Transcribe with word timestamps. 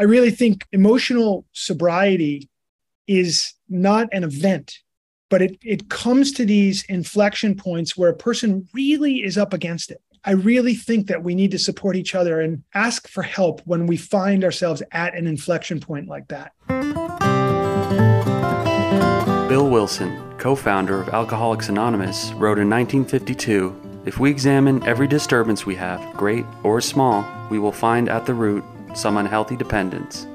I 0.00 0.04
really 0.04 0.30
think 0.30 0.66
emotional 0.72 1.44
sobriety 1.52 2.48
is 3.06 3.52
not 3.68 4.08
an 4.12 4.24
event, 4.24 4.78
but 5.28 5.42
it, 5.42 5.58
it 5.62 5.90
comes 5.90 6.32
to 6.32 6.46
these 6.46 6.84
inflection 6.84 7.54
points 7.54 7.98
where 7.98 8.08
a 8.08 8.16
person 8.16 8.66
really 8.72 9.16
is 9.16 9.36
up 9.36 9.52
against 9.52 9.90
it. 9.90 10.00
I 10.24 10.30
really 10.30 10.74
think 10.74 11.08
that 11.08 11.22
we 11.22 11.34
need 11.34 11.50
to 11.50 11.58
support 11.58 11.96
each 11.96 12.14
other 12.14 12.40
and 12.40 12.64
ask 12.72 13.08
for 13.08 13.22
help 13.22 13.60
when 13.66 13.86
we 13.86 13.98
find 13.98 14.42
ourselves 14.42 14.82
at 14.92 15.14
an 15.14 15.26
inflection 15.26 15.80
point 15.80 16.08
like 16.08 16.28
that. 16.28 16.52
Bill 19.50 19.68
Wilson, 19.68 20.18
co 20.38 20.54
founder 20.54 21.02
of 21.02 21.10
Alcoholics 21.10 21.68
Anonymous, 21.68 22.32
wrote 22.32 22.58
in 22.58 22.70
1952 22.70 24.02
If 24.06 24.18
we 24.18 24.30
examine 24.30 24.82
every 24.86 25.06
disturbance 25.06 25.66
we 25.66 25.74
have, 25.74 26.00
great 26.16 26.46
or 26.62 26.80
small, 26.80 27.22
we 27.50 27.58
will 27.58 27.70
find 27.70 28.08
at 28.08 28.24
the 28.24 28.32
root 28.32 28.64
some 28.94 29.16
unhealthy 29.16 29.56
dependence 29.56 30.26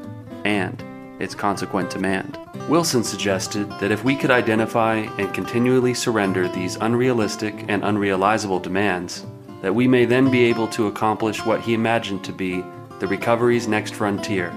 and 0.44 0.84
its 1.20 1.36
consequent 1.36 1.90
demand. 1.90 2.38
Wilson 2.70 3.04
suggested 3.04 3.70
that 3.80 3.92
if 3.92 4.04
we 4.04 4.16
could 4.16 4.32
identify 4.32 4.96
and 5.18 5.34
continually 5.34 5.94
surrender 5.94 6.48
these 6.48 6.76
unrealistic 6.78 7.66
and 7.68 7.84
unrealizable 7.84 8.60
demands, 8.60 9.26
that 9.62 9.74
we 9.74 9.88
may 9.88 10.06
then 10.06 10.30
be 10.30 10.46
able 10.46 10.68
to 10.68 10.88
accomplish 10.88 11.46
what 11.46 11.62
he 11.62 11.74
imagined 11.74 12.24
to 12.24 12.34
be 12.34 12.64
the 13.00 13.08
recovery's 13.08 13.68
next 13.68 13.94
frontier, 13.94 14.54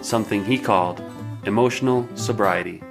something 0.00 0.44
he 0.44 0.58
called 0.58 1.02
emotional 1.44 2.08
sobriety. 2.14 2.82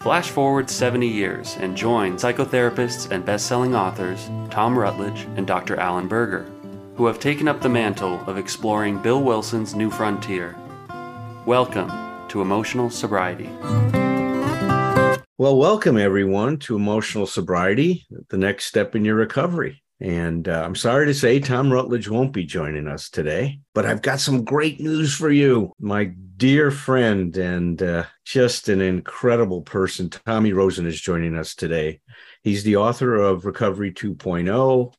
Flash 0.00 0.30
forward 0.30 0.70
70 0.70 1.06
years 1.06 1.56
and 1.60 1.76
join 1.76 2.16
psychotherapists 2.16 3.10
and 3.10 3.24
best-selling 3.24 3.74
authors 3.74 4.30
Tom 4.50 4.78
Rutledge 4.78 5.26
and 5.36 5.46
Dr. 5.46 5.78
Allen 5.78 6.08
Berger, 6.08 6.50
who 7.00 7.06
have 7.06 7.18
taken 7.18 7.48
up 7.48 7.62
the 7.62 7.68
mantle 7.70 8.20
of 8.26 8.36
exploring 8.36 9.00
Bill 9.00 9.22
Wilson's 9.22 9.74
new 9.74 9.90
frontier. 9.90 10.54
Welcome 11.46 11.90
to 12.28 12.42
Emotional 12.42 12.90
Sobriety. 12.90 13.48
Well, 15.38 15.56
welcome 15.56 15.96
everyone 15.96 16.58
to 16.58 16.76
Emotional 16.76 17.26
Sobriety, 17.26 18.06
the 18.28 18.36
next 18.36 18.66
step 18.66 18.94
in 18.94 19.06
your 19.06 19.14
recovery. 19.14 19.82
And 19.98 20.46
uh, 20.46 20.62
I'm 20.62 20.74
sorry 20.74 21.06
to 21.06 21.14
say 21.14 21.40
Tom 21.40 21.72
Rutledge 21.72 22.10
won't 22.10 22.34
be 22.34 22.44
joining 22.44 22.86
us 22.86 23.08
today, 23.08 23.60
but 23.72 23.86
I've 23.86 24.02
got 24.02 24.20
some 24.20 24.44
great 24.44 24.78
news 24.78 25.14
for 25.14 25.30
you. 25.30 25.72
My 25.80 26.12
dear 26.36 26.70
friend 26.70 27.34
and 27.38 27.82
uh, 27.82 28.04
just 28.26 28.68
an 28.68 28.82
incredible 28.82 29.62
person, 29.62 30.10
Tommy 30.10 30.52
Rosen, 30.52 30.86
is 30.86 31.00
joining 31.00 31.34
us 31.38 31.54
today. 31.54 32.02
He's 32.42 32.62
the 32.62 32.76
author 32.76 33.14
of 33.14 33.46
Recovery 33.46 33.90
2.0. 33.90 34.92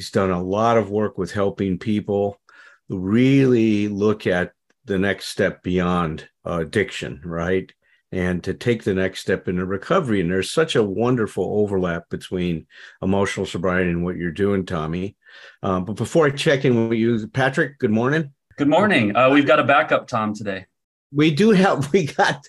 He's 0.00 0.10
done 0.10 0.30
a 0.30 0.42
lot 0.42 0.78
of 0.78 0.88
work 0.88 1.18
with 1.18 1.30
helping 1.30 1.78
people 1.78 2.40
really 2.88 3.86
look 3.86 4.26
at 4.26 4.52
the 4.86 4.98
next 4.98 5.26
step 5.26 5.62
beyond 5.62 6.26
uh, 6.46 6.60
addiction, 6.60 7.20
right? 7.22 7.70
and 8.10 8.42
to 8.42 8.54
take 8.54 8.82
the 8.82 8.94
next 8.94 9.20
step 9.20 9.46
in 9.46 9.58
recovery. 9.58 10.22
And 10.22 10.30
there's 10.30 10.50
such 10.50 10.74
a 10.74 10.82
wonderful 10.82 11.44
overlap 11.44 12.08
between 12.08 12.66
emotional 13.02 13.44
sobriety 13.44 13.90
and 13.90 14.02
what 14.02 14.16
you're 14.16 14.32
doing, 14.32 14.64
Tommy. 14.64 15.16
Um, 15.62 15.84
but 15.84 15.96
before 15.96 16.26
I 16.26 16.30
check 16.30 16.64
in 16.64 16.88
with 16.88 16.98
you, 16.98 17.28
Patrick, 17.28 17.78
good 17.78 17.92
morning. 17.92 18.32
Good 18.56 18.68
morning. 18.68 19.14
Uh, 19.14 19.28
we've 19.30 19.46
got 19.46 19.60
a 19.60 19.64
backup 19.64 20.08
Tom 20.08 20.34
today. 20.34 20.64
We 21.12 21.30
do 21.30 21.50
have, 21.50 21.92
we 21.92 22.06
got 22.06 22.44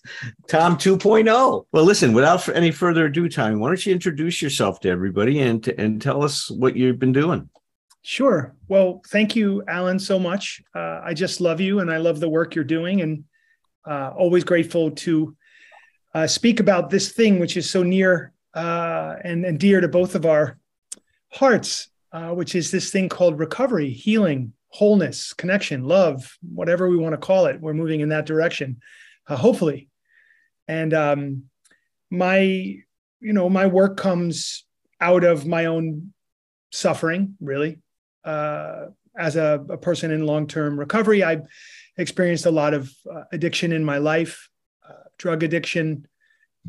Tom 0.48 0.78
2.0. 0.78 1.66
Well, 1.72 1.84
listen, 1.84 2.14
without 2.14 2.48
any 2.50 2.72
further 2.72 3.06
ado, 3.06 3.30
Tommy, 3.30 3.56
why 3.56 3.70
don't 3.70 3.86
you 3.86 3.94
introduce 3.94 4.42
yourself 4.42 4.80
to 4.81 4.90
everybody 4.90 5.40
and, 5.40 5.67
and 5.78 6.02
tell 6.02 6.23
us 6.23 6.50
what 6.50 6.76
you've 6.76 7.00
been 7.00 7.12
doing? 7.12 7.50
Sure. 8.04 8.56
Well, 8.67 9.02
thank 9.09 9.36
you, 9.36 9.64
Alan, 9.67 10.00
so 10.00 10.17
much. 10.17 10.62
Uh, 10.76 11.02
I 11.04 11.14
just 11.14 11.39
love 11.39 11.62
you 11.62 11.80
and 11.80 11.92
I 11.92 11.98
love 11.98 12.20
the 12.20 12.30
work 12.30 12.56
you're 12.56 12.64
doing 12.64 13.02
and 13.02 13.23
uh, 13.86 14.12
always 14.17 14.44
grateful 14.44 14.92
to 14.92 15.36
uh, 16.14 16.28
speak 16.28 16.59
about 16.59 16.89
this 16.89 17.12
thing 17.12 17.39
which 17.39 17.58
is 17.58 17.70
so 17.70 17.84
near 17.84 18.34
uh, 18.54 19.16
and, 19.23 19.45
and 19.45 19.59
dear 19.59 19.82
to 19.82 19.88
both 19.88 20.16
of 20.16 20.26
our 20.26 20.58
hearts, 21.32 21.89
uh, 22.11 22.30
which 22.30 22.55
is 22.55 22.72
this 22.72 22.92
thing 22.92 23.08
called 23.08 23.39
recovery, 23.39 23.92
healing, 23.92 24.54
wholeness, 24.71 25.33
connection, 25.33 25.83
love, 25.83 26.37
whatever 26.42 26.89
we 26.89 26.98
want 26.98 27.14
to 27.14 27.17
call 27.17 27.45
it. 27.45 27.59
We're 27.59 27.73
moving 27.73 27.99
in 27.99 28.09
that 28.09 28.26
direction, 28.26 28.82
uh, 29.27 29.36
hopefully. 29.36 29.89
And 30.67 30.93
um, 30.93 31.43
my, 32.09 32.39
you 32.39 33.33
know, 33.33 33.49
my 33.49 33.67
work 33.67 33.98
comes 33.98 34.65
out 34.99 35.23
of 35.23 35.45
my 35.45 35.65
own 35.65 36.14
suffering, 36.71 37.36
really. 37.39 37.80
Uh, 38.23 38.87
as 39.17 39.36
a, 39.36 39.65
a, 39.70 39.77
person 39.77 40.11
in 40.11 40.26
long-term 40.26 40.80
recovery, 40.80 41.23
I 41.23 41.42
experienced 41.98 42.45
a 42.45 42.52
lot 42.52 42.73
of 42.73 42.93
uh, 43.11 43.23
addiction 43.33 43.73
in 43.73 43.83
my 43.83 43.98
life 43.98 44.48
drug 45.21 45.43
addiction, 45.43 46.08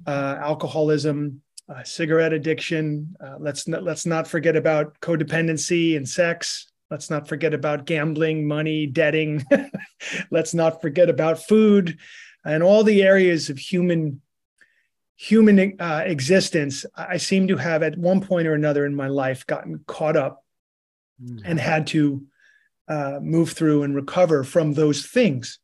uh, 0.06 0.36
alcoholism, 0.38 1.40
uh, 1.70 1.82
cigarette 1.82 2.34
addiction. 2.34 3.16
Uh, 3.18 3.36
let's 3.38 3.66
not, 3.66 3.82
let's 3.82 4.04
not 4.04 4.28
forget 4.28 4.56
about 4.56 5.00
codependency 5.00 5.96
and 5.96 6.06
sex. 6.06 6.70
Let's 6.92 7.08
not 7.08 7.26
forget 7.26 7.54
about 7.54 7.86
gambling, 7.86 8.46
money, 8.46 8.84
debting. 8.84 9.46
let's 10.30 10.52
not 10.52 10.82
forget 10.82 11.08
about 11.08 11.42
food 11.42 11.96
and 12.44 12.62
all 12.62 12.84
the 12.84 13.02
areas 13.02 13.48
of 13.48 13.56
human 13.56 14.20
human 15.16 15.80
uh, 15.80 16.02
existence. 16.04 16.84
I 16.94 17.16
seem 17.16 17.48
to 17.48 17.56
have 17.56 17.82
at 17.82 17.96
one 17.96 18.20
point 18.20 18.46
or 18.46 18.52
another 18.52 18.84
in 18.84 18.94
my 18.94 19.08
life 19.08 19.46
gotten 19.46 19.82
caught 19.86 20.18
up 20.18 20.44
mm. 21.18 21.40
and 21.46 21.58
had 21.58 21.86
to 21.88 22.26
uh, 22.88 23.20
move 23.22 23.52
through 23.52 23.84
and 23.84 23.94
recover 23.94 24.44
from 24.44 24.74
those 24.74 25.06
things. 25.06 25.60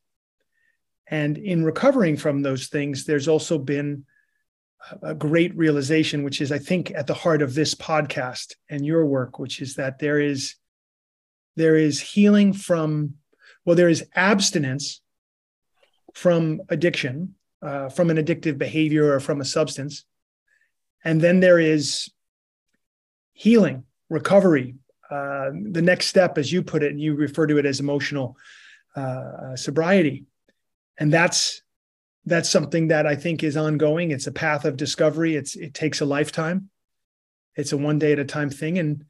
And 1.05 1.37
in 1.37 1.63
recovering 1.63 2.17
from 2.17 2.41
those 2.41 2.69
things, 2.69 3.05
there's 3.05 3.27
also 3.27 3.59
been 3.59 4.05
a 5.03 5.13
great 5.13 5.55
realization, 5.55 6.23
which 6.23 6.41
is, 6.41 6.51
I 6.51 6.57
think, 6.57 6.89
at 6.89 7.05
the 7.05 7.13
heart 7.13 7.43
of 7.43 7.53
this 7.53 7.75
podcast 7.75 8.55
and 8.67 8.83
your 8.83 9.05
work, 9.05 9.37
which 9.37 9.61
is 9.61 9.75
that 9.75 9.99
there 9.99 10.19
is 10.19 10.55
there 11.59 11.75
is 11.75 11.99
healing 11.99 12.53
from, 12.53 13.15
well, 13.65 13.75
there 13.75 13.89
is 13.89 14.05
abstinence 14.15 15.01
from 16.13 16.61
addiction, 16.69 17.35
uh, 17.61 17.89
from 17.89 18.09
an 18.09 18.17
addictive 18.17 18.57
behavior 18.57 19.13
or 19.13 19.19
from 19.19 19.41
a 19.41 19.45
substance, 19.45 20.05
and 21.03 21.21
then 21.21 21.39
there 21.39 21.59
is 21.59 22.09
healing, 23.33 23.83
recovery, 24.09 24.75
uh, 25.11 25.49
the 25.71 25.81
next 25.81 26.07
step, 26.07 26.37
as 26.37 26.51
you 26.51 26.63
put 26.63 26.83
it, 26.83 26.91
and 26.91 27.01
you 27.01 27.15
refer 27.15 27.45
to 27.45 27.57
it 27.57 27.65
as 27.65 27.79
emotional 27.79 28.35
uh, 28.95 29.55
sobriety 29.55 30.25
and 30.99 31.11
that's 31.11 31.61
that's 32.25 32.49
something 32.49 32.89
that 32.89 33.07
I 33.07 33.15
think 33.15 33.43
is 33.43 33.57
ongoing. 33.57 34.11
It's 34.11 34.27
a 34.27 34.31
path 34.31 34.65
of 34.65 34.77
discovery. 34.77 35.35
It's 35.35 35.55
it 35.55 35.73
takes 35.73 36.01
a 36.01 36.05
lifetime. 36.05 36.69
It's 37.55 37.71
a 37.71 37.77
one 37.77 37.97
day 37.97 38.11
at 38.11 38.19
a 38.19 38.25
time 38.25 38.49
thing, 38.49 38.77
and 38.77 39.05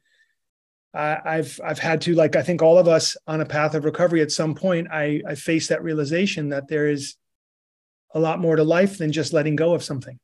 I, 0.92 1.36
have 1.36 1.60
I've 1.64 1.78
had 1.78 2.00
to 2.02 2.14
like 2.14 2.34
I 2.34 2.42
think 2.42 2.62
all 2.62 2.78
of 2.78 2.88
us 2.88 3.16
on 3.26 3.40
a 3.40 3.46
path 3.46 3.74
of 3.74 3.84
recovery 3.84 4.22
at 4.22 4.32
some 4.32 4.54
point. 4.54 4.88
I 4.90 5.22
I 5.26 5.34
face 5.36 5.68
that 5.68 5.84
realization 5.84 6.48
that 6.48 6.68
there 6.68 6.88
is 6.88 7.14
a 8.12 8.18
lot 8.18 8.40
more 8.40 8.56
to 8.56 8.64
life 8.64 8.98
than 8.98 9.12
just 9.12 9.32
letting 9.32 9.56
go 9.56 9.72
of 9.72 9.84
something. 9.84 10.18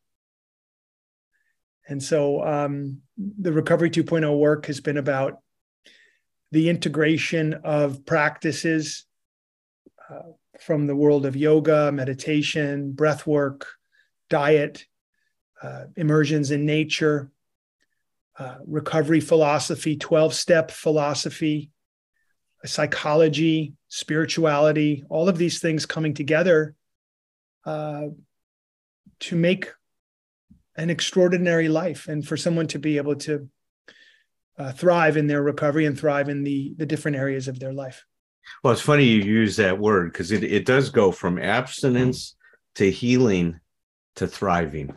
And 1.89 2.03
so 2.03 2.45
um, 2.45 3.03
the 3.17 3.53
Recovery 3.53 3.91
2.0 3.91 4.37
work 4.37 4.67
has 4.67 4.81
been 4.81 4.97
about 4.97 5.39
the 6.51 6.69
integration 6.69 7.55
of 7.63 8.05
practices, 8.05 9.07
uh, 10.11 10.33
from 10.61 10.87
the 10.87 10.97
world 10.97 11.27
of 11.27 11.37
yoga, 11.37 11.93
meditation, 11.93 12.93
breath 12.93 13.27
work, 13.27 13.67
diet, 14.31 14.85
uh, 15.63 15.85
immersions 15.97 16.51
in 16.51 16.67
nature, 16.67 17.31
uh, 18.39 18.57
recovery 18.67 19.21
philosophy, 19.21 19.97
12 19.97 20.35
step 20.35 20.71
philosophy, 20.71 21.71
psychology, 22.65 23.75
spirituality, 23.89 25.05
all 25.09 25.29
of 25.29 25.39
these 25.39 25.61
things 25.61 25.87
coming 25.87 26.15
together 26.15 26.75
uh, 27.65 28.07
to 29.21 29.37
make 29.37 29.71
an 30.77 30.91
extraordinary 30.91 31.69
life 31.69 32.09
and 32.09 32.27
for 32.27 32.37
someone 32.37 32.67
to 32.67 32.79
be 32.79 32.99
able 32.99 33.17
to 33.17 33.49
uh, 34.59 34.73
thrive 34.73 35.17
in 35.17 35.27
their 35.27 35.43
recovery 35.43 35.87
and 35.87 35.99
thrive 35.99 36.29
in 36.29 36.43
the, 36.43 36.75
the 36.77 36.87
different 36.87 37.17
areas 37.17 37.49
of 37.49 37.59
their 37.59 37.73
life. 37.73 38.05
Well, 38.63 38.73
it's 38.73 38.83
funny 38.83 39.05
you 39.05 39.23
use 39.23 39.57
that 39.57 39.79
word 39.79 40.13
because 40.13 40.31
it, 40.31 40.45
it 40.45 40.65
does 40.65 40.91
go 40.91 41.11
from 41.11 41.39
abstinence 41.39 42.37
to 42.77 42.91
healing 42.91 43.61
to 44.17 44.27
thriving, 44.27 44.95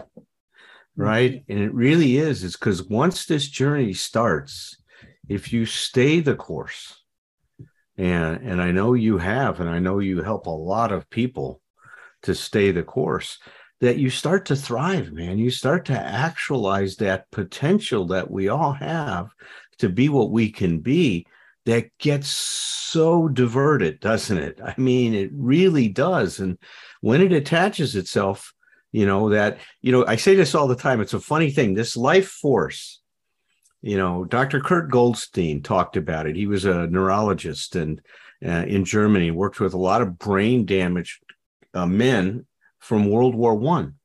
right? 1.00 1.31
Mm-hmm. 1.31 1.51
And 1.51 1.62
it 1.62 1.74
really 1.74 2.18
is. 2.18 2.44
It's 2.44 2.56
because 2.56 2.84
once 2.84 3.25
this 3.25 3.48
journey 3.48 3.94
starts, 3.94 4.78
if 5.28 5.54
you 5.54 5.66
stay 5.66 6.19
the 6.19 6.36
course, 6.36 7.01
and 7.98 8.42
and 8.42 8.62
I 8.62 8.72
know 8.72 8.94
you 8.94 9.18
have, 9.18 9.60
and 9.60 9.69
I 9.69 9.80
know 9.80 10.00
you 10.00 10.22
help 10.22 10.46
a 10.46 10.51
lot 10.51 10.92
of 10.92 11.10
people 11.10 11.62
to 12.24 12.36
stay 12.36 12.72
the 12.72 12.84
course, 12.84 13.40
that 13.81 13.98
you 13.98 14.10
start 14.10 14.46
to 14.48 14.56
thrive, 14.56 15.12
man. 15.12 15.38
You 15.38 15.51
start 15.51 15.86
to 15.86 16.00
actualize 16.00 16.98
that 16.98 17.31
potential 17.31 18.06
that 18.07 18.30
we 18.30 18.50
all 18.50 18.74
have 18.74 19.30
to 19.80 19.90
be 19.90 20.10
what 20.10 20.31
we 20.31 20.51
can 20.51 20.80
be 20.80 21.25
that 21.66 21.98
gets 21.98 22.28
so 22.30 23.28
diverted, 23.28 24.00
doesn't 24.00 24.38
it? 24.38 24.60
I 24.63 24.74
mean, 24.78 25.13
it 25.13 25.30
really 25.34 25.88
does. 25.88 26.40
And 26.40 26.57
when 27.01 27.22
it 27.22 27.31
attaches 27.31 27.96
itself, 27.96 28.54
you 28.91 29.06
know, 29.06 29.30
that, 29.30 29.59
you 29.81 29.91
know, 29.91 30.06
I 30.06 30.15
say 30.15 30.36
this 30.36 30.56
all 30.56 30.68
the 30.68 30.75
time. 30.75 31.01
It's 31.01 31.13
a 31.13 31.19
funny 31.19 31.51
thing. 31.51 31.74
This 31.74 31.95
life 31.95 32.27
force, 32.27 33.01
you 33.81 33.97
know, 33.97 34.25
Dr. 34.25 34.59
Kurt 34.59 34.89
Goldstein 34.89 35.62
talked 35.62 35.95
about 35.95 36.27
it. 36.27 36.36
He 36.36 36.47
was 36.47 36.65
a 36.65 36.88
neurologist 36.88 37.75
and 37.75 38.01
uh, 38.45 38.65
in 38.68 38.86
Germany, 38.86 39.31
worked 39.31 39.59
with 39.59 39.74
a 39.74 39.77
lot 39.77 40.01
of 40.01 40.18
brain 40.18 40.65
damaged 40.65 41.21
uh, 41.74 41.86
men 41.86 42.45
from 42.80 43.09
World 43.09 43.36
War 43.36 43.56
One. 43.56 43.95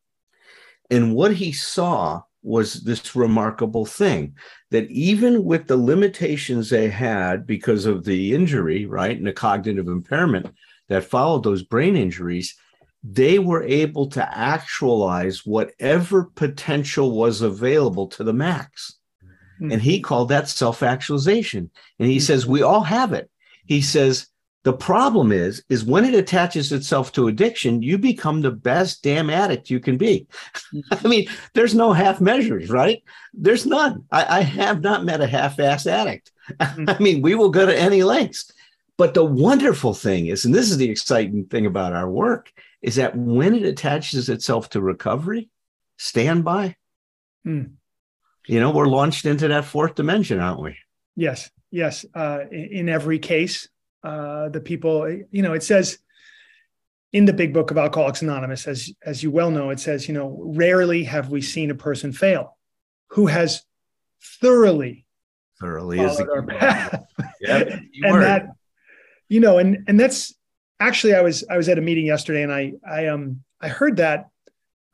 And 0.91 1.15
what 1.15 1.35
he 1.35 1.53
saw 1.53 2.23
was 2.43 2.83
this 2.83 3.17
remarkable 3.17 3.87
thing 3.87 4.37
that 4.71 4.91
even 4.91 5.45
with 5.45 5.67
the 5.67 5.77
limitations 5.77 6.69
they 6.69 6.89
had 6.89 7.47
because 7.47 7.87
of 7.87 8.05
the 8.05 8.35
injury, 8.35 8.87
right, 8.87 9.17
and 9.17 9.27
the 9.27 9.33
cognitive 9.33 9.89
impairment 9.89 10.53
that 10.89 11.05
followed 11.05 11.43
those 11.43 11.63
brain 11.63 11.97
injuries, 11.97 12.57
they 13.05 13.39
were 13.39 13.63
able 13.63 14.09
to 14.09 14.39
actualize 14.39 15.45
whatever 15.45 16.25
potential 16.35 17.11
was 17.11 17.43
available 17.43 18.09
to 18.09 18.25
the 18.25 18.33
max. 18.33 18.97
Mm-hmm. 19.61 19.73
And 19.73 19.83
he 19.83 20.01
called 20.01 20.31
that 20.31 20.49
self 20.49 20.83
actualization. 20.83 21.71
And 21.99 22.09
he 22.09 22.17
mm-hmm. 22.17 22.23
says, 22.23 22.47
we 22.47 22.63
all 22.63 22.81
have 22.81 23.13
it. 23.13 23.31
He 23.67 23.83
says, 23.83 24.29
the 24.63 24.73
problem 24.73 25.31
is, 25.31 25.63
is 25.69 25.85
when 25.85 26.07
it 26.07 26.15
attaches 26.15 26.73
itself 26.73 27.13
to 27.13 27.29
addiction, 27.29 27.83
you 27.83 27.99
become 27.99 28.41
the 28.41 28.51
best 28.51 29.03
damn 29.03 29.29
addict 29.29 29.69
you 29.69 29.79
can 29.79 29.99
be. 29.99 30.27
I 30.91 31.07
mean, 31.07 31.29
there's 31.53 31.75
no 31.75 31.93
half 31.93 32.23
measures, 32.23 32.71
right? 32.71 33.03
There's 33.35 33.67
none. 33.67 34.05
I, 34.11 34.39
I 34.39 34.41
have 34.41 34.81
not 34.81 35.05
met 35.05 35.21
a 35.21 35.27
half-ass 35.27 35.87
addict. 35.87 36.33
Mm-hmm. 36.53 36.89
I 36.89 36.99
mean, 36.99 37.21
we 37.21 37.35
will 37.35 37.51
go 37.51 37.67
to 37.67 37.79
any 37.79 38.03
lengths. 38.03 38.51
But 38.97 39.13
the 39.13 39.25
wonderful 39.25 39.93
thing 39.93 40.29
is, 40.29 40.45
and 40.45 40.55
this 40.55 40.71
is 40.71 40.79
the 40.79 40.89
exciting 40.89 41.45
thing 41.47 41.67
about 41.67 41.93
our 41.93 42.09
work, 42.09 42.51
is 42.85 42.97
that 42.97 43.17
when 43.17 43.55
it 43.55 43.63
attaches 43.63 44.29
itself 44.29 44.69
to 44.69 44.81
recovery, 44.81 45.49
standby, 45.97 46.77
mm. 47.47 47.73
you 48.47 48.61
know, 48.61 48.73
we're 48.73 48.87
launched 48.87 49.25
into 49.25 49.49
that 49.49 49.65
fourth 49.65 49.95
dimension, 49.95 50.39
aren't 50.39 50.61
we? 50.61 50.77
Yes, 51.17 51.51
yes. 51.71 52.05
Uh, 52.15 52.41
in, 52.53 52.65
in 52.73 52.89
every 52.91 53.19
case, 53.19 53.71
uh, 54.03 54.51
the 54.51 54.61
people, 54.61 55.11
you 55.31 55.41
know, 55.41 55.55
it 55.55 55.63
says 55.63 55.97
in 57.15 57.25
the 57.25 57.33
big 57.33 57.55
book 57.55 57.71
of 57.71 57.79
Alcoholics 57.79 58.21
Anonymous, 58.21 58.67
as, 58.67 58.93
as 59.03 59.23
you 59.23 59.31
well 59.31 59.51
know, 59.51 59.71
it 59.71 59.81
says, 59.81 60.07
you 60.07 60.13
know, 60.13 60.39
rarely 60.45 61.05
have 61.05 61.31
we 61.31 61.41
seen 61.41 61.71
a 61.71 61.75
person 61.75 62.13
fail 62.13 62.59
who 63.13 63.29
has 63.29 63.63
thoroughly 64.43 65.07
thoroughly 65.59 66.01
is 66.01 66.19
the 66.19 66.31
our 66.31 66.43
path. 66.43 67.03
yeah, 67.41 67.61
and 68.03 68.23
that, 68.23 68.49
you 69.31 69.41
know, 69.41 69.57
and 69.57 69.85
and 69.87 69.99
that's 69.99 70.35
actually 70.87 71.15
I 71.15 71.23
was 71.23 71.45
I 71.49 71.57
was 71.57 71.69
at 71.69 71.79
a 71.79 71.83
meeting 71.83 72.07
yesterday 72.07 72.43
and 72.43 72.53
I 72.53 72.75
I 72.89 73.07
um 73.09 73.43
I 73.61 73.69
heard 73.69 73.97
that 73.97 74.29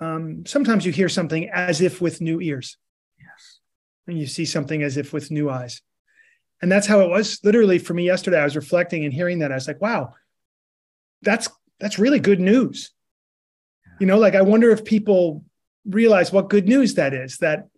um 0.00 0.44
sometimes 0.46 0.86
you 0.86 0.92
hear 0.92 1.08
something 1.08 1.50
as 1.50 1.80
if 1.80 2.00
with 2.00 2.20
new 2.20 2.40
ears. 2.40 2.76
Yes. 3.18 3.58
And 4.06 4.18
you 4.18 4.26
see 4.26 4.44
something 4.44 4.82
as 4.82 4.96
if 4.96 5.12
with 5.12 5.30
new 5.30 5.50
eyes. 5.50 5.82
And 6.62 6.70
that's 6.70 6.86
how 6.86 7.00
it 7.00 7.10
was 7.10 7.40
literally 7.42 7.78
for 7.78 7.94
me 7.94 8.04
yesterday. 8.04 8.38
I 8.38 8.44
was 8.44 8.56
reflecting 8.56 9.04
and 9.04 9.12
hearing 9.14 9.38
that. 9.40 9.52
I 9.52 9.54
was 9.54 9.66
like, 9.66 9.80
wow, 9.80 10.14
that's 11.22 11.48
that's 11.78 11.98
really 11.98 12.20
good 12.20 12.40
news. 12.40 12.92
You 13.98 14.06
know, 14.06 14.18
like 14.18 14.34
I 14.34 14.42
wonder 14.42 14.70
if 14.70 14.84
people 14.84 15.44
realize 15.86 16.32
what 16.32 16.50
good 16.50 16.68
news 16.68 16.94
that 16.94 17.14
is, 17.14 17.38
that 17.38 17.68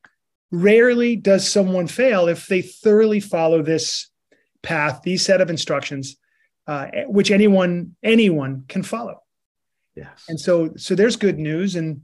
rarely 0.50 1.16
does 1.16 1.48
someone 1.48 1.86
fail 1.86 2.28
if 2.28 2.46
they 2.46 2.62
thoroughly 2.62 3.20
follow 3.20 3.62
this 3.62 4.10
path, 4.62 5.00
these 5.02 5.24
set 5.24 5.40
of 5.40 5.50
instructions, 5.50 6.16
uh, 6.66 6.86
which 7.06 7.30
anyone 7.30 7.96
anyone 8.02 8.64
can 8.68 8.82
follow. 8.82 9.22
Yes. 9.94 10.24
And 10.28 10.40
so 10.40 10.72
so 10.76 10.94
there's 10.94 11.16
good 11.16 11.38
news. 11.38 11.76
And 11.76 12.02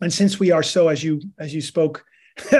and 0.00 0.12
since 0.12 0.40
we 0.40 0.50
are 0.50 0.62
so, 0.62 0.88
as 0.88 1.02
you 1.02 1.20
as 1.38 1.54
you 1.54 1.60
spoke 1.60 2.04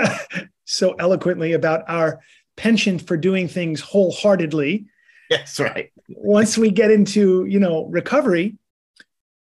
so 0.65 0.93
eloquently 0.93 1.53
about 1.53 1.83
our 1.87 2.21
penchant 2.55 3.05
for 3.05 3.17
doing 3.17 3.47
things 3.47 3.81
wholeheartedly. 3.81 4.85
That's 5.29 5.59
right. 5.59 5.91
Once 6.09 6.57
we 6.57 6.69
get 6.69 6.91
into, 6.91 7.45
you 7.45 7.59
know, 7.59 7.85
recovery, 7.85 8.57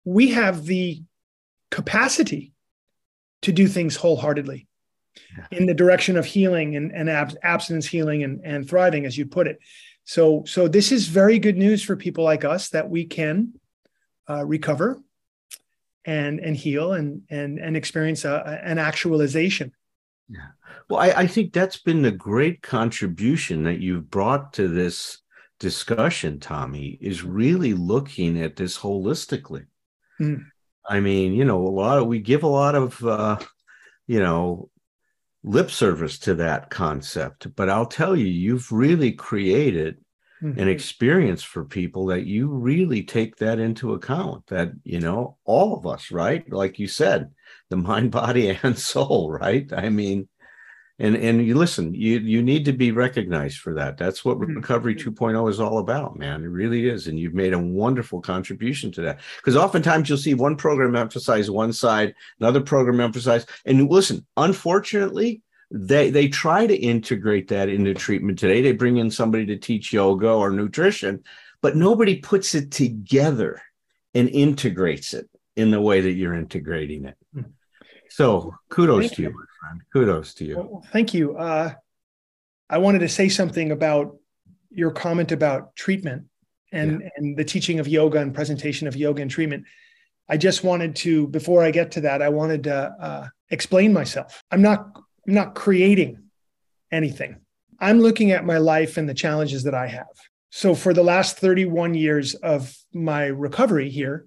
we 0.04 0.30
have 0.30 0.66
the 0.66 1.02
capacity 1.70 2.52
to 3.42 3.52
do 3.52 3.66
things 3.66 3.96
wholeheartedly 3.96 4.66
in 5.50 5.66
the 5.66 5.74
direction 5.74 6.16
of 6.16 6.24
healing 6.24 6.76
and, 6.76 6.92
and 6.92 7.08
ab- 7.08 7.36
abstinence 7.42 7.86
healing 7.86 8.22
and, 8.22 8.40
and 8.44 8.68
thriving, 8.68 9.06
as 9.06 9.16
you 9.16 9.26
put 9.26 9.46
it. 9.46 9.58
So, 10.08 10.42
so 10.46 10.68
this 10.68 10.90
is 10.90 11.06
very 11.06 11.38
good 11.38 11.58
news 11.58 11.82
for 11.82 11.94
people 11.94 12.24
like 12.24 12.42
us 12.42 12.70
that 12.70 12.88
we 12.88 13.04
can 13.04 13.52
uh, 14.26 14.42
recover 14.42 15.02
and 16.06 16.40
and 16.40 16.56
heal 16.56 16.94
and 16.94 17.24
and 17.28 17.58
and 17.58 17.76
experience 17.76 18.24
a, 18.24 18.58
an 18.64 18.78
actualization. 18.78 19.70
Yeah. 20.30 20.46
Well, 20.88 21.00
I, 21.00 21.08
I 21.08 21.26
think 21.26 21.52
that's 21.52 21.76
been 21.76 22.00
the 22.00 22.10
great 22.10 22.62
contribution 22.62 23.64
that 23.64 23.80
you've 23.80 24.08
brought 24.08 24.54
to 24.54 24.66
this 24.66 25.18
discussion, 25.60 26.40
Tommy, 26.40 26.96
is 27.02 27.22
really 27.22 27.74
looking 27.74 28.40
at 28.40 28.56
this 28.56 28.78
holistically. 28.78 29.66
Mm. 30.18 30.46
I 30.88 31.00
mean, 31.00 31.34
you 31.34 31.44
know, 31.44 31.60
a 31.66 31.68
lot 31.68 31.98
of 31.98 32.06
we 32.06 32.20
give 32.20 32.44
a 32.44 32.46
lot 32.46 32.74
of 32.74 33.04
uh, 33.04 33.38
you 34.06 34.20
know, 34.20 34.70
lip 35.42 35.70
service 35.70 36.18
to 36.20 36.34
that 36.36 36.70
concept, 36.70 37.54
but 37.54 37.70
I'll 37.70 37.86
tell 37.86 38.16
you, 38.16 38.26
you've 38.26 38.70
really 38.72 39.12
created 39.12 39.96
mm-hmm. 40.42 40.58
an 40.58 40.68
experience 40.68 41.42
for 41.42 41.64
people 41.64 42.06
that 42.06 42.26
you 42.26 42.48
really 42.48 43.02
take 43.02 43.36
that 43.36 43.58
into 43.58 43.94
account. 43.94 44.46
That, 44.48 44.72
you 44.84 45.00
know, 45.00 45.36
all 45.44 45.76
of 45.76 45.86
us, 45.86 46.10
right? 46.10 46.50
Like 46.50 46.78
you 46.78 46.88
said, 46.88 47.30
the 47.70 47.76
mind, 47.76 48.10
body, 48.12 48.56
and 48.62 48.78
soul, 48.78 49.30
right? 49.30 49.70
I 49.72 49.88
mean, 49.88 50.28
and 50.98 51.16
and 51.16 51.46
you 51.46 51.54
listen 51.54 51.94
you 51.94 52.18
you 52.18 52.42
need 52.42 52.64
to 52.64 52.72
be 52.72 52.92
recognized 52.92 53.58
for 53.58 53.74
that. 53.74 53.96
That's 53.96 54.24
what 54.24 54.38
mm-hmm. 54.38 54.56
recovery 54.56 54.94
2.0 54.94 55.48
is 55.50 55.60
all 55.60 55.78
about 55.78 56.18
man. 56.18 56.42
It 56.42 56.48
really 56.48 56.88
is. 56.88 57.06
And 57.06 57.18
you've 57.18 57.34
made 57.34 57.52
a 57.52 57.58
wonderful 57.58 58.20
contribution 58.20 58.90
to 58.92 59.02
that. 59.02 59.20
Because 59.36 59.56
oftentimes 59.56 60.08
you'll 60.08 60.18
see 60.18 60.34
one 60.34 60.56
program 60.56 60.96
emphasize 60.96 61.50
one 61.50 61.72
side 61.72 62.14
another 62.40 62.60
program 62.60 63.00
emphasize. 63.00 63.46
And 63.64 63.88
listen 63.88 64.26
unfortunately 64.36 65.42
they 65.70 66.10
they 66.10 66.28
try 66.28 66.66
to 66.66 66.76
integrate 66.76 67.48
that 67.48 67.68
into 67.68 67.94
treatment 67.94 68.38
today. 68.38 68.62
They 68.62 68.72
bring 68.72 68.96
in 68.96 69.10
somebody 69.10 69.46
to 69.46 69.56
teach 69.56 69.92
yoga 69.92 70.30
or 70.30 70.50
nutrition 70.50 71.22
but 71.60 71.76
nobody 71.76 72.16
puts 72.16 72.54
it 72.54 72.70
together 72.70 73.60
and 74.14 74.28
integrates 74.28 75.14
it 75.14 75.28
in 75.56 75.70
the 75.70 75.80
way 75.80 76.00
that 76.00 76.12
you're 76.12 76.34
integrating 76.34 77.04
it. 77.04 77.16
Hmm. 77.34 77.42
So 78.10 78.54
kudos 78.70 79.00
Thank 79.00 79.14
to 79.14 79.22
you. 79.22 79.28
you 79.28 79.44
friend. 79.60 79.82
Kudos 79.92 80.34
to 80.34 80.44
you. 80.44 80.56
Well, 80.56 80.84
thank 80.92 81.14
you. 81.14 81.36
Uh, 81.36 81.72
I 82.70 82.78
wanted 82.78 83.00
to 83.00 83.08
say 83.08 83.28
something 83.28 83.70
about 83.70 84.16
your 84.70 84.90
comment 84.90 85.32
about 85.32 85.74
treatment 85.76 86.24
and, 86.72 87.00
yeah. 87.00 87.08
and 87.16 87.36
the 87.36 87.44
teaching 87.44 87.80
of 87.80 87.88
yoga 87.88 88.18
and 88.18 88.34
presentation 88.34 88.86
of 88.86 88.96
yoga 88.96 89.22
and 89.22 89.30
treatment. 89.30 89.64
I 90.28 90.36
just 90.36 90.62
wanted 90.62 90.96
to, 90.96 91.26
before 91.28 91.62
I 91.62 91.70
get 91.70 91.92
to 91.92 92.02
that, 92.02 92.20
I 92.20 92.28
wanted 92.28 92.64
to 92.64 92.74
uh, 92.74 93.28
explain 93.50 93.92
myself. 93.92 94.42
I'm 94.50 94.60
not, 94.60 94.90
I'm 95.26 95.34
not 95.34 95.54
creating 95.54 96.22
anything. 96.92 97.40
I'm 97.80 98.00
looking 98.00 98.32
at 98.32 98.44
my 98.44 98.58
life 98.58 98.96
and 98.96 99.08
the 99.08 99.14
challenges 99.14 99.64
that 99.64 99.74
I 99.74 99.86
have. 99.86 100.06
So 100.50 100.74
for 100.74 100.92
the 100.92 101.02
last 101.02 101.38
31 101.38 101.94
years 101.94 102.34
of 102.34 102.76
my 102.92 103.26
recovery 103.26 103.88
here, 103.88 104.26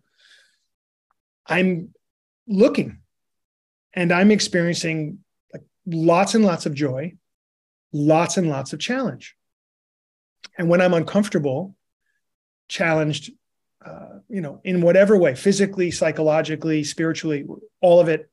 I'm 1.46 1.94
looking 2.48 3.01
and 3.94 4.12
I'm 4.12 4.32
experiencing 4.32 5.20
like 5.54 5.64
lots 5.86 6.36
and 6.36 6.46
lots 6.46 6.66
of 6.66 6.74
joy, 6.74 7.14
lots 7.92 8.38
and 8.38 8.50
lots 8.50 8.74
of 8.74 8.80
challenge. 8.80 9.36
And 10.58 10.70
when 10.70 10.82
I'm 10.82 10.94
uncomfortable, 10.94 11.76
challenged, 12.68 13.32
uh, 13.86 14.20
you 14.30 14.42
know, 14.42 14.62
in 14.64 14.82
whatever 14.82 15.18
way, 15.18 15.36
physically, 15.36 15.92
psychologically, 15.92 16.84
spiritually, 16.84 17.46
all 17.82 18.00
of 18.00 18.10
it, 18.10 18.30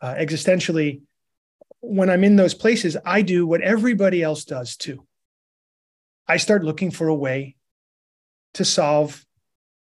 uh, 0.00 0.14
existentially, 0.14 1.00
when 1.80 2.08
I'm 2.08 2.24
in 2.24 2.36
those 2.36 2.54
places, 2.54 2.96
I 3.04 3.22
do 3.22 3.46
what 3.46 3.60
everybody 3.60 4.22
else 4.22 4.44
does 4.44 4.76
too. 4.76 5.06
I 6.26 6.38
start 6.38 6.64
looking 6.64 6.90
for 6.90 7.08
a 7.08 7.14
way 7.14 7.56
to 8.54 8.64
solve 8.64 9.24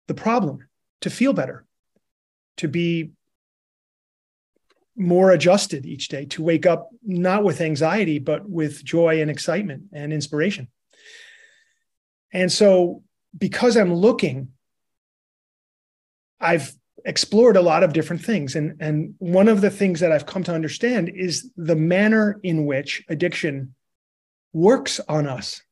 the 0.09 0.15
problem, 0.15 0.67
to 1.03 1.11
feel 1.11 1.33
better, 1.33 1.65
to 2.57 2.69
be 2.69 3.13
more 4.97 5.31
adjusted 5.31 5.87
each 5.87 6.09
day 6.09 6.27
to 6.27 6.43
wake 6.43 6.67
up 6.67 6.91
not 7.03 7.45
with 7.45 7.61
anxiety, 7.61 8.19
but 8.19 8.49
with 8.49 8.85
joy 8.85 9.21
and 9.21 9.31
excitement 9.31 9.85
and 9.93 10.13
inspiration. 10.13 10.69
And 12.33 12.51
so, 12.51 13.03
because 13.37 13.77
I'm 13.77 13.95
looking, 13.95 14.49
I've 16.41 16.73
explored 17.05 17.57
a 17.57 17.63
lot 17.63 17.83
of 17.83 17.93
different 17.93 18.23
things. 18.25 18.57
And, 18.57 18.77
and 18.81 19.15
one 19.19 19.49
of 19.49 19.61
the 19.61 19.71
things 19.71 20.01
that 20.01 20.13
I've 20.13 20.27
come 20.27 20.45
to 20.45 20.55
understand 20.55 21.11
is 21.15 21.51
the 21.57 21.77
manner 21.77 22.39
in 22.43 22.67
which 22.67 23.05
addiction 23.09 23.75
works 24.53 25.01
on 25.09 25.27
us. 25.27 25.63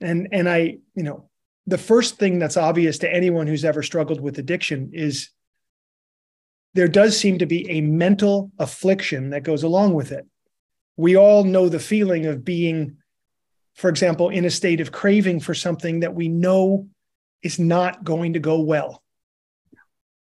And 0.00 0.28
and 0.32 0.48
I, 0.48 0.78
you 0.94 1.02
know, 1.02 1.30
the 1.66 1.78
first 1.78 2.18
thing 2.18 2.38
that's 2.38 2.56
obvious 2.56 2.98
to 2.98 3.12
anyone 3.12 3.46
who's 3.46 3.64
ever 3.64 3.82
struggled 3.82 4.20
with 4.20 4.38
addiction 4.38 4.90
is 4.92 5.30
there 6.76 6.88
does 6.88 7.18
seem 7.18 7.38
to 7.38 7.46
be 7.46 7.68
a 7.70 7.80
mental 7.80 8.52
affliction 8.58 9.30
that 9.30 9.42
goes 9.42 9.62
along 9.62 9.94
with 9.94 10.12
it. 10.12 10.26
We 10.96 11.16
all 11.16 11.42
know 11.42 11.68
the 11.68 11.80
feeling 11.80 12.26
of 12.26 12.44
being, 12.44 12.98
for 13.74 13.88
example, 13.88 14.28
in 14.28 14.44
a 14.44 14.50
state 14.50 14.80
of 14.80 14.92
craving 14.92 15.40
for 15.40 15.54
something 15.54 16.00
that 16.00 16.14
we 16.14 16.28
know 16.28 16.88
is 17.42 17.58
not 17.58 18.04
going 18.04 18.34
to 18.34 18.40
go 18.40 18.60
well. 18.60 19.02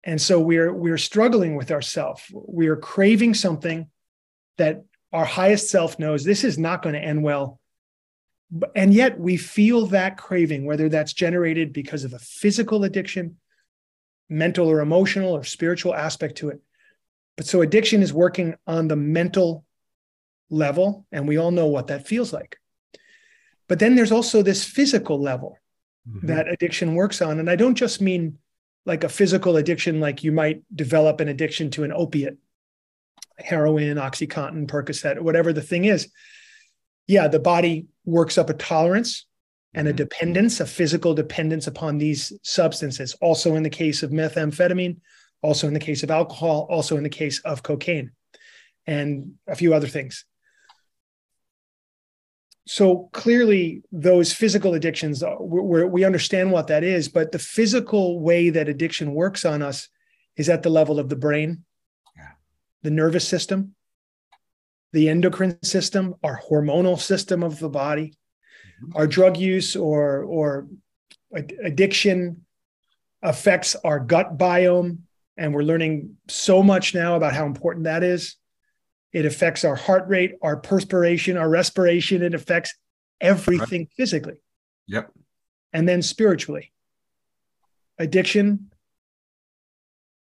And 0.03 0.21
so 0.21 0.37
we're 0.39 0.73
we're 0.73 0.97
struggling 0.97 1.55
with 1.55 1.71
ourselves. 1.71 2.23
We're 2.33 2.75
craving 2.75 3.35
something 3.35 3.89
that 4.57 4.83
our 5.13 5.25
highest 5.25 5.69
self 5.69 5.97
knows 5.97 6.25
this 6.25 6.43
is 6.43 6.57
not 6.57 6.81
going 6.81 6.95
to 6.95 7.01
end 7.01 7.23
well. 7.23 7.61
And 8.75 8.93
yet 8.93 9.17
we 9.17 9.37
feel 9.37 9.85
that 9.87 10.17
craving, 10.17 10.65
whether 10.65 10.89
that's 10.89 11.13
generated 11.13 11.71
because 11.71 12.03
of 12.03 12.13
a 12.13 12.19
physical 12.19 12.83
addiction, 12.83 13.37
mental 14.33 14.69
or 14.69 14.81
emotional 14.81 15.33
or 15.33 15.43
spiritual 15.43 15.93
aspect 15.93 16.37
to 16.37 16.49
it. 16.49 16.59
But 17.37 17.45
so 17.45 17.61
addiction 17.61 18.01
is 18.01 18.11
working 18.11 18.55
on 18.67 18.87
the 18.87 18.95
mental 18.95 19.63
level, 20.49 21.05
and 21.11 21.27
we 21.27 21.37
all 21.37 21.51
know 21.51 21.67
what 21.67 21.87
that 21.87 22.07
feels 22.07 22.33
like. 22.33 22.57
But 23.67 23.79
then 23.79 23.95
there's 23.95 24.11
also 24.11 24.41
this 24.41 24.63
physical 24.63 25.19
level 25.21 25.57
mm-hmm. 26.07 26.27
that 26.27 26.47
addiction 26.47 26.95
works 26.95 27.21
on. 27.21 27.39
And 27.39 27.49
I 27.49 27.55
don't 27.55 27.75
just 27.75 28.01
mean 28.01 28.37
like 28.85 29.03
a 29.03 29.09
physical 29.09 29.57
addiction, 29.57 29.99
like 29.99 30.23
you 30.23 30.31
might 30.31 30.63
develop 30.75 31.19
an 31.21 31.29
addiction 31.29 31.71
to 31.71 31.83
an 31.83 31.93
opiate, 31.93 32.37
heroin, 33.37 33.97
Oxycontin, 33.97 34.67
Percocet, 34.67 35.21
whatever 35.21 35.53
the 35.53 35.61
thing 35.61 35.85
is. 35.85 36.11
Yeah, 37.07 37.27
the 37.27 37.39
body 37.39 37.87
works 38.05 38.37
up 38.37 38.49
a 38.49 38.53
tolerance 38.53 39.25
and 39.73 39.87
a 39.87 39.91
mm-hmm. 39.91 39.97
dependence, 39.97 40.59
a 40.59 40.65
physical 40.65 41.13
dependence 41.13 41.67
upon 41.67 41.97
these 41.97 42.33
substances. 42.43 43.15
Also, 43.21 43.55
in 43.55 43.63
the 43.63 43.69
case 43.69 44.03
of 44.03 44.11
methamphetamine, 44.11 44.97
also 45.41 45.67
in 45.67 45.73
the 45.73 45.79
case 45.79 46.03
of 46.03 46.11
alcohol, 46.11 46.67
also 46.69 46.95
in 46.97 47.03
the 47.03 47.09
case 47.09 47.39
of 47.39 47.63
cocaine, 47.63 48.11
and 48.85 49.33
a 49.47 49.55
few 49.55 49.73
other 49.73 49.87
things. 49.87 50.25
So 52.65 53.09
clearly, 53.11 53.83
those 53.91 54.31
physical 54.31 54.73
addictions, 54.73 55.21
uh, 55.21 55.35
we 55.39 55.83
we 55.83 56.05
understand 56.05 56.51
what 56.51 56.67
that 56.67 56.83
is, 56.83 57.09
but 57.09 57.31
the 57.31 57.39
physical 57.39 58.21
way 58.21 58.51
that 58.51 58.69
addiction 58.69 59.13
works 59.13 59.43
on 59.43 59.61
us 59.61 59.89
is 60.37 60.49
at 60.49 60.63
the 60.63 60.69
level 60.69 60.97
of 60.97 61.09
the 61.09 61.17
brain, 61.17 61.65
yeah. 62.15 62.31
the 62.81 62.89
nervous 62.89 63.27
system, 63.27 63.75
the 64.93 65.09
endocrine 65.09 65.61
system, 65.61 66.15
our 66.23 66.39
hormonal 66.49 66.97
system 66.97 67.43
of 67.43 67.59
the 67.59 67.69
body 67.69 68.13
our 68.95 69.07
drug 69.07 69.37
use 69.37 69.75
or 69.75 70.23
or 70.23 70.67
addiction 71.63 72.45
affects 73.21 73.75
our 73.83 73.99
gut 73.99 74.37
biome 74.37 74.99
and 75.37 75.53
we're 75.53 75.63
learning 75.63 76.15
so 76.27 76.61
much 76.61 76.93
now 76.93 77.15
about 77.15 77.33
how 77.33 77.45
important 77.45 77.85
that 77.85 78.03
is. 78.03 78.35
It 79.11 79.25
affects 79.25 79.63
our 79.63 79.75
heart 79.75 80.07
rate 80.07 80.33
our 80.41 80.57
perspiration 80.57 81.37
our 81.37 81.49
respiration. 81.49 82.21
It 82.21 82.33
affects 82.33 82.73
everything 83.21 83.81
right. 83.81 83.89
physically. 83.95 84.41
Yep. 84.87 85.11
And 85.71 85.87
then 85.87 86.01
spiritually. 86.01 86.71
Addiction 87.97 88.71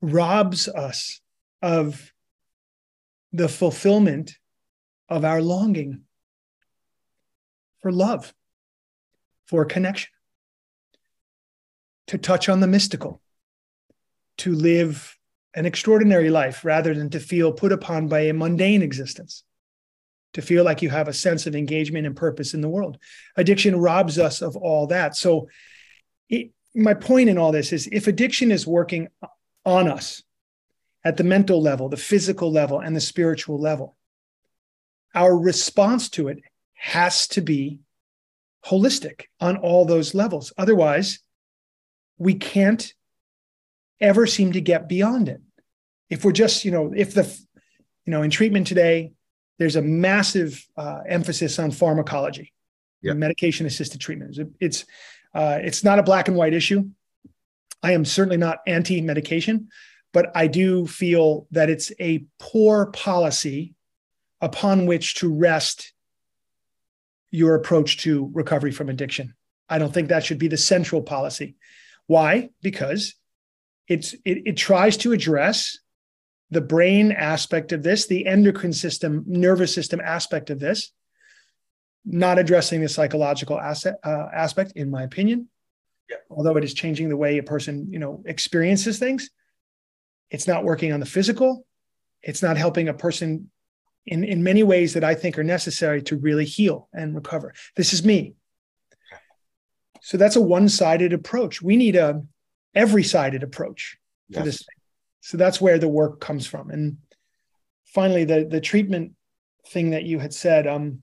robs 0.00 0.68
us 0.68 1.20
of 1.62 2.12
the 3.32 3.48
fulfillment 3.48 4.36
of 5.08 5.24
our 5.24 5.40
longing 5.40 6.02
for 7.80 7.92
love 7.92 8.32
for 9.52 9.66
connection, 9.66 10.10
to 12.06 12.16
touch 12.16 12.48
on 12.48 12.60
the 12.60 12.66
mystical, 12.66 13.20
to 14.38 14.54
live 14.54 15.18
an 15.54 15.66
extraordinary 15.66 16.30
life 16.30 16.64
rather 16.64 16.94
than 16.94 17.10
to 17.10 17.20
feel 17.20 17.52
put 17.52 17.70
upon 17.70 18.08
by 18.08 18.20
a 18.20 18.32
mundane 18.32 18.80
existence, 18.80 19.44
to 20.32 20.40
feel 20.40 20.64
like 20.64 20.80
you 20.80 20.88
have 20.88 21.06
a 21.06 21.12
sense 21.12 21.46
of 21.46 21.54
engagement 21.54 22.06
and 22.06 22.16
purpose 22.16 22.54
in 22.54 22.62
the 22.62 22.68
world. 22.70 22.96
Addiction 23.36 23.76
robs 23.76 24.18
us 24.18 24.40
of 24.40 24.56
all 24.56 24.86
that. 24.86 25.16
So, 25.16 25.48
it, 26.30 26.52
my 26.74 26.94
point 26.94 27.28
in 27.28 27.36
all 27.36 27.52
this 27.52 27.74
is 27.74 27.86
if 27.92 28.06
addiction 28.06 28.50
is 28.50 28.66
working 28.66 29.08
on 29.66 29.86
us 29.86 30.22
at 31.04 31.18
the 31.18 31.24
mental 31.24 31.60
level, 31.60 31.90
the 31.90 31.98
physical 31.98 32.50
level, 32.50 32.80
and 32.80 32.96
the 32.96 33.02
spiritual 33.02 33.60
level, 33.60 33.98
our 35.14 35.36
response 35.36 36.08
to 36.08 36.28
it 36.28 36.38
has 36.72 37.26
to 37.28 37.42
be 37.42 37.81
holistic 38.64 39.22
on 39.40 39.56
all 39.56 39.84
those 39.84 40.14
levels. 40.14 40.52
Otherwise, 40.56 41.20
we 42.18 42.34
can't 42.34 42.92
ever 44.00 44.26
seem 44.26 44.52
to 44.52 44.60
get 44.60 44.88
beyond 44.88 45.28
it. 45.28 45.40
If 46.10 46.24
we're 46.24 46.32
just, 46.32 46.64
you 46.64 46.70
know, 46.70 46.92
if 46.94 47.14
the, 47.14 47.24
you 48.04 48.10
know, 48.10 48.22
in 48.22 48.30
treatment 48.30 48.66
today, 48.66 49.12
there's 49.58 49.76
a 49.76 49.82
massive 49.82 50.64
uh, 50.76 51.00
emphasis 51.08 51.58
on 51.58 51.70
pharmacology, 51.70 52.52
medication 53.14 53.66
assisted 53.66 54.00
treatment. 54.00 54.38
It's, 54.60 54.84
uh, 55.34 55.58
it's 55.62 55.84
not 55.84 55.98
a 55.98 56.02
black 56.02 56.28
and 56.28 56.36
white 56.36 56.54
issue. 56.54 56.90
I 57.82 57.92
am 57.92 58.04
certainly 58.04 58.36
not 58.36 58.58
anti 58.66 59.00
medication, 59.00 59.68
but 60.12 60.30
I 60.34 60.46
do 60.46 60.86
feel 60.86 61.46
that 61.50 61.70
it's 61.70 61.90
a 62.00 62.24
poor 62.38 62.86
policy 62.86 63.74
upon 64.40 64.86
which 64.86 65.14
to 65.16 65.32
rest 65.32 65.91
your 67.32 67.56
approach 67.56 67.96
to 67.98 68.30
recovery 68.32 68.70
from 68.70 68.88
addiction. 68.88 69.34
I 69.68 69.78
don't 69.78 69.92
think 69.92 70.08
that 70.08 70.24
should 70.24 70.38
be 70.38 70.48
the 70.48 70.56
central 70.56 71.02
policy. 71.02 71.56
Why? 72.06 72.50
Because 72.62 73.14
it's 73.88 74.12
it, 74.24 74.46
it 74.46 74.56
tries 74.56 74.96
to 74.98 75.12
address 75.12 75.78
the 76.50 76.60
brain 76.60 77.10
aspect 77.10 77.72
of 77.72 77.82
this, 77.82 78.06
the 78.06 78.26
endocrine 78.26 78.74
system, 78.74 79.24
nervous 79.26 79.74
system 79.74 80.00
aspect 80.00 80.50
of 80.50 80.60
this, 80.60 80.92
not 82.04 82.38
addressing 82.38 82.82
the 82.82 82.88
psychological 82.88 83.58
asset, 83.58 83.96
uh, 84.04 84.28
aspect, 84.34 84.72
in 84.76 84.90
my 84.90 85.02
opinion. 85.02 85.48
Yeah. 86.10 86.16
Although 86.30 86.58
it 86.58 86.64
is 86.64 86.74
changing 86.74 87.08
the 87.08 87.16
way 87.16 87.38
a 87.38 87.42
person, 87.42 87.90
you 87.90 87.98
know, 87.98 88.22
experiences 88.26 88.98
things, 88.98 89.30
it's 90.30 90.46
not 90.46 90.64
working 90.64 90.92
on 90.92 91.00
the 91.00 91.06
physical. 91.06 91.66
It's 92.22 92.42
not 92.42 92.58
helping 92.58 92.88
a 92.88 92.94
person 92.94 93.50
in, 94.06 94.24
in 94.24 94.42
many 94.42 94.62
ways 94.62 94.94
that 94.94 95.04
I 95.04 95.14
think 95.14 95.38
are 95.38 95.44
necessary 95.44 96.02
to 96.02 96.16
really 96.16 96.44
heal 96.44 96.88
and 96.92 97.14
recover. 97.14 97.54
This 97.76 97.92
is 97.92 98.04
me. 98.04 98.34
So 100.00 100.16
that's 100.16 100.36
a 100.36 100.40
one-sided 100.40 101.12
approach. 101.12 101.62
We 101.62 101.76
need 101.76 101.94
a 101.94 102.22
every-sided 102.74 103.42
approach 103.42 103.98
yes. 104.28 104.38
to 104.38 104.44
this 104.44 104.58
thing. 104.58 104.82
So 105.20 105.36
that's 105.36 105.60
where 105.60 105.78
the 105.78 105.88
work 105.88 106.20
comes 106.20 106.46
from. 106.46 106.70
And 106.70 106.98
finally, 107.84 108.24
the 108.24 108.44
the 108.44 108.60
treatment 108.60 109.12
thing 109.68 109.90
that 109.90 110.02
you 110.02 110.18
had 110.18 110.34
said, 110.34 110.66
um, 110.66 111.02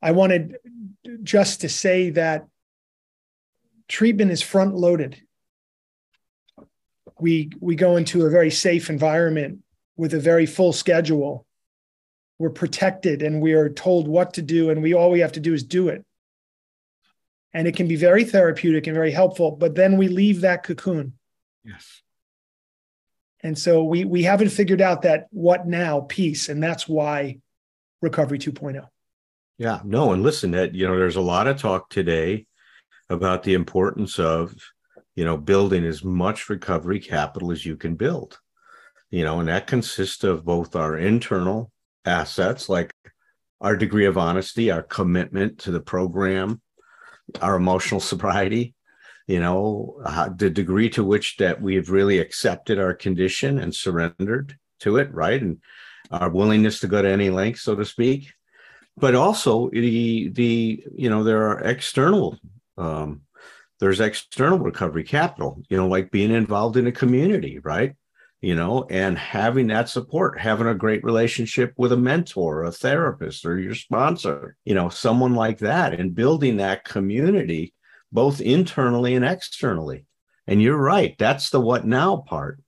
I 0.00 0.12
wanted 0.12 0.56
just 1.22 1.60
to 1.60 1.68
say 1.68 2.10
that 2.10 2.46
treatment 3.88 4.30
is 4.30 4.40
front 4.40 4.74
loaded. 4.74 5.20
We 7.20 7.50
we 7.60 7.76
go 7.76 7.96
into 7.96 8.24
a 8.24 8.30
very 8.30 8.50
safe 8.50 8.88
environment 8.88 9.58
with 9.96 10.14
a 10.14 10.20
very 10.20 10.46
full 10.46 10.72
schedule. 10.72 11.46
We're 12.38 12.50
protected 12.50 13.22
and 13.22 13.40
we 13.40 13.54
are 13.54 13.70
told 13.70 14.08
what 14.08 14.34
to 14.34 14.42
do, 14.42 14.70
and 14.70 14.82
we 14.82 14.94
all 14.94 15.10
we 15.10 15.20
have 15.20 15.32
to 15.32 15.40
do 15.40 15.54
is 15.54 15.62
do 15.62 15.88
it. 15.88 16.04
And 17.54 17.66
it 17.66 17.76
can 17.76 17.88
be 17.88 17.96
very 17.96 18.24
therapeutic 18.24 18.86
and 18.86 18.94
very 18.94 19.10
helpful, 19.10 19.52
but 19.52 19.74
then 19.74 19.96
we 19.96 20.08
leave 20.08 20.42
that 20.42 20.62
cocoon. 20.62 21.14
Yes. 21.64 22.02
And 23.42 23.58
so 23.58 23.84
we 23.84 24.04
we 24.04 24.22
haven't 24.22 24.50
figured 24.50 24.82
out 24.82 25.02
that 25.02 25.26
what 25.30 25.66
now 25.66 26.00
piece, 26.00 26.48
and 26.48 26.62
that's 26.62 26.86
why 26.86 27.38
recovery 28.02 28.38
2.0. 28.38 28.86
Yeah, 29.58 29.80
no, 29.84 30.12
and 30.12 30.22
listen, 30.22 30.50
that 30.50 30.74
you 30.74 30.86
know, 30.86 30.98
there's 30.98 31.16
a 31.16 31.20
lot 31.22 31.46
of 31.46 31.58
talk 31.58 31.88
today 31.88 32.46
about 33.08 33.42
the 33.42 33.54
importance 33.54 34.18
of 34.18 34.54
you 35.14 35.24
know 35.24 35.38
building 35.38 35.84
as 35.84 36.04
much 36.04 36.50
recovery 36.50 37.00
capital 37.00 37.50
as 37.52 37.64
you 37.64 37.76
can 37.76 37.94
build 37.94 38.38
you 39.10 39.24
know, 39.24 39.40
and 39.40 39.48
that 39.48 39.66
consists 39.66 40.24
of 40.24 40.44
both 40.44 40.76
our 40.76 40.96
internal 40.96 41.70
assets, 42.04 42.68
like 42.68 42.92
our 43.60 43.76
degree 43.76 44.06
of 44.06 44.18
honesty, 44.18 44.70
our 44.70 44.82
commitment 44.82 45.58
to 45.58 45.70
the 45.70 45.80
program, 45.80 46.60
our 47.40 47.56
emotional 47.56 48.00
sobriety, 48.00 48.74
you 49.26 49.40
know, 49.40 50.00
the 50.36 50.50
degree 50.50 50.88
to 50.90 51.04
which 51.04 51.36
that 51.38 51.60
we've 51.60 51.90
really 51.90 52.18
accepted 52.18 52.78
our 52.78 52.94
condition 52.94 53.58
and 53.58 53.74
surrendered 53.74 54.56
to 54.80 54.98
it, 54.98 55.12
right? 55.12 55.40
And 55.40 55.58
our 56.10 56.30
willingness 56.30 56.80
to 56.80 56.86
go 56.86 57.02
to 57.02 57.10
any 57.10 57.30
length, 57.30 57.60
so 57.60 57.74
to 57.74 57.84
speak. 57.84 58.32
But 58.96 59.14
also 59.14 59.68
the 59.70 60.28
the 60.28 60.84
you 60.94 61.10
know 61.10 61.22
there 61.22 61.48
are 61.48 61.58
external 61.60 62.38
um, 62.78 63.22
there's 63.78 64.00
external 64.00 64.58
recovery 64.58 65.04
capital, 65.04 65.62
you 65.68 65.76
know, 65.76 65.86
like 65.86 66.10
being 66.10 66.30
involved 66.30 66.76
in 66.76 66.86
a 66.86 66.92
community, 66.92 67.58
right? 67.58 67.94
You 68.46 68.54
know, 68.54 68.86
and 68.90 69.18
having 69.18 69.66
that 69.66 69.88
support, 69.88 70.38
having 70.38 70.68
a 70.68 70.74
great 70.74 71.02
relationship 71.02 71.74
with 71.76 71.90
a 71.90 71.96
mentor, 71.96 72.62
a 72.62 72.70
therapist, 72.70 73.44
or 73.44 73.58
your 73.58 73.74
sponsor, 73.74 74.56
you 74.64 74.72
know, 74.72 74.88
someone 74.88 75.34
like 75.34 75.58
that, 75.58 75.92
and 75.92 76.14
building 76.14 76.58
that 76.58 76.84
community 76.84 77.74
both 78.12 78.40
internally 78.40 79.16
and 79.16 79.24
externally. 79.24 80.04
And 80.46 80.62
you're 80.62 80.76
right, 80.76 81.16
that's 81.18 81.50
the 81.50 81.60
what 81.60 81.86
now 81.86 82.18
part. 82.18 82.58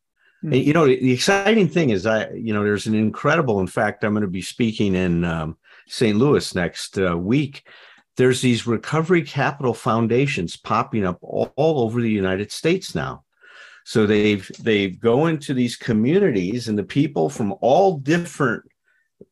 Mm-hmm. 0.43 0.53
And, 0.53 0.65
you 0.65 0.73
know, 0.73 0.87
the 0.87 1.13
exciting 1.13 1.69
thing 1.69 1.91
is, 1.91 2.07
I, 2.07 2.29
you 2.31 2.53
know, 2.53 2.65
there's 2.65 2.89
an 2.89 2.97
incredible, 2.97 3.61
in 3.61 3.69
fact, 3.69 4.03
I'm 4.03 4.15
going 4.15 4.23
to 4.23 4.27
be 4.27 4.43
speaking 4.43 4.97
in 4.97 5.23
um, 5.23 5.59
St. 5.87 6.19
Louis 6.19 6.57
next 6.57 6.99
uh, 6.99 7.17
week. 7.17 7.69
There's 8.17 8.41
these 8.41 8.67
recovery 8.67 9.23
capital 9.23 9.75
foundations 9.75 10.57
popping 10.57 11.07
up 11.07 11.19
all, 11.23 11.53
all 11.55 11.85
over 11.85 12.01
the 12.01 12.11
United 12.11 12.51
States 12.51 12.97
now 12.97 13.23
so 13.89 14.05
they've 14.05 14.51
they've 14.61 15.01
go 15.01 15.29
into 15.29 15.55
these 15.55 15.75
communities 15.75 16.69
and 16.69 16.77
the 16.77 16.85
people 16.85 17.31
from 17.31 17.55
all 17.63 17.97
different 17.97 18.63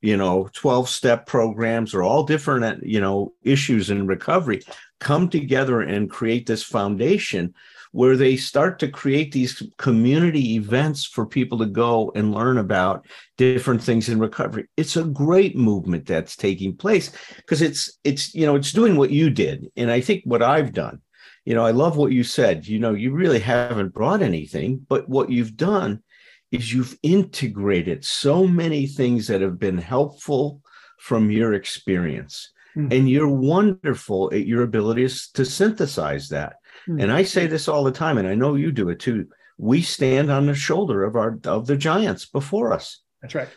you 0.00 0.16
know 0.16 0.48
12 0.54 0.88
step 0.88 1.26
programs 1.26 1.92
or 1.92 2.02
all 2.02 2.24
different 2.24 2.64
uh, 2.64 2.76
you 2.82 2.98
know 2.98 3.34
issues 3.42 3.90
in 3.90 4.06
recovery 4.06 4.62
come 4.98 5.28
together 5.28 5.82
and 5.82 6.10
create 6.10 6.46
this 6.46 6.62
foundation 6.62 7.52
where 7.92 8.16
they 8.16 8.34
start 8.34 8.78
to 8.78 8.88
create 8.88 9.30
these 9.30 9.62
community 9.76 10.54
events 10.54 11.04
for 11.04 11.26
people 11.26 11.58
to 11.58 11.66
go 11.66 12.10
and 12.14 12.34
learn 12.34 12.56
about 12.56 13.06
different 13.38 13.82
things 13.82 14.08
in 14.08 14.18
recovery. 14.18 14.66
It's 14.76 14.96
a 14.96 15.04
great 15.04 15.56
movement 15.56 16.06
that's 16.06 16.36
taking 16.36 16.76
place 16.76 17.10
because 17.36 17.60
it's 17.60 17.98
it's 18.04 18.34
you 18.34 18.46
know 18.46 18.56
it's 18.56 18.72
doing 18.72 18.96
what 18.96 19.10
you 19.10 19.28
did. 19.28 19.70
And 19.76 19.90
i 19.90 20.00
think 20.00 20.22
what 20.24 20.42
i've 20.42 20.72
done 20.72 21.02
you 21.46 21.54
know, 21.54 21.64
I 21.64 21.70
love 21.70 21.96
what 21.96 22.10
you 22.10 22.24
said. 22.24 22.66
You 22.66 22.80
know, 22.80 22.92
you 22.92 23.12
really 23.12 23.38
haven't 23.38 23.94
brought 23.94 24.20
anything, 24.20 24.84
but 24.88 25.08
what 25.08 25.30
you've 25.30 25.56
done 25.56 26.02
is 26.50 26.74
you've 26.74 26.98
integrated 27.04 28.04
so 28.04 28.46
many 28.46 28.86
things 28.88 29.28
that 29.28 29.40
have 29.40 29.58
been 29.58 29.78
helpful 29.78 30.60
from 30.98 31.30
your 31.30 31.54
experience. 31.54 32.52
Mm-hmm. 32.76 32.92
And 32.92 33.08
you're 33.08 33.28
wonderful 33.28 34.28
at 34.34 34.46
your 34.46 34.62
abilities 34.62 35.30
to 35.34 35.44
synthesize 35.44 36.28
that. 36.30 36.56
Mm-hmm. 36.88 37.00
And 37.00 37.12
I 37.12 37.22
say 37.22 37.46
this 37.46 37.68
all 37.68 37.84
the 37.84 37.92
time, 37.92 38.18
and 38.18 38.26
I 38.26 38.34
know 38.34 38.56
you 38.56 38.72
do 38.72 38.88
it 38.88 38.98
too. 38.98 39.28
We 39.56 39.82
stand 39.82 40.30
on 40.30 40.46
the 40.46 40.54
shoulder 40.54 41.04
of 41.04 41.14
our 41.14 41.38
of 41.44 41.66
the 41.66 41.76
giants 41.76 42.26
before 42.26 42.72
us. 42.72 43.00
That's 43.22 43.34
right 43.34 43.48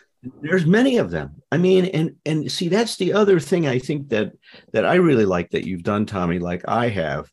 there's 0.42 0.66
many 0.66 0.98
of 0.98 1.12
them 1.12 1.42
i 1.50 1.58
mean 1.58 1.86
and 1.86 2.14
and 2.26 2.52
see 2.52 2.68
that's 2.68 2.98
the 2.98 3.14
other 3.14 3.40
thing 3.40 3.68
i 3.68 3.80
think 3.80 4.10
that 4.10 4.34
that 4.74 4.86
i 4.86 4.96
really 4.96 5.26
like 5.26 5.50
that 5.52 5.66
you've 5.66 5.84
done 5.84 6.06
tommy 6.06 6.40
like 6.40 6.62
i 6.68 6.90
have 6.90 7.32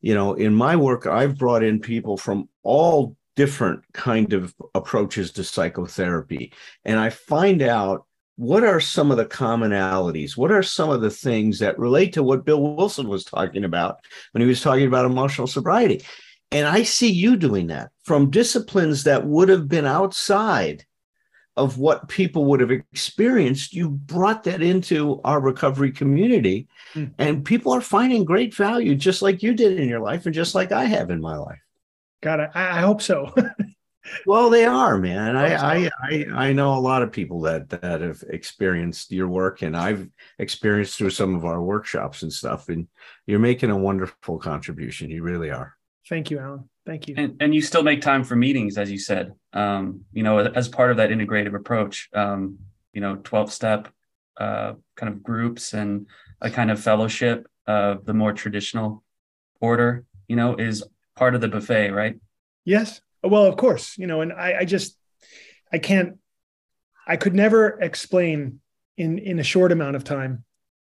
you 0.00 0.14
know 0.14 0.34
in 0.34 0.54
my 0.54 0.76
work 0.76 1.06
i've 1.06 1.36
brought 1.36 1.62
in 1.62 1.80
people 1.80 2.16
from 2.16 2.48
all 2.62 3.16
different 3.38 3.80
kind 3.92 4.32
of 4.32 4.52
approaches 4.74 5.30
to 5.30 5.44
psychotherapy. 5.44 6.52
And 6.84 6.98
i 6.98 7.08
find 7.08 7.62
out 7.62 8.04
what 8.34 8.64
are 8.64 8.80
some 8.80 9.10
of 9.12 9.16
the 9.16 9.26
commonalities? 9.26 10.36
What 10.36 10.50
are 10.50 10.62
some 10.62 10.90
of 10.90 11.00
the 11.00 11.10
things 11.10 11.60
that 11.60 11.78
relate 11.78 12.12
to 12.14 12.24
what 12.24 12.44
bill 12.44 12.76
wilson 12.76 13.06
was 13.06 13.24
talking 13.24 13.62
about 13.64 13.98
when 14.32 14.42
he 14.42 14.48
was 14.48 14.60
talking 14.60 14.88
about 14.88 15.06
emotional 15.06 15.46
sobriety? 15.46 16.04
And 16.50 16.66
i 16.66 16.82
see 16.82 17.12
you 17.12 17.36
doing 17.36 17.68
that 17.68 17.90
from 18.02 18.28
disciplines 18.28 19.04
that 19.04 19.24
would 19.24 19.48
have 19.48 19.68
been 19.68 19.86
outside 19.86 20.84
of 21.58 21.78
what 21.78 22.08
people 22.08 22.44
would 22.46 22.60
have 22.60 22.70
experienced, 22.70 23.74
you 23.74 23.90
brought 23.90 24.44
that 24.44 24.62
into 24.62 25.20
our 25.24 25.40
recovery 25.40 25.90
community. 25.90 26.68
Mm. 26.94 27.12
And 27.18 27.44
people 27.44 27.72
are 27.72 27.80
finding 27.80 28.24
great 28.24 28.54
value, 28.54 28.94
just 28.94 29.22
like 29.22 29.42
you 29.42 29.54
did 29.54 29.78
in 29.78 29.88
your 29.88 30.00
life 30.00 30.24
and 30.24 30.34
just 30.34 30.54
like 30.54 30.72
I 30.72 30.84
have 30.84 31.10
in 31.10 31.20
my 31.20 31.36
life. 31.36 31.60
God, 32.22 32.40
I, 32.54 32.78
I 32.78 32.80
hope 32.80 33.02
so. 33.02 33.34
well, 34.26 34.50
they 34.50 34.64
are, 34.64 34.98
man. 34.98 35.36
I, 35.36 35.54
I, 35.54 35.90
I 36.02 36.26
I 36.32 36.52
know 36.52 36.74
a 36.74 36.80
lot 36.80 37.02
of 37.02 37.12
people 37.12 37.40
that 37.42 37.68
that 37.70 38.00
have 38.00 38.22
experienced 38.28 39.12
your 39.12 39.28
work, 39.28 39.62
and 39.62 39.76
I've 39.76 40.08
experienced 40.38 40.96
through 40.96 41.10
some 41.10 41.34
of 41.34 41.44
our 41.44 41.62
workshops 41.62 42.22
and 42.22 42.32
stuff. 42.32 42.68
And 42.68 42.88
you're 43.26 43.38
making 43.38 43.70
a 43.70 43.76
wonderful 43.76 44.38
contribution. 44.38 45.10
You 45.10 45.22
really 45.22 45.50
are. 45.50 45.74
Thank 46.08 46.30
you, 46.30 46.38
Alan. 46.38 46.68
Thank 46.86 47.06
you. 47.06 47.14
And, 47.18 47.36
and 47.40 47.54
you 47.54 47.60
still 47.60 47.82
make 47.82 48.00
time 48.00 48.24
for 48.24 48.34
meetings, 48.34 48.78
as 48.78 48.90
you 48.90 48.98
said, 48.98 49.34
um, 49.52 50.04
you 50.12 50.22
know, 50.22 50.38
as 50.38 50.68
part 50.68 50.90
of 50.90 50.98
that 50.98 51.10
integrative 51.10 51.54
approach, 51.54 52.08
um, 52.12 52.58
you 52.92 53.00
know, 53.00 53.16
12 53.16 53.52
step 53.52 53.88
uh, 54.38 54.74
kind 54.96 55.12
of 55.12 55.22
groups 55.22 55.72
and 55.72 56.06
a 56.40 56.50
kind 56.50 56.70
of 56.70 56.80
fellowship 56.80 57.48
of 57.66 58.04
the 58.04 58.14
more 58.14 58.32
traditional 58.32 59.02
order, 59.60 60.04
you 60.28 60.36
know, 60.36 60.54
is 60.54 60.84
part 61.16 61.34
of 61.34 61.40
the 61.40 61.48
buffet, 61.48 61.90
right? 61.90 62.18
Yes. 62.64 63.00
Well, 63.22 63.46
of 63.46 63.56
course, 63.56 63.98
you 63.98 64.06
know, 64.06 64.20
and 64.20 64.32
I, 64.32 64.60
I 64.60 64.64
just, 64.64 64.96
I 65.72 65.78
can't, 65.78 66.18
I 67.06 67.16
could 67.16 67.34
never 67.34 67.80
explain 67.80 68.60
in, 68.96 69.18
in 69.18 69.38
a 69.38 69.42
short 69.42 69.72
amount 69.72 69.96
of 69.96 70.04
time 70.04 70.44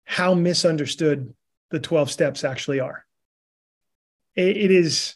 how 0.05 0.35
misunderstood 0.35 1.35
the 1.71 1.79
12 1.79 2.11
steps 2.11 2.45
actually 2.45 2.81
are. 2.81 3.05
it, 4.35 4.57
it 4.57 4.71
is, 4.71 5.15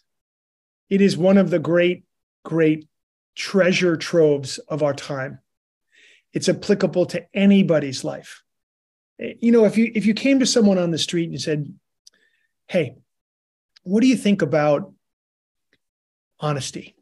it 0.91 1.01
is 1.01 1.17
one 1.17 1.39
of 1.39 1.49
the 1.51 1.59
great, 1.59 2.05
great 2.45 2.87
treasure 3.35 3.97
troves 3.97 4.59
of 4.59 4.83
our 4.83 4.95
time. 4.95 5.41
It's 6.33 6.49
applicable 6.49 7.07
to 7.07 7.27
anybody's 7.35 8.05
life. 8.05 8.43
You 9.19 9.53
know, 9.53 9.65
if 9.65 9.77
you 9.77 9.93
if 9.95 10.07
you 10.07 10.15
came 10.15 10.41
to 10.41 10.47
someone 10.47 10.79
on 10.79 10.91
the 10.91 10.99
street 10.99 11.25
and 11.25 11.33
you 11.33 11.39
said, 11.39 11.73
"Hey, 12.67 12.97
what 13.83 14.01
do 14.01 14.07
you 14.07 14.17
think 14.17 14.43
about 14.43 14.93
honesty?" 16.41 16.97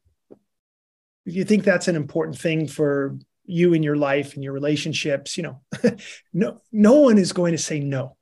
If 1.24 1.34
you 1.34 1.44
think 1.44 1.64
that's 1.64 1.88
an 1.88 1.96
important 1.96 2.38
thing 2.38 2.66
for 2.66 3.18
you 3.44 3.72
in 3.72 3.82
your 3.82 3.96
life 3.96 4.34
and 4.34 4.44
your 4.44 4.52
relationships, 4.52 5.36
you 5.36 5.44
know, 5.44 5.60
no 6.32 6.60
no 6.72 6.94
one 6.94 7.18
is 7.18 7.32
going 7.32 7.52
to 7.52 7.58
say 7.58 7.80
no. 7.80 8.16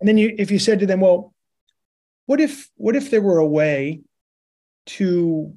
And 0.00 0.08
then 0.08 0.18
you 0.18 0.34
if 0.38 0.50
you 0.50 0.58
said 0.58 0.80
to 0.80 0.86
them, 0.86 1.00
"Well, 1.00 1.34
what 2.26 2.40
if 2.40 2.70
what 2.76 2.96
if 2.96 3.10
there 3.10 3.22
were 3.22 3.38
a 3.38 3.46
way 3.46 4.00
to 4.86 5.54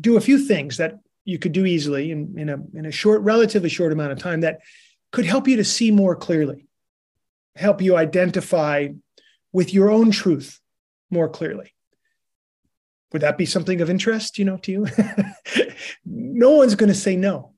do 0.00 0.16
a 0.16 0.20
few 0.20 0.38
things 0.38 0.76
that 0.76 0.98
you 1.24 1.38
could 1.38 1.52
do 1.52 1.66
easily 1.66 2.10
in, 2.10 2.38
in 2.38 2.48
a 2.48 2.58
in 2.74 2.86
a 2.86 2.90
short, 2.90 3.22
relatively 3.22 3.68
short 3.68 3.92
amount 3.92 4.12
of 4.12 4.18
time 4.18 4.40
that 4.40 4.60
could 5.12 5.26
help 5.26 5.48
you 5.48 5.56
to 5.56 5.64
see 5.64 5.90
more 5.90 6.16
clearly, 6.16 6.66
help 7.56 7.82
you 7.82 7.96
identify 7.96 8.88
with 9.52 9.72
your 9.72 9.90
own 9.90 10.10
truth 10.10 10.60
more 11.10 11.28
clearly. 11.28 11.72
Would 13.12 13.22
that 13.22 13.38
be 13.38 13.46
something 13.46 13.80
of 13.80 13.88
interest, 13.88 14.38
you 14.38 14.44
know, 14.44 14.58
to 14.58 14.72
you? 14.72 14.86
no 16.04 16.52
one's 16.52 16.74
going 16.74 16.88
to 16.88 16.94
say 16.94 17.16
no. 17.16 17.54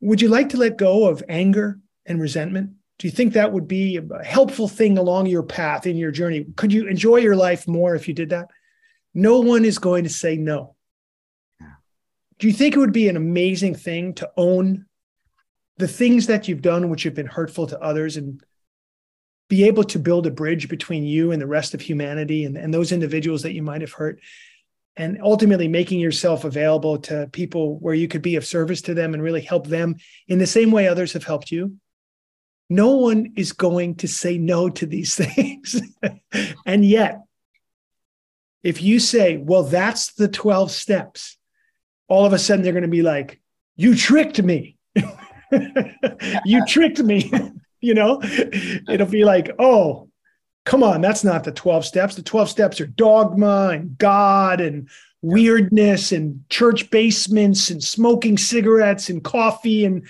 Would 0.00 0.20
you 0.20 0.28
like 0.28 0.50
to 0.50 0.56
let 0.56 0.78
go 0.78 1.08
of 1.08 1.22
anger 1.28 1.80
and 2.06 2.20
resentment? 2.20 2.72
Do 2.98 3.08
you 3.08 3.10
think 3.10 3.32
that 3.32 3.52
would 3.52 3.66
be 3.66 3.96
a 3.96 4.24
helpful 4.24 4.68
thing 4.68 4.98
along 4.98 5.26
your 5.26 5.42
path 5.42 5.86
in 5.86 5.96
your 5.96 6.10
journey? 6.10 6.46
Could 6.56 6.72
you 6.72 6.86
enjoy 6.86 7.16
your 7.16 7.36
life 7.36 7.66
more 7.66 7.94
if 7.94 8.06
you 8.06 8.14
did 8.14 8.30
that? 8.30 8.48
No 9.14 9.40
one 9.40 9.64
is 9.64 9.78
going 9.78 10.04
to 10.04 10.10
say 10.10 10.36
no. 10.36 10.76
Do 12.38 12.46
you 12.46 12.52
think 12.52 12.74
it 12.74 12.78
would 12.78 12.92
be 12.92 13.08
an 13.08 13.16
amazing 13.16 13.74
thing 13.74 14.14
to 14.14 14.30
own 14.36 14.86
the 15.76 15.88
things 15.88 16.26
that 16.26 16.48
you've 16.48 16.62
done 16.62 16.88
which 16.88 17.02
have 17.02 17.14
been 17.14 17.26
hurtful 17.26 17.66
to 17.66 17.80
others 17.80 18.16
and 18.16 18.42
be 19.48 19.64
able 19.64 19.84
to 19.84 19.98
build 19.98 20.26
a 20.26 20.30
bridge 20.30 20.68
between 20.68 21.04
you 21.04 21.32
and 21.32 21.42
the 21.42 21.46
rest 21.46 21.74
of 21.74 21.80
humanity 21.80 22.44
and, 22.44 22.56
and 22.56 22.72
those 22.72 22.92
individuals 22.92 23.42
that 23.42 23.52
you 23.52 23.62
might 23.62 23.80
have 23.80 23.92
hurt? 23.92 24.20
And 24.96 25.20
ultimately 25.22 25.68
making 25.68 26.00
yourself 26.00 26.44
available 26.44 26.98
to 26.98 27.28
people 27.32 27.78
where 27.78 27.94
you 27.94 28.08
could 28.08 28.22
be 28.22 28.36
of 28.36 28.46
service 28.46 28.82
to 28.82 28.94
them 28.94 29.14
and 29.14 29.22
really 29.22 29.40
help 29.40 29.66
them 29.66 29.96
in 30.28 30.38
the 30.38 30.46
same 30.46 30.70
way 30.70 30.88
others 30.88 31.12
have 31.14 31.24
helped 31.24 31.50
you 31.50 31.76
no 32.70 32.92
one 32.92 33.32
is 33.36 33.52
going 33.52 33.96
to 33.96 34.08
say 34.08 34.38
no 34.38 34.70
to 34.70 34.86
these 34.86 35.14
things. 35.16 35.82
and 36.64 36.84
yet, 36.84 37.20
if 38.62 38.82
you 38.82 39.00
say, 39.00 39.36
well, 39.36 39.62
that's 39.62 40.12
the 40.12 40.28
12 40.28 40.70
steps, 40.70 41.36
all 42.08 42.26
of 42.26 42.32
a 42.32 42.38
sudden 42.38 42.62
they're 42.62 42.72
going 42.72 42.82
to 42.82 42.88
be 42.88 43.02
like, 43.02 43.40
you 43.76 43.94
tricked 43.94 44.42
me. 44.42 44.76
you 46.44 46.66
tricked 46.66 47.02
me. 47.02 47.32
you 47.80 47.94
know, 47.94 48.20
it'll 48.22 49.06
be 49.06 49.24
like, 49.24 49.50
oh, 49.58 50.08
come 50.66 50.82
on, 50.82 51.00
that's 51.00 51.24
not 51.24 51.44
the 51.44 51.52
12 51.52 51.84
steps. 51.86 52.14
The 52.14 52.22
12 52.22 52.50
steps 52.50 52.80
are 52.80 52.86
dogma 52.86 53.70
and 53.72 53.96
God 53.96 54.60
and 54.60 54.88
weirdness 55.22 56.12
and 56.12 56.44
church 56.50 56.90
basements 56.90 57.70
and 57.70 57.82
smoking 57.82 58.36
cigarettes 58.36 59.08
and 59.08 59.24
coffee. 59.24 59.84
And 59.84 60.06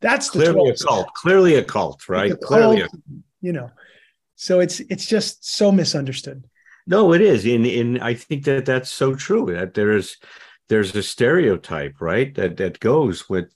that's 0.00 0.30
clearly 0.30 0.70
a 0.70 0.76
cult, 0.76 1.12
clearly 1.14 1.54
a 1.54 1.64
cult, 1.64 2.08
right? 2.08 2.32
A 2.32 2.36
clearly, 2.36 2.82
a- 2.82 2.88
you 3.40 3.52
know, 3.52 3.70
so 4.34 4.60
it's, 4.60 4.80
it's 4.80 5.06
just 5.06 5.44
so 5.48 5.70
misunderstood. 5.70 6.44
No, 6.86 7.12
it 7.12 7.20
is, 7.20 7.44
and 7.44 7.66
and 7.66 8.00
I 8.02 8.14
think 8.14 8.44
that 8.44 8.66
that's 8.66 8.92
so 8.92 9.14
true. 9.14 9.46
That 9.52 9.74
there's 9.74 10.16
there's 10.68 10.94
a 10.96 11.02
stereotype, 11.02 12.00
right? 12.00 12.34
That 12.34 12.56
that 12.56 12.80
goes 12.80 13.28
with 13.28 13.54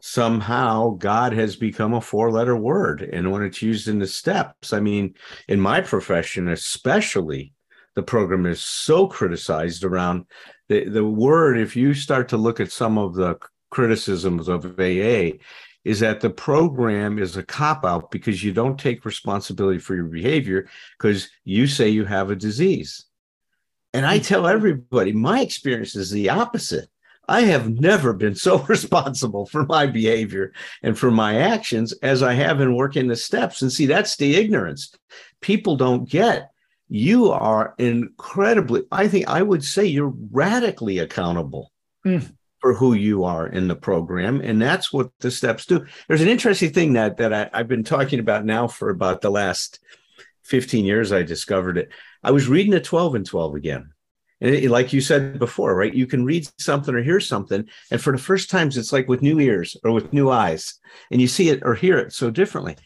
somehow 0.00 0.90
God 0.90 1.32
has 1.32 1.56
become 1.56 1.94
a 1.94 2.00
four 2.00 2.30
letter 2.30 2.56
word, 2.56 3.02
and 3.02 3.30
when 3.30 3.42
it's 3.42 3.62
used 3.62 3.88
in 3.88 3.98
the 3.98 4.06
steps, 4.06 4.72
I 4.72 4.80
mean, 4.80 5.14
in 5.48 5.60
my 5.60 5.80
profession, 5.80 6.48
especially, 6.48 7.52
the 7.94 8.02
program 8.02 8.44
is 8.46 8.60
so 8.60 9.06
criticized 9.06 9.84
around 9.84 10.26
the, 10.68 10.88
the 10.88 11.04
word. 11.04 11.58
If 11.58 11.76
you 11.76 11.94
start 11.94 12.28
to 12.30 12.36
look 12.36 12.60
at 12.60 12.72
some 12.72 12.98
of 12.98 13.14
the 13.14 13.36
criticisms 13.70 14.48
of 14.48 14.64
AA, 14.78 15.38
is 15.84 16.00
that 16.00 16.20
the 16.20 16.30
program 16.30 17.18
is 17.18 17.36
a 17.36 17.42
cop 17.42 17.84
out 17.84 18.10
because 18.10 18.42
you 18.42 18.52
don't 18.52 18.78
take 18.78 19.04
responsibility 19.04 19.78
for 19.78 19.94
your 19.94 20.04
behavior 20.06 20.66
because 20.98 21.28
you 21.44 21.66
say 21.66 21.88
you 21.88 22.04
have 22.04 22.30
a 22.30 22.36
disease. 22.36 23.04
And 23.92 24.04
I 24.04 24.18
tell 24.18 24.46
everybody, 24.46 25.12
my 25.12 25.40
experience 25.40 25.94
is 25.94 26.10
the 26.10 26.30
opposite. 26.30 26.88
I 27.28 27.42
have 27.42 27.68
never 27.68 28.12
been 28.12 28.34
so 28.34 28.58
responsible 28.68 29.46
for 29.46 29.64
my 29.66 29.86
behavior 29.86 30.52
and 30.82 30.98
for 30.98 31.10
my 31.10 31.38
actions 31.38 31.92
as 32.02 32.22
I 32.22 32.34
have 32.34 32.60
in 32.60 32.74
working 32.74 33.08
the 33.08 33.16
steps. 33.16 33.62
And 33.62 33.72
see, 33.72 33.86
that's 33.86 34.16
the 34.16 34.36
ignorance. 34.36 34.92
People 35.40 35.76
don't 35.76 36.08
get. 36.08 36.50
You 36.88 37.30
are 37.30 37.74
incredibly, 37.78 38.82
I 38.92 39.08
think 39.08 39.28
I 39.28 39.42
would 39.42 39.64
say 39.64 39.86
you're 39.86 40.14
radically 40.30 40.98
accountable 40.98 41.72
mm. 42.04 42.30
For 42.64 42.72
who 42.72 42.94
you 42.94 43.24
are 43.24 43.46
in 43.46 43.68
the 43.68 43.76
program. 43.76 44.40
And 44.40 44.60
that's 44.60 44.90
what 44.90 45.10
the 45.20 45.30
steps 45.30 45.66
do. 45.66 45.84
There's 46.08 46.22
an 46.22 46.28
interesting 46.28 46.72
thing 46.72 46.94
that, 46.94 47.18
that 47.18 47.30
I, 47.34 47.50
I've 47.52 47.68
been 47.68 47.84
talking 47.84 48.20
about 48.20 48.46
now 48.46 48.68
for 48.68 48.88
about 48.88 49.20
the 49.20 49.30
last 49.30 49.80
15 50.44 50.86
years. 50.86 51.12
I 51.12 51.24
discovered 51.24 51.76
it. 51.76 51.90
I 52.22 52.30
was 52.30 52.48
reading 52.48 52.72
the 52.72 52.80
12 52.80 53.16
and 53.16 53.26
12 53.26 53.56
again 53.56 53.92
and 54.40 54.54
it, 54.54 54.70
like 54.70 54.94
you 54.94 55.02
said 55.02 55.38
before, 55.38 55.74
right? 55.76 55.92
You 55.92 56.06
can 56.06 56.24
read 56.24 56.48
something 56.58 56.94
or 56.94 57.02
hear 57.02 57.20
something, 57.20 57.68
and 57.90 58.00
for 58.00 58.12
the 58.12 58.22
first 58.22 58.48
times, 58.48 58.78
it's 58.78 58.94
like 58.94 59.08
with 59.08 59.20
new 59.20 59.38
ears 59.40 59.76
or 59.84 59.92
with 59.92 60.14
new 60.14 60.30
eyes, 60.30 60.80
and 61.10 61.20
you 61.20 61.28
see 61.28 61.50
it 61.50 61.60
or 61.64 61.74
hear 61.74 61.98
it 61.98 62.14
so 62.14 62.30
differently. 62.30 62.76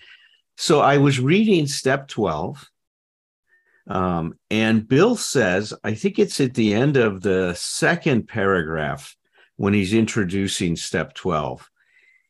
So 0.57 0.81
I 0.81 0.99
was 0.99 1.21
reading 1.21 1.69
step 1.69 2.09
12, 2.09 2.69
um, 3.87 4.35
and 4.51 4.89
Bill 4.89 5.15
says, 5.15 5.73
I 5.85 5.95
think 5.95 6.19
it's 6.19 6.41
at 6.41 6.55
the 6.55 6.75
end 6.75 6.97
of 6.97 7.23
the 7.23 7.55
second 7.55 8.27
paragraph 8.27 9.17
when 9.59 9.75
he's 9.75 9.93
introducing 9.93 10.77
step 10.77 11.13
12. 11.15 11.69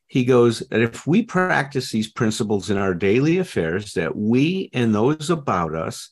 He 0.06 0.24
goes 0.24 0.60
that 0.70 0.80
if 0.80 1.06
we 1.06 1.22
practice 1.22 1.92
these 1.92 2.10
principles 2.10 2.70
in 2.70 2.78
our 2.78 2.94
daily 2.94 3.36
affairs, 3.38 3.92
that 3.92 4.16
we 4.16 4.70
and 4.72 4.94
those 4.94 5.28
about 5.28 5.74
us 5.74 6.10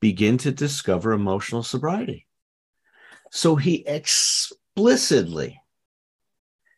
begin 0.00 0.36
to 0.38 0.52
discover 0.52 1.12
emotional 1.12 1.62
sobriety. 1.62 2.26
So 3.32 3.56
he 3.56 3.86
explicitly 3.86 5.60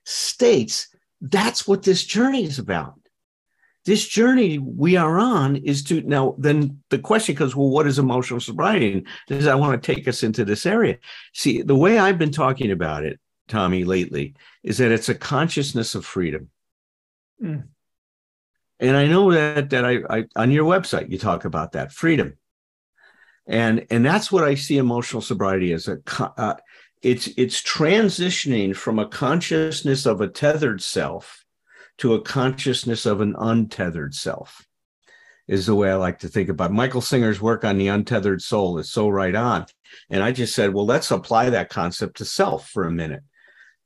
states 0.05 0.89
that's 1.21 1.67
what 1.67 1.83
this 1.83 2.05
journey 2.05 2.45
is 2.45 2.61
about. 2.61 2.95
This 3.85 4.07
journey 4.07 4.59
we 4.59 4.97
are 4.97 5.19
on 5.19 5.57
is 5.57 5.83
to 5.85 6.03
now. 6.03 6.37
Then 6.39 6.83
the 6.91 6.99
question 6.99 7.35
comes: 7.35 7.57
Well, 7.57 7.71
what 7.71 7.87
is 7.87 7.99
emotional 7.99 8.39
sobriety? 8.39 8.93
And 8.93 9.07
does 9.27 9.47
I 9.47 9.55
want 9.55 9.83
to 9.83 9.95
take 9.95 10.07
us 10.07 10.23
into 10.23 10.45
this 10.45 10.67
area? 10.67 10.99
See, 11.35 11.63
the 11.63 11.75
way 11.75 11.99
I've 11.99 12.19
been 12.19 12.31
talking 12.31 12.71
about 12.71 13.05
it, 13.05 13.19
Tommy, 13.51 13.85
lately, 13.85 14.35
is 14.63 14.79
that 14.79 14.93
it's 14.93 15.09
a 15.09 15.15
consciousness 15.15 15.95
of 15.95 16.07
freedom. 16.07 16.49
Mm. 17.43 17.65
And 18.79 18.97
I 18.97 19.07
know 19.07 19.31
that 19.33 19.71
that 19.71 19.85
I, 19.85 19.99
I 20.09 20.25
on 20.37 20.51
your 20.51 20.65
website 20.65 21.11
you 21.11 21.19
talk 21.19 21.45
about 21.45 21.73
that 21.73 21.93
freedom 21.93 22.39
and 23.47 23.87
and 23.91 24.07
that's 24.07 24.31
what 24.31 24.45
I 24.45 24.55
see 24.55 24.79
emotional 24.79 25.21
sobriety 25.21 25.73
as 25.73 25.89
a 25.89 25.99
uh, 26.19 26.55
it's 27.03 27.29
it's 27.37 27.61
transitioning 27.61 28.75
from 28.75 28.99
a 28.99 29.09
consciousness 29.09 30.07
of 30.07 30.21
a 30.21 30.29
tethered 30.29 30.83
self 30.83 31.45
to 31.99 32.15
a 32.15 32.23
consciousness 32.23 33.07
of 33.07 33.21
an 33.21 33.35
untethered 33.39 34.15
self 34.15 34.67
is 35.49 35.67
the 35.67 35.75
way 35.75 35.91
I 35.91 35.97
like 35.97 36.21
to 36.21 36.29
think 36.29 36.49
about 36.49 36.71
it. 36.71 36.75
Michael 36.75 37.01
Singer's 37.01 37.41
work 37.41 37.65
on 37.65 37.77
the 37.77 37.89
untethered 37.89 38.41
soul 38.41 38.79
is 38.79 38.89
so 38.89 39.09
right 39.09 39.35
on. 39.35 39.67
And 40.09 40.23
I 40.23 40.31
just 40.31 40.55
said, 40.55 40.73
well, 40.73 40.87
let's 40.87 41.11
apply 41.11 41.51
that 41.51 41.71
concept 41.71 42.19
to 42.19 42.25
self 42.25 42.69
for 42.69 42.85
a 42.85 42.93
minute 42.93 43.25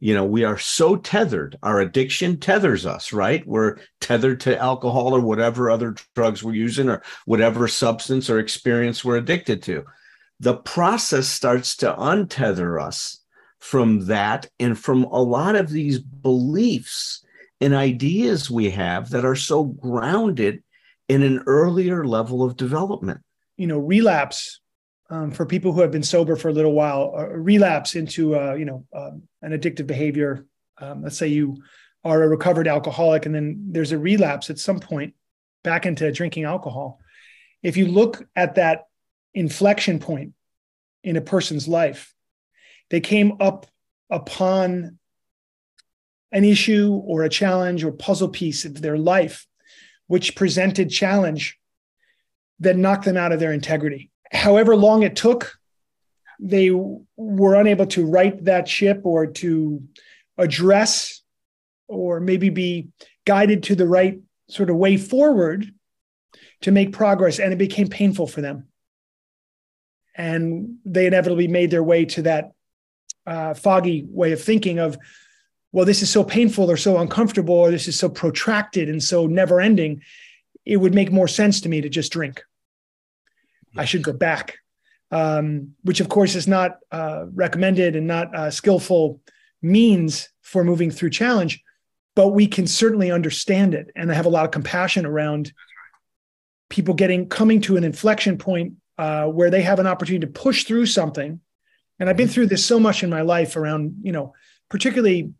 you 0.05 0.13
know 0.13 0.27
we 0.27 0.45
are 0.45 0.59
so 0.59 0.97
tethered. 0.97 1.57
Our 1.63 1.81
addiction 1.81 2.39
tethers 2.39 2.85
us 2.85 3.11
right? 3.11 3.43
We're 3.47 3.79
tethered 4.03 4.39
to 4.41 4.59
alcohol 4.59 5.17
or 5.17 5.21
whatever 5.21 5.71
other 5.71 5.95
drugs 6.15 6.45
we're 6.45 6.53
using 6.53 6.91
or 6.91 7.03
whatever 7.25 7.67
substance 7.69 8.29
or 8.29 8.39
experience 8.39 9.03
we're 9.03 9.17
addicted 9.17 9.63
to. 9.63 9.83
The 10.41 10.59
process 10.59 11.27
starts 11.27 11.75
to 11.79 11.95
untether 11.95 12.79
us 12.79 13.23
from 13.61 14.05
that 14.05 14.47
and 14.61 14.79
from 14.79 15.05
a 15.05 15.23
lot 15.23 15.57
of 15.57 15.71
these 15.71 16.01
beliefs 16.01 17.25
and 17.63 17.73
ideas 17.73 18.51
we 18.51 18.69
have 18.69 19.09
that 19.09 19.25
are 19.25 19.35
so 19.35 19.65
grounded 19.65 20.63
in 21.09 21.23
an 21.23 21.43
earlier 21.47 22.07
level 22.07 22.43
of 22.43 22.59
development. 22.59 23.23
You 23.57 23.69
know 23.69 23.79
relapse 23.79 24.61
um, 25.15 25.31
for 25.31 25.47
people 25.47 25.73
who 25.73 25.81
have 25.81 25.93
been 25.93 26.03
sober 26.03 26.35
for 26.35 26.49
a 26.49 26.53
little 26.53 26.73
while, 26.73 27.13
relapse 27.31 27.95
into 27.95 28.37
uh, 28.37 28.55
you 28.55 28.65
know 28.65 28.85
um, 28.93 29.23
an 29.43 29.53
addictive 29.53 29.87
behavior. 29.87 30.45
Um, 30.79 31.03
let's 31.03 31.17
say 31.17 31.29
you 31.29 31.63
are 32.05 32.23
a 32.23 32.29
recovered 32.29 32.67
alcoholic, 32.67 33.25
and 33.27 33.35
then 33.35 33.69
there's 33.71 33.93
a 33.93 33.99
relapse 33.99 34.51
at 34.51 34.59
some 34.59 34.81
point 34.81 35.15
back 35.63 35.87
into 35.87 36.11
drinking 36.11 36.45
alcohol. 36.45 37.01
If 37.63 37.77
you 37.77 37.87
look 37.87 38.27
at 38.35 38.57
that 38.57 38.87
inflection 39.33 39.99
point 40.01 40.35
in 41.03 41.17
a 41.17 41.21
person's 41.21 41.69
life, 41.69 42.13
they 42.91 43.01
came 43.01 43.37
up 43.41 43.67
upon 44.11 44.99
an 46.33 46.45
issue 46.45 46.93
or 46.93 47.23
a 47.23 47.29
challenge 47.29 47.85
or 47.85 47.93
puzzle 47.93 48.29
piece 48.29 48.65
of 48.65 48.83
their 48.83 48.99
life, 48.99 49.47
which 50.09 50.35
presented 50.35 50.91
challenge 50.91 51.57
that 52.59 52.77
knocked 52.77 53.05
them 53.05 53.17
out 53.17 53.33
of 53.33 53.39
their 53.39 53.53
integrity 53.53 54.11
however 54.33 54.77
long 54.77 55.03
it 55.03 55.17
took, 55.17 55.59
they 56.41 56.71
were 56.71 57.55
unable 57.55 57.87
to 57.87 58.07
right 58.07 58.45
that 58.45 58.69
ship 58.69 59.01
or 59.05 59.29
to 59.29 59.83
address 60.37 61.23
or 61.87 62.21
maybe 62.21 62.51
be 62.51 62.89
guided 63.25 63.63
to 63.65 63.75
the 63.75 63.87
right 63.87 64.21
sort 64.49 64.71
of 64.71 64.77
way 64.77 64.97
forward 64.97 65.73
to 66.63 66.73
make 66.73 66.93
progress. 66.93 67.39
And 67.39 67.53
it 67.53 67.57
became 67.57 67.89
painful 67.89 68.27
for 68.27 68.41
them. 68.41 68.69
And 70.17 70.77
they 70.85 71.07
inevitably 71.07 71.49
made 71.49 71.71
their 71.71 71.83
way 71.83 72.05
to 72.07 72.23
that 72.23 72.53
uh, 73.27 73.55
foggy 73.55 74.05
way 74.09 74.33
of 74.33 74.43
thinking 74.43 74.79
of, 74.79 74.99
well, 75.73 75.85
this 75.85 76.03
is 76.03 76.11
so 76.11 76.23
painful 76.23 76.71
or 76.71 76.77
so 76.77 76.99
uncomfortable, 76.99 77.55
or 77.55 77.71
this 77.71 77.89
is 77.89 77.99
so 77.99 78.09
protracted 78.09 78.89
and 78.89 79.03
so 79.03 79.27
never 79.27 79.61
ending. 79.61 80.03
It 80.65 80.77
would 80.77 80.95
make 80.95 81.11
more 81.11 81.27
sense 81.27 81.61
to 81.63 81.69
me 81.69 81.81
to 81.81 81.89
just 81.89 82.13
drink. 82.13 82.43
I 83.77 83.85
should 83.85 84.03
go 84.03 84.13
back, 84.13 84.59
um, 85.11 85.75
which 85.83 86.01
of 86.01 86.09
course 86.09 86.35
is 86.35 86.47
not 86.47 86.79
uh, 86.91 87.25
recommended 87.33 87.97
and 87.97 88.07
not 88.07 88.29
a 88.35 88.53
skillful 88.53 89.21
means 89.63 90.29
for 90.43 90.65
moving 90.65 90.91
through 90.91 91.11
challenge, 91.11 91.63
but 92.15 92.29
we 92.29 92.47
can 92.47 92.67
certainly 92.67 93.11
understand 93.11 93.75
it. 93.75 93.91
And 93.97 94.11
I 94.11 94.15
have 94.15 94.27
a 94.27 94.31
lot 94.31 94.45
of 94.45 94.51
compassion 94.51 95.07
around 95.07 95.53
people 96.69 96.95
getting 96.95 97.29
coming 97.29 97.61
to 97.63 97.77
an 97.77 97.85
inflection 97.85 98.39
point 98.39 98.75
uh, 98.99 99.27
where 99.27 99.51
they 99.51 99.63
have 99.63 99.79
an 99.79 99.87
opportunity 99.87 100.27
to 100.27 100.33
push 100.33 100.65
through 100.65 100.87
something. 100.87 101.41
And 101.99 102.09
I've 102.09 102.17
been 102.17 102.29
through 102.29 102.47
this 102.47 102.65
so 102.65 102.81
much 102.81 103.03
in 103.03 103.11
my 103.11 103.23
life 103.23 103.57
around, 103.57 103.97
you 104.03 104.13
know, 104.13 104.35
particularly 104.69 105.33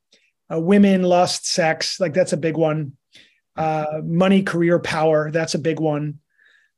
uh, 0.53 0.61
women, 0.61 1.03
lust, 1.03 1.47
sex, 1.47 1.99
like 2.01 2.15
that's 2.15 2.33
a 2.33 2.39
big 2.39 2.57
one. 2.57 2.93
Uh, 3.57 4.01
money, 4.03 4.43
career, 4.43 4.81
power, 4.81 5.31
that's 5.31 5.55
a 5.55 5.59
big 5.59 5.79
one 5.79 6.19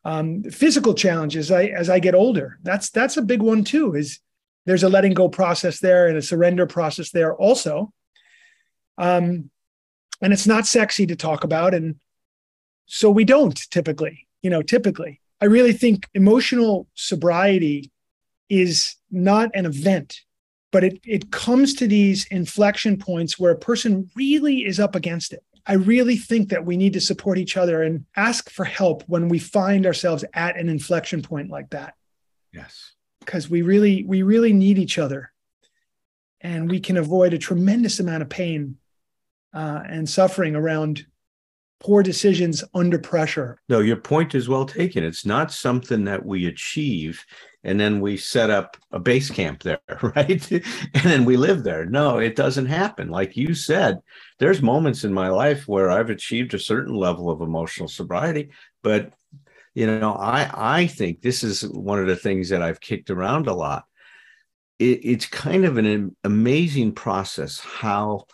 um, 0.06 0.44
physical 0.44 0.94
challenges 0.94 1.50
I, 1.50 1.64
as 1.64 1.90
I 1.90 1.98
get 1.98 2.14
older. 2.14 2.60
That's 2.62 2.90
that's 2.90 3.16
a 3.16 3.22
big 3.22 3.42
one 3.42 3.64
too. 3.64 3.96
Is 3.96 4.20
there's 4.64 4.84
a 4.84 4.88
letting 4.88 5.14
go 5.14 5.28
process 5.28 5.80
there 5.80 6.06
and 6.06 6.16
a 6.16 6.22
surrender 6.22 6.64
process 6.64 7.10
there 7.10 7.34
also. 7.34 7.92
Um, 8.98 9.50
and 10.22 10.32
it's 10.32 10.46
not 10.46 10.64
sexy 10.64 11.06
to 11.08 11.16
talk 11.16 11.42
about, 11.42 11.74
and 11.74 11.96
so 12.86 13.10
we 13.10 13.24
don't 13.24 13.58
typically. 13.70 14.28
You 14.42 14.50
know, 14.50 14.62
typically, 14.62 15.20
I 15.40 15.46
really 15.46 15.72
think 15.72 16.08
emotional 16.14 16.86
sobriety 16.94 17.90
is 18.48 18.94
not 19.10 19.50
an 19.54 19.66
event, 19.66 20.20
but 20.70 20.84
it 20.84 21.00
it 21.02 21.32
comes 21.32 21.74
to 21.74 21.88
these 21.88 22.26
inflection 22.26 22.96
points 22.96 23.40
where 23.40 23.50
a 23.50 23.58
person 23.58 24.08
really 24.14 24.58
is 24.58 24.78
up 24.78 24.94
against 24.94 25.32
it 25.32 25.42
I 25.66 25.74
really 25.74 26.16
think 26.16 26.50
that 26.50 26.64
we 26.64 26.76
need 26.76 26.92
to 26.92 27.00
support 27.00 27.38
each 27.38 27.56
other 27.56 27.82
and 27.82 28.06
ask 28.14 28.50
for 28.50 28.64
help 28.64 29.02
when 29.06 29.28
we 29.28 29.38
find 29.38 29.84
ourselves 29.84 30.24
at 30.32 30.56
an 30.56 30.68
inflection 30.68 31.22
point 31.22 31.50
like 31.50 31.70
that. 31.70 31.94
Yes. 32.52 32.92
Because 33.20 33.50
we 33.50 33.62
really, 33.62 34.04
we 34.04 34.22
really 34.22 34.52
need 34.52 34.78
each 34.78 34.98
other. 34.98 35.32
And 36.40 36.70
we 36.70 36.78
can 36.78 36.96
avoid 36.96 37.34
a 37.34 37.38
tremendous 37.38 37.98
amount 37.98 38.22
of 38.22 38.28
pain 38.28 38.76
uh, 39.52 39.82
and 39.88 40.08
suffering 40.08 40.54
around 40.54 41.06
poor 41.80 42.02
decisions 42.02 42.64
under 42.74 42.98
pressure. 42.98 43.58
No, 43.68 43.80
your 43.80 43.96
point 43.96 44.34
is 44.34 44.48
well 44.48 44.64
taken. 44.66 45.04
It's 45.04 45.26
not 45.26 45.52
something 45.52 46.04
that 46.04 46.24
we 46.24 46.46
achieve 46.46 47.24
and 47.64 47.80
then 47.80 48.00
we 48.00 48.16
set 48.16 48.48
up 48.48 48.76
a 48.92 49.00
base 49.00 49.28
camp 49.30 49.62
there, 49.62 49.80
right? 50.02 50.50
and 50.52 51.04
then 51.04 51.24
we 51.24 51.36
live 51.36 51.64
there. 51.64 51.84
No, 51.84 52.18
it 52.18 52.36
doesn't 52.36 52.66
happen. 52.66 53.08
Like 53.08 53.36
you 53.36 53.54
said, 53.54 53.98
there's 54.38 54.62
moments 54.62 55.04
in 55.04 55.12
my 55.12 55.28
life 55.28 55.66
where 55.66 55.90
I've 55.90 56.10
achieved 56.10 56.54
a 56.54 56.58
certain 56.58 56.94
level 56.94 57.28
of 57.30 57.40
emotional 57.40 57.88
sobriety, 57.88 58.50
but 58.82 59.12
You 59.74 59.86
know, 59.86 60.14
I 60.14 60.50
I 60.82 60.86
think 60.86 61.20
this 61.20 61.42
is 61.44 61.62
one 61.68 62.00
of 62.00 62.06
the 62.06 62.16
things 62.16 62.48
that 62.48 62.62
I've 62.62 62.80
kicked 62.80 63.10
around 63.10 63.46
a 63.46 63.54
lot. 63.54 63.84
It, 64.78 65.00
it's 65.04 65.26
kind 65.26 65.64
of 65.64 65.76
an 65.78 66.16
amazing 66.24 66.92
process 66.94 67.60
how 67.60 68.26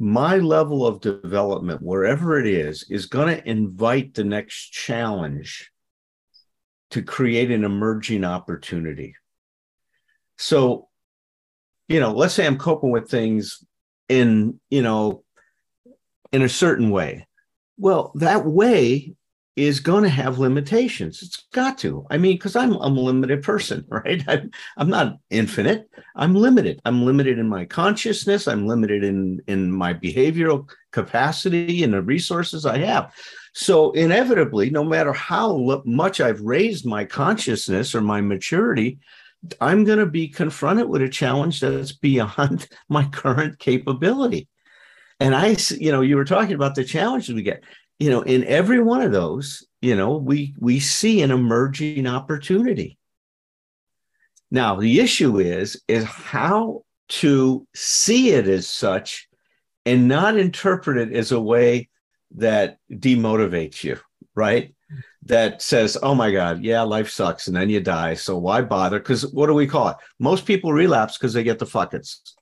my 0.00 0.38
level 0.38 0.86
of 0.86 1.02
development, 1.02 1.82
wherever 1.82 2.40
it 2.40 2.46
is, 2.46 2.86
is 2.88 3.04
going 3.04 3.28
to 3.28 3.46
invite 3.46 4.14
the 4.14 4.24
next 4.24 4.70
challenge 4.72 5.70
to 6.90 7.02
create 7.02 7.50
an 7.50 7.64
emerging 7.64 8.24
opportunity. 8.24 9.14
So, 10.38 10.88
you 11.86 12.00
know, 12.00 12.12
let's 12.12 12.32
say 12.32 12.46
I'm 12.46 12.56
coping 12.56 12.90
with 12.90 13.10
things 13.10 13.62
in, 14.08 14.58
you 14.70 14.80
know, 14.80 15.22
in 16.32 16.40
a 16.40 16.48
certain 16.48 16.88
way. 16.88 17.26
Well, 17.76 18.12
that 18.14 18.46
way 18.46 19.14
is 19.56 19.80
going 19.80 20.04
to 20.04 20.08
have 20.08 20.38
limitations. 20.38 21.22
It's 21.22 21.46
got 21.52 21.76
to. 21.78 22.06
I 22.10 22.18
mean, 22.18 22.36
because 22.36 22.56
I'm, 22.56 22.72
I'm 22.74 22.96
a 22.96 23.00
limited 23.00 23.42
person, 23.42 23.84
right? 23.88 24.22
I'm, 24.28 24.50
I'm 24.76 24.88
not 24.88 25.18
infinite. 25.30 25.90
I'm 26.16 26.34
limited. 26.34 26.80
I'm 26.84 27.04
limited 27.04 27.38
in 27.38 27.48
my 27.48 27.64
consciousness. 27.64 28.46
I'm 28.48 28.66
limited 28.66 29.04
in 29.04 29.40
in 29.48 29.72
my 29.72 29.94
behavioral 29.94 30.68
capacity 30.92 31.82
and 31.82 31.92
the 31.92 32.02
resources 32.02 32.64
I 32.66 32.78
have. 32.78 33.12
So 33.52 33.90
inevitably, 33.92 34.70
no 34.70 34.84
matter 34.84 35.12
how 35.12 35.82
much 35.84 36.20
I've 36.20 36.40
raised 36.40 36.86
my 36.86 37.04
consciousness 37.04 37.94
or 37.94 38.00
my 38.00 38.20
maturity, 38.20 38.98
I'm 39.60 39.84
going 39.84 39.98
to 39.98 40.06
be 40.06 40.28
confronted 40.28 40.88
with 40.88 41.02
a 41.02 41.08
challenge 41.08 41.60
that's 41.60 41.92
beyond 41.92 42.68
my 42.88 43.04
current 43.08 43.58
capability. 43.58 44.48
And 45.18 45.34
I, 45.34 45.56
you 45.70 45.92
know, 45.92 46.00
you 46.00 46.16
were 46.16 46.24
talking 46.24 46.54
about 46.54 46.74
the 46.74 46.84
challenges 46.84 47.34
we 47.34 47.42
get 47.42 47.62
you 48.00 48.10
know 48.10 48.22
in 48.22 48.44
every 48.44 48.82
one 48.82 49.02
of 49.02 49.12
those 49.12 49.66
you 49.80 49.94
know 49.94 50.16
we 50.16 50.54
we 50.58 50.80
see 50.80 51.22
an 51.22 51.30
emerging 51.30 52.06
opportunity. 52.06 52.98
Now 54.50 54.76
the 54.76 54.98
issue 54.98 55.38
is 55.38 55.80
is 55.86 56.04
how 56.04 56.82
to 57.20 57.66
see 57.74 58.30
it 58.30 58.48
as 58.48 58.68
such 58.68 59.28
and 59.86 60.08
not 60.08 60.36
interpret 60.36 60.96
it 60.96 61.14
as 61.14 61.30
a 61.30 61.40
way 61.40 61.88
that 62.36 62.78
demotivates 62.90 63.84
you 63.84 63.98
right? 64.34 64.74
That 65.24 65.60
says 65.60 65.98
oh 66.02 66.14
my 66.14 66.32
god 66.32 66.64
yeah 66.64 66.82
life 66.82 67.10
sucks 67.10 67.46
and 67.46 67.56
then 67.56 67.68
you 67.68 67.80
die 67.80 68.14
so 68.14 68.38
why 68.38 68.62
bother? 68.62 68.98
Because 68.98 69.26
what 69.32 69.46
do 69.46 69.54
we 69.54 69.66
call 69.66 69.88
it? 69.88 69.96
Most 70.18 70.46
people 70.46 70.72
relapse 70.72 71.18
because 71.18 71.34
they 71.34 71.44
get 71.44 71.58
the 71.58 71.66
fuckets 71.66 72.32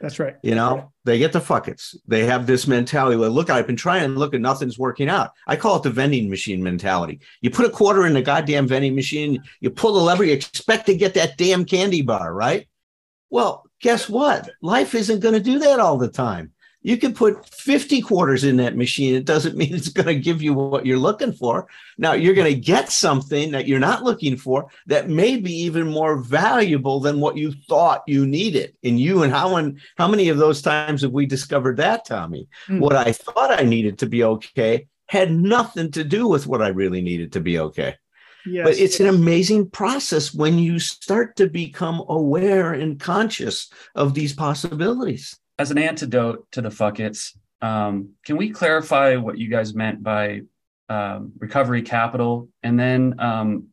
that's 0.00 0.18
right. 0.18 0.36
You 0.42 0.54
know, 0.54 0.92
they 1.04 1.18
get 1.18 1.32
the 1.32 1.40
fuckets. 1.40 1.94
They 2.06 2.24
have 2.24 2.46
this 2.46 2.66
mentality. 2.66 3.16
Well, 3.16 3.30
look, 3.30 3.50
I've 3.50 3.66
been 3.66 3.76
trying. 3.76 4.04
And 4.04 4.16
look, 4.16 4.34
and 4.34 4.42
nothing's 4.42 4.78
working 4.78 5.08
out. 5.08 5.32
I 5.46 5.56
call 5.56 5.76
it 5.76 5.82
the 5.82 5.90
vending 5.90 6.30
machine 6.30 6.62
mentality. 6.62 7.20
You 7.42 7.50
put 7.50 7.66
a 7.66 7.70
quarter 7.70 8.06
in 8.06 8.14
the 8.14 8.22
goddamn 8.22 8.66
vending 8.66 8.94
machine. 8.94 9.42
You 9.60 9.70
pull 9.70 9.94
the 9.94 10.00
lever. 10.00 10.24
You 10.24 10.32
expect 10.32 10.86
to 10.86 10.96
get 10.96 11.14
that 11.14 11.36
damn 11.36 11.64
candy 11.64 12.02
bar, 12.02 12.32
right? 12.32 12.66
Well, 13.28 13.64
guess 13.80 14.08
what? 14.08 14.48
Life 14.62 14.94
isn't 14.94 15.20
going 15.20 15.34
to 15.34 15.40
do 15.40 15.58
that 15.58 15.80
all 15.80 15.98
the 15.98 16.08
time. 16.08 16.53
You 16.84 16.98
can 16.98 17.14
put 17.14 17.48
50 17.48 18.02
quarters 18.02 18.44
in 18.44 18.58
that 18.58 18.76
machine. 18.76 19.14
It 19.14 19.24
doesn't 19.24 19.56
mean 19.58 19.74
it's 19.74 19.88
going 19.88 20.06
to 20.06 20.14
give 20.14 20.42
you 20.42 20.52
what 20.54 20.86
you're 20.86 20.98
looking 20.98 21.32
for. 21.32 21.66
Now, 21.98 22.12
you're 22.12 22.34
going 22.34 22.54
to 22.54 22.60
get 22.60 22.92
something 22.92 23.50
that 23.50 23.66
you're 23.66 23.80
not 23.80 24.04
looking 24.04 24.36
for 24.36 24.68
that 24.86 25.08
may 25.08 25.38
be 25.38 25.52
even 25.62 25.88
more 25.88 26.18
valuable 26.18 27.00
than 27.00 27.20
what 27.20 27.36
you 27.36 27.52
thought 27.52 28.04
you 28.06 28.26
needed. 28.26 28.76
And 28.84 29.00
you 29.00 29.22
and 29.22 29.32
how, 29.32 29.56
and 29.56 29.80
how 29.96 30.06
many 30.06 30.28
of 30.28 30.36
those 30.36 30.62
times 30.62 31.02
have 31.02 31.12
we 31.12 31.26
discovered 31.26 31.78
that, 31.78 32.04
Tommy? 32.04 32.48
Mm. 32.68 32.80
What 32.80 32.96
I 32.96 33.12
thought 33.12 33.58
I 33.58 33.64
needed 33.64 33.98
to 34.00 34.06
be 34.06 34.22
okay 34.22 34.86
had 35.06 35.32
nothing 35.32 35.90
to 35.92 36.04
do 36.04 36.28
with 36.28 36.46
what 36.46 36.62
I 36.62 36.68
really 36.68 37.00
needed 37.00 37.32
to 37.32 37.40
be 37.40 37.58
okay. 37.58 37.96
Yes, 38.46 38.66
but 38.66 38.78
it's 38.78 39.00
an 39.00 39.06
amazing 39.06 39.70
process 39.70 40.34
when 40.34 40.58
you 40.58 40.78
start 40.78 41.36
to 41.36 41.48
become 41.48 42.04
aware 42.08 42.74
and 42.74 43.00
conscious 43.00 43.70
of 43.94 44.12
these 44.12 44.34
possibilities 44.34 45.38
as 45.58 45.70
an 45.70 45.78
antidote 45.78 46.46
to 46.52 46.62
the 46.62 46.68
fuckets, 46.68 47.36
um, 47.62 48.10
can 48.24 48.36
we 48.36 48.50
clarify 48.50 49.16
what 49.16 49.38
you 49.38 49.48
guys 49.48 49.74
meant 49.74 50.02
by 50.02 50.42
um, 50.88 51.32
recovery 51.38 51.82
capital? 51.82 52.48
And 52.62 52.78
then 52.78 53.14
um, 53.18 53.68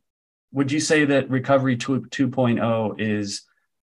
would 0.52 0.72
you 0.72 0.80
say 0.80 1.06
that 1.06 1.30
recovery 1.30 1.78
2, 1.78 2.02
2.0 2.10 3.00
is 3.00 3.44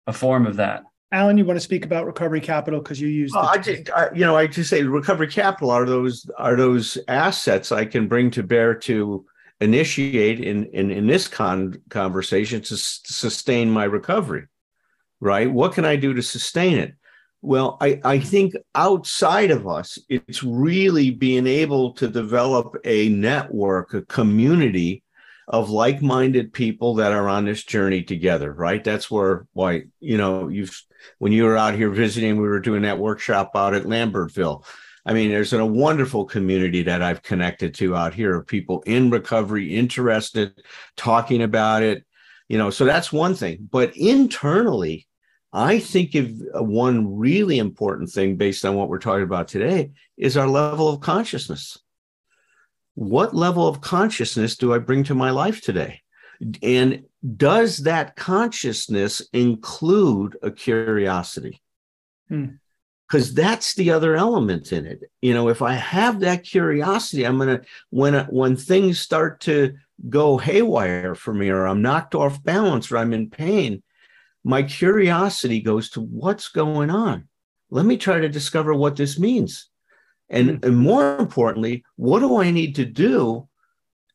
a 0.07 0.13
form 0.13 0.47
of 0.47 0.57
that? 0.57 0.83
Alan, 1.11 1.37
you 1.37 1.45
want 1.45 1.57
to 1.57 1.63
speak 1.63 1.85
about 1.85 2.07
recovery 2.07 2.41
capital 2.41 2.79
because 2.79 2.99
you 2.99 3.07
use. 3.07 3.31
Well, 3.33 3.45
I 3.45 3.59
just, 3.59 3.89
I, 3.91 4.11
you 4.13 4.25
know, 4.25 4.35
I 4.35 4.47
just 4.47 4.69
say 4.69 4.81
recovery 4.81 5.27
capital 5.27 5.69
are 5.69 5.85
those 5.85 6.27
are 6.39 6.55
those 6.55 6.97
assets 7.07 7.71
I 7.71 7.85
can 7.85 8.07
bring 8.07 8.31
to 8.31 8.41
bear 8.41 8.73
to 8.73 9.23
initiate 9.61 10.39
in 10.39 10.65
in, 10.73 10.89
in 10.89 11.05
this 11.05 11.27
con- 11.27 11.79
conversation 11.89 12.61
to 12.63 12.73
s- 12.73 13.01
sustain 13.05 13.69
my 13.69 13.83
recovery, 13.83 14.47
right? 15.19 15.51
What 15.51 15.73
can 15.73 15.85
I 15.85 15.97
do 15.97 16.15
to 16.15 16.23
sustain 16.23 16.79
it? 16.79 16.95
Well, 17.45 17.75
I, 17.81 17.99
I 18.05 18.19
think 18.19 18.53
outside 18.73 19.51
of 19.51 19.67
us, 19.67 19.99
it's 20.07 20.43
really 20.43 21.11
being 21.11 21.45
able 21.45 21.91
to 21.95 22.07
develop 22.07 22.77
a 22.85 23.09
network, 23.09 23.93
a 23.93 24.01
community 24.03 25.03
of 25.49 25.69
like-minded 25.69 26.53
people 26.53 26.95
that 26.95 27.11
are 27.11 27.27
on 27.27 27.43
this 27.43 27.65
journey 27.65 28.01
together, 28.01 28.53
right? 28.53 28.81
That's 28.81 29.11
where 29.11 29.45
why, 29.51 29.83
you 29.99 30.17
know, 30.17 30.47
you've 30.47 30.81
when 31.17 31.33
you 31.33 31.43
were 31.43 31.57
out 31.57 31.75
here 31.75 31.89
visiting, 31.89 32.37
we 32.37 32.47
were 32.47 32.61
doing 32.61 32.83
that 32.83 32.97
workshop 32.97 33.51
out 33.55 33.75
at 33.75 33.83
Lambertville. 33.83 34.63
I 35.05 35.11
mean, 35.11 35.29
there's 35.29 35.51
a 35.51 35.65
wonderful 35.65 36.23
community 36.23 36.83
that 36.83 37.01
I've 37.01 37.23
connected 37.23 37.73
to 37.75 37.93
out 37.93 38.13
here 38.13 38.37
of 38.37 38.47
people 38.47 38.83
in 38.85 39.09
recovery, 39.09 39.75
interested, 39.75 40.61
talking 40.95 41.43
about 41.43 41.83
it. 41.83 42.05
You 42.47 42.57
know, 42.57 42.69
so 42.69 42.85
that's 42.85 43.11
one 43.11 43.35
thing. 43.35 43.67
But 43.69 43.97
internally, 43.97 45.07
I 45.53 45.77
think 45.77 46.15
if 46.15 46.31
one 46.53 47.15
really 47.15 47.59
important 47.59 48.09
thing 48.09 48.37
based 48.37 48.65
on 48.65 48.75
what 48.75 48.89
we're 48.89 48.97
talking 48.97 49.23
about 49.23 49.47
today 49.47 49.91
is 50.17 50.35
our 50.35 50.47
level 50.47 50.89
of 50.89 50.99
consciousness. 50.99 51.77
What 52.95 53.35
level 53.35 53.67
of 53.67 53.79
consciousness 53.79 54.57
do 54.57 54.73
I 54.73 54.79
bring 54.79 55.03
to 55.05 55.15
my 55.15 55.29
life 55.29 55.61
today? 55.61 56.01
And 56.63 57.05
does 57.37 57.79
that 57.79 58.15
consciousness 58.15 59.21
include 59.31 60.37
a 60.41 60.49
curiosity? 60.49 61.61
Because 62.27 63.29
hmm. 63.29 63.35
that's 63.35 63.75
the 63.75 63.91
other 63.91 64.15
element 64.15 64.71
in 64.71 64.87
it. 64.87 65.03
You 65.21 65.35
know, 65.35 65.49
if 65.49 65.61
I 65.61 65.73
have 65.73 66.21
that 66.21 66.43
curiosity, 66.43 67.25
I'm 67.25 67.37
gonna 67.37 67.61
when 67.91 68.25
when 68.25 68.55
things 68.55 68.99
start 68.99 69.41
to 69.41 69.75
go 70.09 70.37
haywire 70.37 71.13
for 71.15 71.33
me, 71.33 71.49
or 71.49 71.65
I'm 71.65 71.81
knocked 71.83 72.15
off 72.15 72.43
balance, 72.43 72.91
or 72.91 72.97
I'm 72.97 73.13
in 73.13 73.29
pain, 73.29 73.83
my 74.43 74.63
curiosity 74.63 75.61
goes 75.61 75.89
to 75.91 76.01
what's 76.01 76.49
going 76.49 76.89
on. 76.89 77.27
Let 77.69 77.85
me 77.85 77.97
try 77.97 78.19
to 78.19 78.29
discover 78.29 78.73
what 78.73 78.95
this 78.95 79.17
means. 79.17 79.69
And, 80.29 80.49
mm-hmm. 80.49 80.65
and 80.65 80.77
more 80.77 81.17
importantly, 81.17 81.83
what 81.95 82.19
do 82.19 82.37
I 82.37 82.51
need 82.51 82.75
to 82.75 82.85
do 82.85 83.47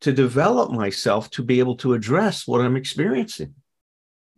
to 0.01 0.13
develop 0.13 0.71
myself 0.71 1.31
to 1.31 1.43
be 1.43 1.59
able 1.59 1.77
to 1.77 1.95
address 1.95 2.47
what 2.47 2.61
I'm 2.61 2.77
experiencing? 2.77 3.55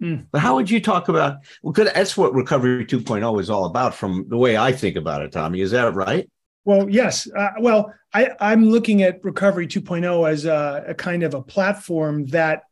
Mm. 0.03 0.27
But 0.31 0.41
how 0.41 0.55
would 0.55 0.71
you 0.71 0.81
talk 0.81 1.09
about? 1.09 1.39
Well, 1.63 1.73
that's 1.73 2.17
what 2.17 2.35
Recovery 2.35 2.87
2.0 2.87 3.41
is 3.41 3.51
all 3.51 3.67
about, 3.67 3.95
from 3.95 4.27
the 4.29 4.39
way 4.39 4.57
I 4.57 4.73
think 4.73 4.97
about 4.97 5.23
it, 5.23 5.33
Tommy. 5.33 5.61
Is 5.61 5.73
that 5.73 5.95
right? 5.95 6.29
Well, 6.65 6.89
yes. 6.89 7.29
Uh, 7.31 7.51
well, 7.59 7.93
I, 8.13 8.31
am 8.41 8.67
looking 8.67 9.03
at 9.03 9.23
Recovery 9.25 9.67
2.0 9.67 10.31
as 10.31 10.45
a, 10.45 10.85
a, 10.89 10.95
kind 10.95 11.23
of 11.23 11.35
a 11.35 11.43
platform 11.43 12.27
that 12.27 12.65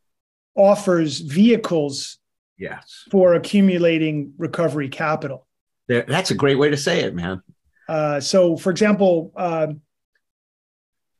offers 0.55 1.19
vehicles 1.19 2.18
Yes. 2.59 3.05
For 3.09 3.33
accumulating 3.33 4.33
recovery 4.37 4.89
capital. 4.89 5.47
There, 5.87 6.03
that's 6.07 6.29
a 6.29 6.35
great 6.35 6.59
way 6.59 6.69
to 6.69 6.77
say 6.77 6.99
it, 6.99 7.15
man. 7.15 7.41
Uh, 7.87 8.19
so, 8.19 8.57
for 8.57 8.69
example, 8.69 9.31
uh, 9.35 9.67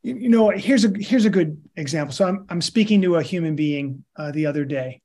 you, 0.03 0.15
you, 0.15 0.29
know, 0.29 0.49
here's 0.49 0.85
a 0.85 0.93
here's 0.99 1.25
a 1.25 1.29
good 1.29 1.59
example. 1.75 2.13
So, 2.13 2.27
I'm 2.27 2.45
I'm 2.49 2.61
speaking 2.61 3.01
to 3.01 3.15
a 3.15 3.23
human 3.23 3.55
being 3.55 4.03
uh, 4.15 4.31
the 4.31 4.45
other 4.45 4.65
day, 4.65 5.01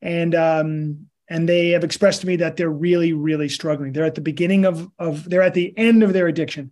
and 0.00 0.34
um, 0.36 1.08
and 1.28 1.48
they 1.48 1.70
have 1.70 1.82
expressed 1.82 2.20
to 2.20 2.28
me 2.28 2.36
that 2.36 2.56
they're 2.56 2.70
really 2.70 3.12
really 3.14 3.48
struggling. 3.48 3.92
They're 3.92 4.04
at 4.04 4.14
the 4.14 4.20
beginning 4.20 4.66
of 4.66 4.88
of 4.98 5.28
they're 5.28 5.42
at 5.42 5.54
the 5.54 5.76
end 5.76 6.04
of 6.04 6.12
their 6.12 6.28
addiction, 6.28 6.70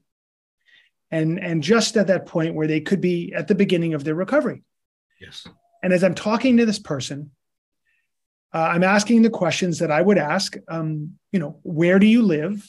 and 1.11 1.41
and 1.41 1.63
just 1.63 1.97
at 1.97 2.07
that 2.07 2.27
point 2.27 2.55
where 2.55 2.69
they 2.69 2.81
could 2.81 3.01
be 3.01 3.33
at 3.35 3.49
the 3.49 3.57
beginning 3.57 3.95
of 3.95 4.05
their 4.05 4.15
recovery. 4.15 4.63
Yes. 5.21 5.49
And 5.83 5.93
as 5.93 6.05
I'm 6.05 6.15
talking 6.15 6.59
to 6.59 6.67
this 6.67 6.79
person, 6.79 7.33
uh, 8.57 8.71
I'm 8.73 8.85
asking 8.85 9.21
the 9.21 9.29
questions 9.29 9.81
that 9.81 9.91
I 9.91 10.01
would 10.01 10.17
ask. 10.17 10.57
Um, 10.67 11.19
you 11.31 11.39
know, 11.39 11.59
where 11.63 11.99
do 11.99 12.07
you 12.07 12.23
live? 12.23 12.67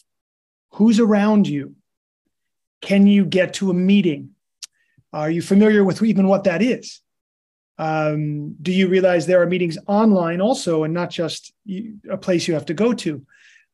Who's 0.73 0.99
around 0.99 1.47
you? 1.47 1.75
Can 2.81 3.07
you 3.07 3.23
get 3.23 3.53
to 3.55 3.69
a 3.69 3.73
meeting? 3.73 4.31
Are 5.13 5.29
you 5.29 5.41
familiar 5.41 5.85
with 5.85 6.03
even 6.03 6.27
what 6.27 6.43
that 6.43 6.61
is? 6.61 6.99
Um, 7.77 8.57
do 8.61 8.73
you 8.73 8.89
realize 8.89 9.25
there 9.25 9.41
are 9.41 9.47
meetings 9.47 9.77
online 9.87 10.41
also, 10.41 10.83
and 10.83 10.93
not 10.93 11.09
just 11.09 11.53
a 12.09 12.17
place 12.17 12.49
you 12.49 12.53
have 12.55 12.65
to 12.65 12.73
go 12.73 12.91
to? 12.91 13.25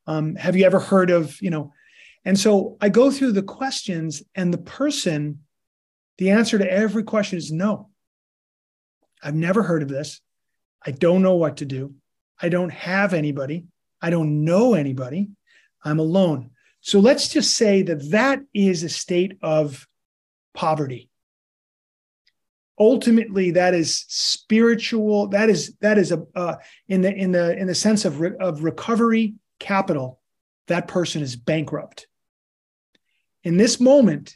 Um, 0.06 0.36
have 0.36 0.56
you 0.56 0.65
ever 0.65 0.80
heard 0.80 1.10
of 1.10 1.41
you 1.41 1.49
know? 1.49 1.73
And 2.26 2.38
so 2.38 2.78
I 2.80 2.89
go 2.89 3.10
through 3.10 3.32
the 3.32 3.41
questions, 3.41 4.21
and 4.36 4.54
the 4.54 4.60
person, 4.60 5.39
the 6.19 6.30
answer 6.30 6.60
to 6.60 6.71
every 6.71 7.02
question 7.02 7.39
is 7.39 7.52
no. 7.52 7.89
I've 9.23 9.34
never 9.34 9.63
heard 9.63 9.82
of 9.82 9.89
this. 9.89 10.21
I 10.86 10.91
don't 10.91 11.23
know 11.23 11.38
what 11.38 11.58
to 11.58 11.65
do. 11.65 11.95
I 12.43 12.49
don't 12.49 12.71
have 12.73 13.13
anybody. 13.13 13.65
I 14.01 14.10
don't 14.10 14.43
know 14.43 14.73
anybody. 14.73 15.29
I'm 15.84 15.99
alone. 15.99 16.51
So 16.82 16.99
let's 16.99 17.29
just 17.29 17.56
say 17.56 17.82
that 17.84 18.12
that 18.12 18.41
is 18.53 18.84
a 18.84 18.89
state 18.89 19.38
of 19.41 19.88
poverty. 20.53 21.10
Ultimately, 22.77 23.51
that 23.51 23.73
is 23.73 24.03
spiritual. 24.10 25.27
That 25.27 25.49
is 25.49 25.75
that 25.79 25.97
is 25.97 26.12
a 26.12 26.23
uh, 26.36 26.56
in 26.89 27.01
the 27.01 27.13
in 27.13 27.32
the 27.32 27.58
in 27.58 27.67
the 27.67 27.75
sense 27.75 28.03
of 28.03 28.19
re- 28.19 28.36
of 28.39 28.63
recovery 28.63 29.36
capital. 29.60 30.19
That 30.67 30.88
person 30.88 31.21
is 31.21 31.36
bankrupt. 31.38 32.08
In 33.43 33.56
this 33.58 33.79
moment, 33.79 34.36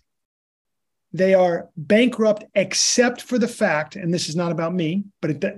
they 1.12 1.34
are 1.34 1.70
bankrupt 1.76 2.46
except 2.56 3.22
for 3.22 3.38
the 3.38 3.48
fact, 3.48 3.96
and 3.96 4.14
this 4.14 4.30
is 4.30 4.36
not 4.36 4.52
about 4.52 4.74
me, 4.74 5.06
but 5.22 5.32
it, 5.32 5.56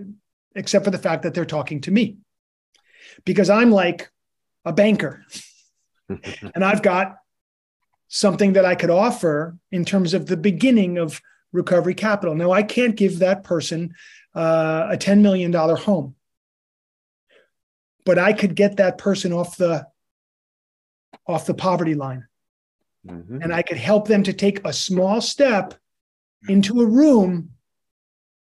except 0.55 0.85
for 0.85 0.91
the 0.91 0.97
fact 0.97 1.23
that 1.23 1.33
they're 1.33 1.45
talking 1.45 1.81
to 1.81 1.91
me, 1.91 2.17
because 3.25 3.49
I'm 3.49 3.71
like 3.71 4.09
a 4.65 4.73
banker, 4.73 5.25
and 6.09 6.63
I've 6.63 6.81
got 6.81 7.17
something 8.09 8.53
that 8.53 8.65
I 8.65 8.75
could 8.75 8.89
offer 8.89 9.57
in 9.71 9.85
terms 9.85 10.13
of 10.13 10.25
the 10.25 10.37
beginning 10.37 10.97
of 10.97 11.21
recovery 11.51 11.93
capital. 11.93 12.35
Now, 12.35 12.51
I 12.51 12.63
can't 12.63 12.95
give 12.95 13.19
that 13.19 13.43
person 13.43 13.93
uh, 14.35 14.89
a 14.91 14.97
$10 14.97 15.21
million 15.21 15.53
home, 15.53 16.15
but 18.05 18.17
I 18.17 18.33
could 18.33 18.55
get 18.55 18.77
that 18.77 18.97
person 18.97 19.31
off 19.31 19.57
the 19.57 19.87
off 21.27 21.45
the 21.45 21.53
poverty 21.53 21.95
line. 21.95 22.25
Mm-hmm. 23.07 23.41
And 23.41 23.53
I 23.53 23.61
could 23.61 23.77
help 23.77 24.07
them 24.07 24.23
to 24.23 24.33
take 24.33 24.65
a 24.65 24.73
small 24.73 25.21
step 25.21 25.75
into 26.47 26.81
a 26.81 26.85
room 26.85 27.51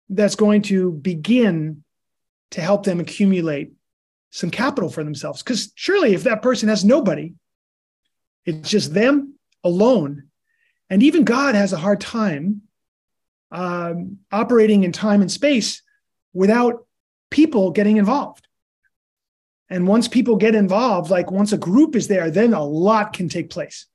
that's 0.10 0.36
going 0.36 0.63
to 0.63 0.91
begin 0.91 1.84
to 2.52 2.62
help 2.62 2.84
them 2.84 3.00
accumulate 3.00 3.74
some 4.32 4.50
capital 4.50 4.89
for 4.89 5.04
themselves. 5.04 5.44
Because 5.44 5.72
surely, 5.76 6.13
if 6.13 6.24
that 6.24 6.41
person 6.41 6.70
has 6.70 6.84
nobody, 6.84 7.34
it's 8.46 8.70
just 8.70 8.94
them 8.94 9.36
alone. 9.63 10.24
And 10.89 11.04
even 11.04 11.24
God 11.24 11.56
has 11.56 11.74
a 11.74 11.78
hard 11.78 12.02
time 12.02 12.63
um, 13.52 14.17
operating 14.32 14.84
in 14.84 14.91
time 14.91 15.22
and 15.22 15.32
space 15.32 15.84
without 16.34 16.86
people 17.30 17.72
getting 17.72 17.98
involved. 17.98 18.48
And 19.70 19.88
once 19.88 20.08
people 20.08 20.36
get 20.36 20.56
involved, 20.56 21.10
like 21.10 21.32
once 21.32 21.54
a 21.54 21.58
group 21.58 21.96
is 21.96 22.08
there, 22.08 22.30
then 22.30 22.54
a 22.54 22.63
lot 22.63 23.13
can 23.13 23.30
take 23.30 23.50
place. 23.50 23.86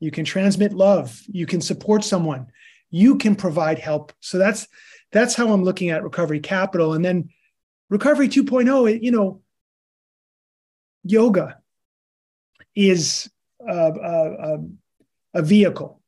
You 0.00 0.10
can 0.10 0.24
transmit 0.24 0.72
love, 0.72 1.20
you 1.26 1.46
can 1.46 1.60
support 1.60 2.04
someone, 2.04 2.46
you 2.90 3.16
can 3.16 3.34
provide 3.34 3.78
help. 3.78 4.12
So 4.20 4.38
that's 4.38 4.66
that's 5.12 5.34
how 5.34 5.52
I'm 5.52 5.64
looking 5.64 5.90
at 5.90 6.02
recovery 6.02 6.40
capital. 6.40 6.94
And 6.94 7.04
then 7.04 7.30
recovery 7.88 8.28
2.0, 8.28 9.00
you 9.00 9.12
know, 9.12 9.40
yoga 11.10 11.58
is 12.74 13.30
a, 13.66 13.92
a, 13.92 14.58
a 15.34 15.42
vehicle 15.42 16.00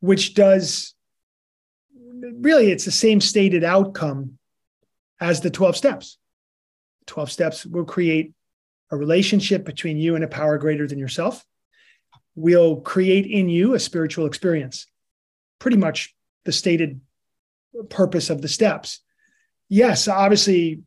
which 0.00 0.34
does 0.34 0.94
really 1.94 2.70
it's 2.70 2.84
the 2.84 2.90
same 2.90 3.20
stated 3.20 3.64
outcome 3.64 4.38
as 5.20 5.40
the 5.40 5.50
12 5.50 5.76
steps. 5.76 6.18
12 7.06 7.30
steps 7.30 7.66
will 7.66 7.84
create 7.84 8.32
a 8.90 8.96
relationship 8.96 9.64
between 9.64 9.96
you 9.96 10.14
and 10.14 10.24
a 10.24 10.28
power 10.28 10.58
greater 10.58 10.86
than 10.86 10.98
yourself 10.98 11.44
will 12.34 12.80
create 12.80 13.26
in 13.26 13.48
you 13.48 13.74
a 13.74 13.80
spiritual 13.80 14.26
experience. 14.26 14.86
Pretty 15.58 15.76
much 15.76 16.14
the 16.44 16.52
stated 16.52 17.00
purpose 17.88 18.28
of 18.28 18.42
the 18.42 18.48
steps. 18.48 19.00
Yes 19.68 20.08
obviously 20.08 20.82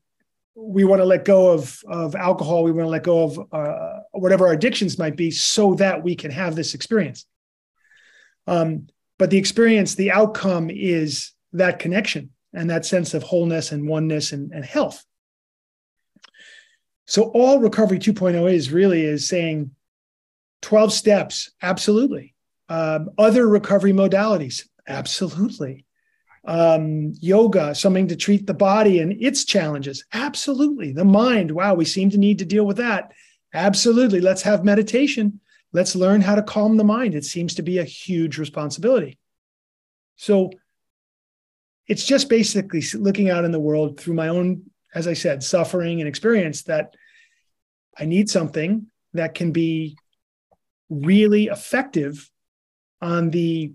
we 0.56 0.86
want 0.86 1.02
to 1.02 1.06
let 1.06 1.26
go 1.26 1.52
of 1.52 1.84
of 1.88 2.16
alcohol 2.16 2.64
we 2.64 2.72
want 2.72 2.86
to 2.86 2.90
let 2.90 3.04
go 3.04 3.24
of 3.24 3.40
uh, 3.52 4.00
whatever 4.12 4.48
our 4.48 4.54
addictions 4.54 4.98
might 4.98 5.16
be 5.16 5.30
so 5.30 5.76
that 5.76 6.02
we 6.02 6.16
can 6.16 6.32
have 6.32 6.56
this 6.56 6.74
experience. 6.74 7.26
Um, 8.48 8.88
but 9.18 9.30
the 9.30 9.38
experience 9.38 9.96
the 9.96 10.12
outcome 10.12 10.70
is 10.70 11.32
that 11.54 11.80
connection 11.80 12.32
and 12.54 12.70
that 12.70 12.86
sense 12.86 13.14
of 13.14 13.24
wholeness 13.24 13.72
and 13.72 13.88
oneness 13.88 14.32
and, 14.32 14.52
and 14.54 14.64
health. 14.64 15.04
So 17.06 17.24
all 17.34 17.60
recovery 17.60 18.00
2.0 18.00 18.52
is 18.52 18.72
really 18.72 19.04
is 19.04 19.28
saying 19.28 19.72
12 20.62 20.94
steps 20.94 21.52
absolutely. 21.62 22.34
Um, 22.68 23.10
other 23.18 23.48
recovery 23.48 23.94
modalities 23.94 24.68
absolutely 24.88 25.85
um, 26.48 27.14
yoga, 27.20 27.74
something 27.74 28.08
to 28.08 28.16
treat 28.16 28.46
the 28.46 28.54
body 28.54 29.00
and 29.00 29.14
its 29.22 29.46
challenges. 29.46 30.06
Absolutely. 30.14 30.92
The 30.92 31.06
mind, 31.06 31.52
wow, 31.52 31.74
we 31.74 31.86
seem 31.86 32.10
to 32.12 32.18
need 32.18 32.40
to 32.40 32.46
deal 32.46 32.66
with 32.66 32.78
that. 32.78 33.12
Absolutely. 33.54 34.22
Let's 34.22 34.44
have 34.44 34.64
meditation. 34.64 35.40
Let's 35.74 35.96
learn 35.96 36.22
how 36.22 36.36
to 36.36 36.44
calm 36.44 36.78
the 36.78 36.84
mind. 36.84 37.16
It 37.16 37.26
seems 37.26 37.56
to 37.56 37.62
be 37.62 37.80
a 37.80 37.84
huge 37.84 38.38
responsibility. 38.38 39.18
So 40.18 40.52
it's 41.88 42.06
just 42.06 42.30
basically 42.30 42.84
looking 42.94 43.30
out 43.30 43.46
in 43.46 43.52
the 43.52 43.60
world 43.60 44.00
through 44.00 44.14
my 44.14 44.28
own, 44.28 44.64
as 44.94 45.08
I 45.08 45.14
said, 45.14 45.44
suffering 45.44 46.00
and 46.00 46.08
experience 46.08 46.64
that 46.64 46.96
I 47.98 48.06
need 48.06 48.30
something 48.30 48.88
that 49.14 49.34
can 49.34 49.52
be 49.52 49.98
really 50.90 51.46
effective 51.46 52.30
on 53.02 53.30
the 53.30 53.74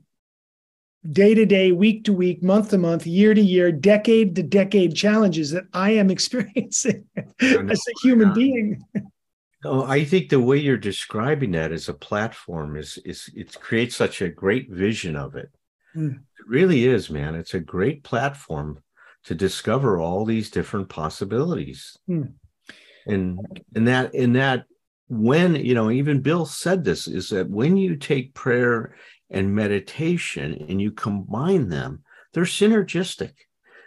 day 1.11 1.35
to 1.35 1.47
day, 1.47 1.73
week 1.73 2.05
to 2.05 2.13
week, 2.13 2.43
month 2.43 2.71
to 2.71 2.79
month, 2.79 3.07
year 3.07 3.35
to 3.35 3.41
year, 3.41 3.73
decade 3.73 4.37
to 4.37 4.43
decade 4.43 4.95
challenges 4.95 5.51
that 5.51 5.65
I 5.73 5.93
am 5.93 6.11
experiencing 6.11 7.05
as 7.41 7.87
a 7.89 7.93
human 8.03 8.33
being. 8.35 8.83
Oh, 9.65 9.85
I 9.85 10.05
think 10.05 10.29
the 10.31 10.41
way 10.41 10.57
you're 10.57 10.79
describing 10.79 11.53
that 11.53 11.73
as 11.73 11.89
a 11.89 11.95
platform 11.95 12.77
is 12.77 12.99
is 13.05 13.31
it 13.35 13.59
creates 13.61 13.95
such 13.95 14.23
a 14.23 14.29
great 14.29 14.71
vision 14.71 15.17
of 15.17 15.37
it. 15.37 15.51
Mm. 15.95 16.15
It 16.15 16.47
really 16.49 16.87
is, 16.87 17.11
man. 17.11 17.35
It's 17.35 17.55
a 17.55 17.61
great 17.61 18.03
platform 18.03 18.83
to 19.25 19.35
discover 19.35 19.99
all 19.99 20.25
these 20.25 20.51
different 20.51 20.89
possibilities. 20.89 21.97
Mm. 22.09 22.33
And 23.07 23.39
and 23.75 23.89
that 23.89 24.15
in 24.15 24.35
that 24.35 24.65
when 25.09 25.57
you 25.57 25.75
know 25.75 25.91
even 25.91 26.21
bill 26.21 26.47
said 26.47 26.85
this 26.85 27.09
is 27.09 27.31
that 27.31 27.51
when 27.51 27.77
you 27.77 27.97
take 27.97 28.33
prayer 28.33 28.95
and 29.31 29.55
meditation 29.55 30.67
and 30.69 30.81
you 30.81 30.91
combine 30.91 31.69
them, 31.69 32.03
they're 32.33 32.45
synergistic. 32.45 33.33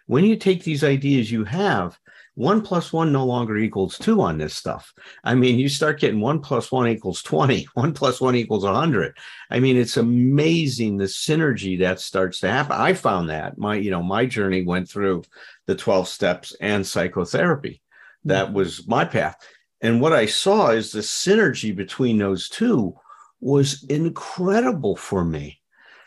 When 0.06 0.25
you 0.25 0.36
take 0.36 0.63
these 0.63 0.84
ideas 0.84 1.32
you 1.32 1.45
have, 1.45 1.97
one 2.36 2.62
plus 2.62 2.91
one 2.91 3.12
no 3.12 3.25
longer 3.25 3.58
equals 3.58 3.97
two 3.97 4.21
on 4.21 4.38
this 4.38 4.56
stuff. 4.56 4.91
I 5.23 5.36
mean, 5.36 5.60
you 5.60 5.69
start 5.69 5.99
getting 5.99 6.19
one 6.19 6.39
plus 6.39 6.71
one 6.71 6.88
equals 6.88 7.21
20, 7.21 7.67
one 7.75 7.93
plus 7.93 8.19
one 8.19 8.36
equals 8.36 8.63
100. 8.63 9.15
I 9.51 9.60
mean, 9.60 9.77
it's 9.77 9.97
amazing 9.97 10.97
the 10.97 11.06
synergy 11.06 11.79
that 11.79 11.99
starts 11.99 12.39
to 12.39 12.49
happen. 12.49 12.75
I 12.75 12.93
found 12.93 13.29
that 13.29 13.58
my, 13.58 13.75
you 13.75 13.91
know, 13.91 14.01
my 14.01 14.25
journey 14.25 14.63
went 14.63 14.89
through 14.89 15.23
the 15.67 15.75
12 15.75 16.08
steps 16.08 16.56
and 16.60 16.86
psychotherapy. 16.86 17.82
That 18.25 18.51
was 18.51 18.88
my 18.88 19.06
path. 19.06 19.36
And 19.82 20.01
what 20.01 20.13
I 20.13 20.25
saw 20.25 20.69
is 20.69 20.91
the 20.91 21.01
synergy 21.01 21.75
between 21.75 22.17
those 22.17 22.49
two 22.49 22.95
was 23.43 23.84
incredible 23.84 24.95
for 24.95 25.23
me 25.23 25.60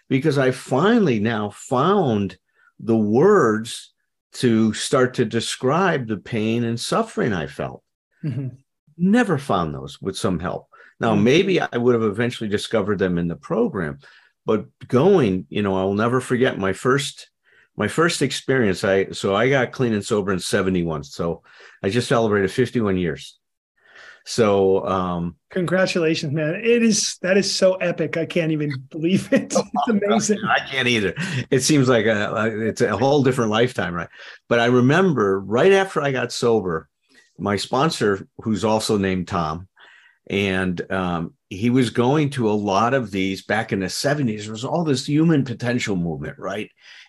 because 0.09 0.39
I 0.39 0.51
finally 0.51 1.21
now 1.21 1.51
found 1.51 2.39
the 2.81 2.97
words 2.97 3.93
to 4.35 4.73
start 4.75 5.15
to 5.15 5.25
describe 5.25 6.07
the 6.07 6.17
pain 6.17 6.65
and 6.65 6.79
suffering 6.79 7.33
I 7.33 7.47
felt. 7.47 7.83
Mm-hmm. 8.25 8.49
Never 8.99 9.39
found 9.39 9.75
those 9.75 10.01
with 10.01 10.17
some 10.17 10.39
help. 10.39 10.69
Now, 11.01 11.15
mm-hmm. 11.15 11.25
maybe 11.25 11.61
I 11.61 11.77
would 11.77 11.95
have 11.95 12.05
eventually 12.05 12.49
discovered 12.49 12.99
them 12.99 13.19
in 13.19 13.29
the 13.29 13.37
program, 13.37 13.99
but 14.45 14.67
going, 14.89 15.47
you 15.49 15.63
know, 15.63 15.77
I'll 15.77 15.95
never 15.95 16.21
forget 16.21 16.59
my 16.59 16.73
first 16.73 17.31
my 17.79 17.89
first 17.89 18.23
experience. 18.23 18.85
I 18.85 19.11
so 19.11 19.35
I 19.35 19.51
got 19.51 19.73
clean 19.73 19.93
and 19.93 20.05
sober 20.05 20.33
in 20.33 20.39
71. 20.39 21.05
So 21.05 21.43
I 21.83 21.91
just 21.91 22.09
celebrated 22.09 22.51
51 22.51 22.97
years. 22.97 23.39
So, 24.29 24.85
um, 24.85 25.37
congratulations, 25.51 26.33
man! 26.33 26.57
It 26.57 26.83
is 26.83 27.17
that 27.23 27.37
is 27.37 27.55
so 27.55 27.75
epic. 27.77 28.17
I 28.17 28.27
can't 28.27 28.51
even 28.51 28.73
believe 28.91 29.33
it. 29.33 29.55
It's 29.65 29.89
amazing. 29.89 30.39
I 30.49 30.59
can't 30.69 30.89
either. 30.89 31.15
It 31.49 31.61
seems 31.61 31.89
like 31.89 32.07
a 32.07 32.67
it's 32.67 32.81
a 32.81 32.97
whole 32.97 33.23
different 33.23 33.53
lifetime, 33.53 33.95
right? 33.95 34.09
But 34.49 34.59
I 34.59 34.67
remember 34.67 35.39
right 35.41 35.73
after 35.73 36.03
I 36.03 36.11
got 36.11 36.33
sober, 36.33 36.89
my 37.39 37.55
sponsor, 37.55 38.27
who's 38.39 38.65
also 38.65 38.99
named 38.99 39.29
Tom, 39.29 39.69
and 40.29 40.91
um, 40.91 41.35
he 41.49 41.71
was 41.71 41.91
going 41.91 42.31
to 42.31 42.51
a 42.51 42.53
lot 42.53 42.95
of 42.95 43.13
these 43.13 43.45
back 43.45 43.73
in 43.73 43.79
the 43.79 43.87
70s. 43.87 44.43
There 44.43 44.53
was 44.53 44.65
all 44.65 44.83
this 44.83 45.07
human 45.07 45.45
potential 45.45 45.95
movement, 45.95 46.37
right? 46.37 46.69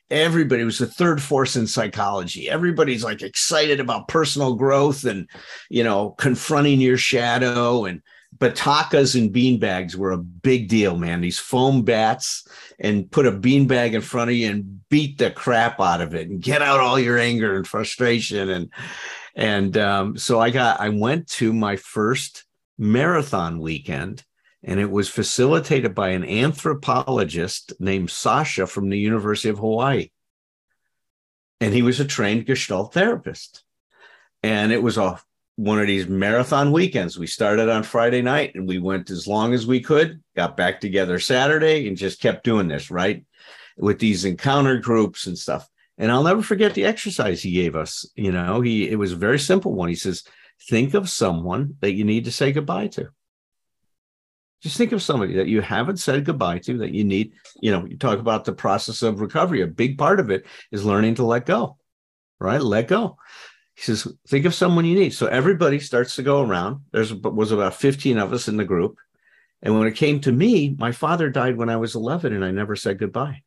Everybody 0.10 0.64
was 0.64 0.80
the 0.80 0.88
third 0.88 1.22
force 1.22 1.56
in 1.56 1.68
psychology 1.68 2.50
everybody's 2.50 3.04
like 3.04 3.22
excited 3.22 3.80
about 3.80 4.08
personal 4.08 4.56
growth 4.56 5.04
and 5.04 5.30
you 5.70 5.84
know 5.84 6.12
confronting 6.12 6.80
your 6.80 6.98
shadow 6.98 7.86
and 7.86 8.02
batakas 8.36 9.20
and 9.20 9.32
bean 9.32 9.60
bags 9.60 9.96
were 9.96 10.12
a 10.12 10.18
big 10.18 10.68
deal, 10.68 10.98
man. 10.98 11.22
These 11.22 11.40
foam 11.40 11.84
bats 11.84 12.48
and 12.80 13.10
put 13.10 13.26
a 13.26 13.32
bean 13.32 13.68
bag 13.68 13.96
in 13.96 14.02
front 14.02 14.30
of 14.30 14.36
you 14.36 14.50
and 14.50 14.88
beat 14.90 15.18
the 15.18 15.32
crap 15.32 15.80
out 15.80 16.02
of 16.02 16.14
it 16.14 16.30
and 16.30 16.42
get 16.42 16.62
out 16.62 16.80
all 16.80 17.00
your 17.00 17.18
anger 17.18 17.56
and 17.56 17.68
frustration. 17.68 18.50
And 18.50 18.70
and 19.36 19.78
um, 19.78 20.18
so 20.18 20.40
I 20.40 20.50
got 20.50 20.80
I 20.80 20.90
went 20.90 21.28
to 21.32 21.54
my 21.54 21.76
first 21.76 22.46
marathon 22.78 23.60
weekend 23.60 24.24
and 24.68 24.82
it 24.82 24.92
was 24.92 25.08
facilitated 25.08 25.96
by 25.96 26.10
an 26.10 26.26
anthropologist 26.26 27.72
named 27.80 28.12
Sasha 28.12 28.68
from 28.68 28.90
the 28.90 29.00
University 29.00 29.48
of 29.48 29.60
Hawaii. 29.60 30.10
And 31.62 31.74
he 31.74 31.82
was 31.82 32.02
a 32.02 32.06
trained 32.06 32.46
Gestalt 32.46 32.94
therapist. 32.94 33.64
And 34.44 34.74
it 34.74 34.84
was 34.84 34.98
a 34.98 35.20
one 35.56 35.80
of 35.80 35.88
these 35.88 36.08
marathon 36.08 36.74
weekends. 36.74 37.18
We 37.18 37.28
started 37.28 37.70
on 37.70 37.82
Friday 37.82 38.22
night 38.22 38.54
and 38.56 38.68
we 38.68 38.78
went 38.78 39.10
as 39.10 39.26
long 39.26 39.54
as 39.54 39.66
we 39.66 39.80
could, 39.80 40.22
got 40.36 40.58
back 40.58 40.82
together 40.82 41.18
Saturday 41.18 41.88
and 41.88 41.98
just 41.98 42.22
kept 42.22 42.44
doing 42.44 42.68
this, 42.68 42.92
right? 42.92 43.26
With 43.78 44.00
these 44.00 44.26
encounter 44.26 44.78
groups 44.78 45.28
and 45.28 45.38
stuff. 45.38 45.68
And 45.98 46.12
I'll 46.12 46.24
never 46.24 46.44
forget 46.44 46.74
the 46.74 46.86
exercise 46.86 47.42
he 47.42 47.52
gave 47.54 47.76
us. 47.76 48.06
You 48.16 48.34
know, 48.34 48.60
he 48.60 48.90
it 48.90 49.00
was 49.00 49.14
a 49.14 49.16
very 49.16 49.40
simple 49.40 49.74
one. 49.74 49.88
He 49.88 49.96
says, 49.96 50.26
think 50.70 50.94
of 50.94 51.10
someone 51.10 51.78
that 51.80 51.94
you 51.94 52.04
need 52.04 52.26
to 52.26 52.32
say 52.34 52.52
goodbye 52.52 52.88
to. 52.88 53.10
Just 54.62 54.78
think 54.78 54.92
of 54.92 55.04
somebody 55.04 55.36
that 55.36 55.48
you 55.48 55.62
haven't 55.62 55.98
said 55.98 56.26
goodbye 56.26 56.60
to 56.60 56.80
that 56.80 56.94
you 56.94 57.04
need. 57.04 57.34
You 57.62 57.72
know, 57.72 57.86
you 57.86 57.98
talk 57.98 58.20
about 58.20 58.44
the 58.44 58.54
process 58.54 59.02
of 59.04 59.22
recovery. 59.22 59.62
A 59.62 59.68
big 59.68 59.98
part 59.98 60.20
of 60.20 60.32
it 60.32 60.46
is 60.72 60.84
learning 60.84 61.16
to 61.16 61.26
let 61.26 61.46
go, 61.46 61.78
right? 62.40 62.62
Let 62.62 62.88
go. 62.88 63.18
He 63.76 63.84
says, 63.84 64.08
think 64.28 64.46
of 64.46 64.56
someone 64.56 64.86
you 64.86 64.96
need. 64.96 65.14
So 65.14 65.28
everybody 65.28 65.80
starts 65.80 66.16
to 66.16 66.24
go 66.24 66.42
around. 66.42 66.82
There's 66.92 67.14
was 67.14 67.52
about 67.52 67.76
15 67.76 68.18
of 68.18 68.34
us 68.34 68.48
in 68.48 68.58
the 68.58 68.66
group. 68.66 68.98
And 69.62 69.78
when 69.78 69.88
it 69.88 69.96
came 69.96 70.20
to 70.22 70.32
me, 70.32 70.76
my 70.78 70.92
father 70.92 71.30
died 71.30 71.58
when 71.58 71.70
I 71.70 71.78
was 71.78 71.96
11 71.96 72.34
and 72.34 72.44
I 72.44 72.52
never 72.52 72.76
said 72.76 72.98
goodbye. 72.98 73.44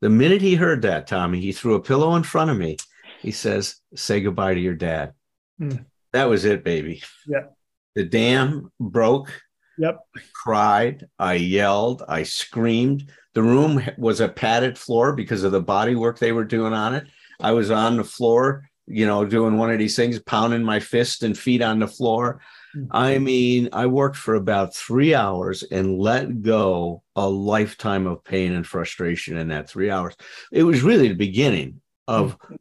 The 0.00 0.08
minute 0.08 0.40
he 0.40 0.54
heard 0.54 0.82
that, 0.82 1.06
Tommy, 1.06 1.40
he 1.40 1.52
threw 1.52 1.74
a 1.74 1.82
pillow 1.82 2.14
in 2.16 2.22
front 2.22 2.50
of 2.50 2.56
me. 2.56 2.78
He 3.20 3.32
says, 3.32 3.76
say 3.94 4.22
goodbye 4.22 4.54
to 4.54 4.60
your 4.60 4.74
dad. 4.74 5.12
Mm. 5.60 5.84
That 6.12 6.30
was 6.30 6.46
it, 6.46 6.64
baby. 6.64 7.02
Yeah. 7.26 7.48
The 7.94 8.04
dam 8.04 8.70
broke. 8.78 9.32
Yep. 9.78 10.00
I 10.16 10.20
cried. 10.34 11.06
I 11.18 11.34
yelled. 11.34 12.02
I 12.08 12.22
screamed. 12.22 13.10
The 13.34 13.42
room 13.42 13.82
was 13.96 14.20
a 14.20 14.28
padded 14.28 14.76
floor 14.76 15.12
because 15.14 15.44
of 15.44 15.52
the 15.52 15.62
body 15.62 15.94
work 15.94 16.18
they 16.18 16.32
were 16.32 16.44
doing 16.44 16.72
on 16.72 16.94
it. 16.94 17.06
I 17.40 17.52
was 17.52 17.70
on 17.70 17.96
the 17.96 18.04
floor, 18.04 18.68
you 18.86 19.06
know, 19.06 19.24
doing 19.24 19.56
one 19.56 19.70
of 19.70 19.78
these 19.78 19.96
things, 19.96 20.18
pounding 20.18 20.62
my 20.62 20.80
fist 20.80 21.22
and 21.22 21.38
feet 21.38 21.62
on 21.62 21.78
the 21.78 21.88
floor. 21.88 22.40
Mm-hmm. 22.76 22.88
I 22.90 23.18
mean, 23.18 23.68
I 23.72 23.86
worked 23.86 24.16
for 24.16 24.34
about 24.34 24.74
three 24.74 25.14
hours 25.14 25.62
and 25.62 25.98
let 25.98 26.42
go 26.42 27.02
a 27.16 27.28
lifetime 27.28 28.06
of 28.06 28.24
pain 28.24 28.52
and 28.52 28.66
frustration 28.66 29.36
in 29.36 29.48
that 29.48 29.68
three 29.68 29.90
hours. 29.90 30.14
It 30.52 30.62
was 30.62 30.82
really 30.82 31.08
the 31.08 31.14
beginning 31.14 31.80
of 32.06 32.38
mm-hmm. 32.38 32.54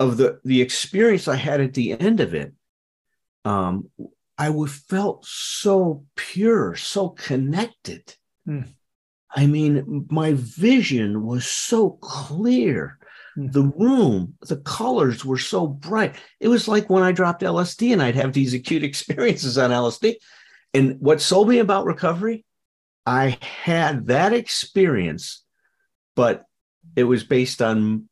of 0.00 0.16
the 0.16 0.40
the 0.44 0.60
experience 0.60 1.26
I 1.26 1.36
had 1.36 1.60
at 1.60 1.74
the 1.74 1.98
end 1.98 2.20
of 2.20 2.34
it. 2.34 2.52
Um, 3.44 3.90
I 4.36 4.50
felt 4.66 5.24
so 5.26 6.04
pure, 6.16 6.74
so 6.74 7.10
connected. 7.10 8.14
Mm. 8.48 8.68
I 9.34 9.46
mean, 9.46 10.06
my 10.10 10.32
vision 10.34 11.24
was 11.24 11.46
so 11.46 11.90
clear. 12.00 12.98
Mm. 13.38 13.52
The 13.52 13.62
room, 13.62 14.34
the 14.42 14.58
colors 14.58 15.24
were 15.24 15.38
so 15.38 15.66
bright. 15.66 16.16
It 16.40 16.48
was 16.48 16.68
like 16.68 16.90
when 16.90 17.02
I 17.02 17.12
dropped 17.12 17.42
LSD 17.42 17.92
and 17.92 18.02
I'd 18.02 18.16
have 18.16 18.32
these 18.32 18.54
acute 18.54 18.82
experiences 18.84 19.58
on 19.58 19.70
LSD. 19.70 20.16
And 20.72 21.00
what 21.00 21.20
sold 21.20 21.48
me 21.48 21.58
about 21.58 21.86
recovery, 21.86 22.44
I 23.06 23.38
had 23.40 24.06
that 24.06 24.32
experience, 24.32 25.44
but 26.16 26.44
it 26.96 27.04
was 27.04 27.22
based 27.22 27.62
on, 27.62 28.08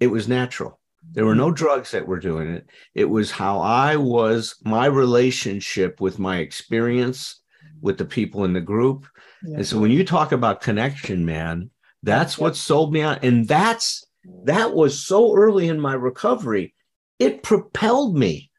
it 0.00 0.08
was 0.08 0.28
natural. 0.28 0.78
There 1.10 1.26
were 1.26 1.34
no 1.34 1.50
drugs 1.50 1.90
that 1.90 2.06
were 2.06 2.20
doing 2.20 2.48
it. 2.48 2.66
It 2.94 3.04
was 3.04 3.30
how 3.30 3.60
I 3.60 3.96
was, 3.96 4.56
my 4.64 4.86
relationship 4.86 6.00
with 6.00 6.18
my 6.18 6.38
experience 6.38 7.40
with 7.80 7.98
the 7.98 8.04
people 8.04 8.44
in 8.44 8.52
the 8.52 8.60
group. 8.60 9.06
Yeah. 9.42 9.56
And 9.56 9.66
so 9.66 9.78
when 9.78 9.90
you 9.90 10.04
talk 10.04 10.32
about 10.32 10.62
connection, 10.62 11.26
man, 11.26 11.70
that's 12.02 12.38
what 12.38 12.56
sold 12.56 12.92
me 12.92 13.02
out. 13.02 13.24
And 13.24 13.46
that's 13.46 14.06
that 14.44 14.72
was 14.72 15.04
so 15.04 15.34
early 15.36 15.68
in 15.68 15.80
my 15.80 15.94
recovery. 15.94 16.74
It 17.18 17.42
propelled 17.42 18.16
me. 18.16 18.50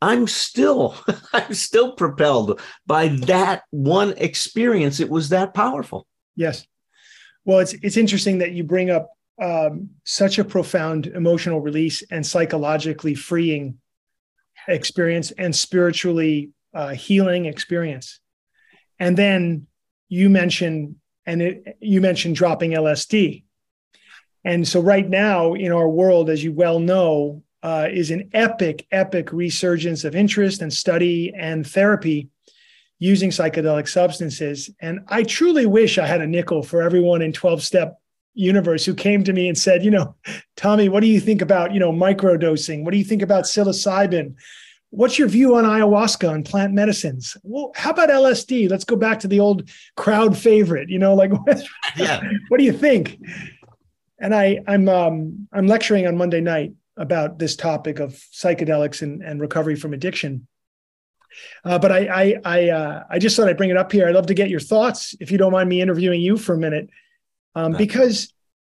I'm 0.00 0.26
still, 0.26 0.96
I'm 1.32 1.54
still 1.54 1.92
propelled 1.92 2.60
by 2.86 3.08
that 3.08 3.64
one 3.70 4.14
experience. 4.16 5.00
It 5.00 5.10
was 5.10 5.28
that 5.30 5.52
powerful. 5.52 6.06
Yes. 6.36 6.66
Well, 7.44 7.58
it's 7.58 7.74
it's 7.82 7.96
interesting 7.96 8.38
that 8.38 8.52
you 8.52 8.64
bring 8.64 8.90
up 8.90 9.10
um, 9.40 9.90
such 10.04 10.38
a 10.38 10.44
profound 10.44 11.06
emotional 11.06 11.60
release 11.60 12.02
and 12.10 12.24
psychologically 12.24 13.14
freeing 13.14 13.78
experience 14.68 15.30
and 15.32 15.54
spiritually 15.56 16.50
uh, 16.74 16.90
healing 16.90 17.46
experience. 17.46 18.20
And 18.98 19.16
then 19.16 19.66
you 20.08 20.28
mentioned, 20.28 20.96
and 21.24 21.40
it, 21.40 21.78
you 21.80 22.00
mentioned 22.00 22.36
dropping 22.36 22.72
LSD. 22.72 23.44
And 24.44 24.66
so, 24.66 24.80
right 24.80 25.08
now 25.08 25.54
in 25.54 25.72
our 25.72 25.88
world, 25.88 26.30
as 26.30 26.44
you 26.44 26.52
well 26.52 26.78
know, 26.78 27.42
uh, 27.62 27.88
is 27.90 28.10
an 28.10 28.30
epic, 28.32 28.86
epic 28.90 29.32
resurgence 29.32 30.04
of 30.04 30.14
interest 30.14 30.62
and 30.62 30.72
study 30.72 31.32
and 31.36 31.66
therapy 31.66 32.30
using 32.98 33.30
psychedelic 33.30 33.88
substances. 33.88 34.70
And 34.80 35.00
I 35.08 35.22
truly 35.24 35.66
wish 35.66 35.98
I 35.98 36.06
had 36.06 36.20
a 36.20 36.26
nickel 36.26 36.62
for 36.62 36.82
everyone 36.82 37.22
in 37.22 37.32
12 37.32 37.62
step 37.62 37.99
universe 38.34 38.84
who 38.84 38.94
came 38.94 39.24
to 39.24 39.32
me 39.32 39.48
and 39.48 39.58
said, 39.58 39.84
you 39.84 39.90
know, 39.90 40.14
Tommy, 40.56 40.88
what 40.88 41.00
do 41.00 41.06
you 41.06 41.20
think 41.20 41.42
about, 41.42 41.72
you 41.72 41.80
know, 41.80 41.92
microdosing? 41.92 42.84
What 42.84 42.92
do 42.92 42.98
you 42.98 43.04
think 43.04 43.22
about 43.22 43.44
psilocybin? 43.44 44.34
What's 44.90 45.18
your 45.18 45.28
view 45.28 45.54
on 45.54 45.64
ayahuasca 45.64 46.32
and 46.32 46.44
plant 46.44 46.72
medicines? 46.72 47.36
Well, 47.42 47.72
how 47.76 47.90
about 47.90 48.08
LSD? 48.08 48.68
Let's 48.68 48.84
go 48.84 48.96
back 48.96 49.20
to 49.20 49.28
the 49.28 49.40
old 49.40 49.68
crowd 49.96 50.36
favorite, 50.36 50.88
you 50.88 50.98
know, 50.98 51.14
like 51.14 51.30
yeah. 51.96 52.20
what 52.48 52.58
do 52.58 52.64
you 52.64 52.72
think? 52.72 53.18
And 54.20 54.34
I 54.34 54.60
I'm 54.66 54.88
um 54.88 55.48
I'm 55.52 55.66
lecturing 55.66 56.06
on 56.06 56.16
Monday 56.16 56.40
night 56.40 56.72
about 56.96 57.38
this 57.38 57.56
topic 57.56 58.00
of 58.00 58.12
psychedelics 58.12 59.02
and, 59.02 59.22
and 59.22 59.40
recovery 59.40 59.76
from 59.76 59.94
addiction. 59.94 60.46
Uh, 61.64 61.78
but 61.78 61.92
I 61.92 62.06
I 62.08 62.34
I, 62.44 62.68
uh, 62.70 63.04
I 63.08 63.18
just 63.20 63.36
thought 63.36 63.48
I'd 63.48 63.56
bring 63.56 63.70
it 63.70 63.76
up 63.76 63.92
here. 63.92 64.08
I'd 64.08 64.14
love 64.14 64.26
to 64.26 64.34
get 64.34 64.50
your 64.50 64.60
thoughts, 64.60 65.14
if 65.20 65.30
you 65.30 65.38
don't 65.38 65.52
mind 65.52 65.68
me 65.68 65.80
interviewing 65.80 66.20
you 66.20 66.36
for 66.36 66.54
a 66.54 66.58
minute 66.58 66.90
um, 67.54 67.72
because 67.72 68.32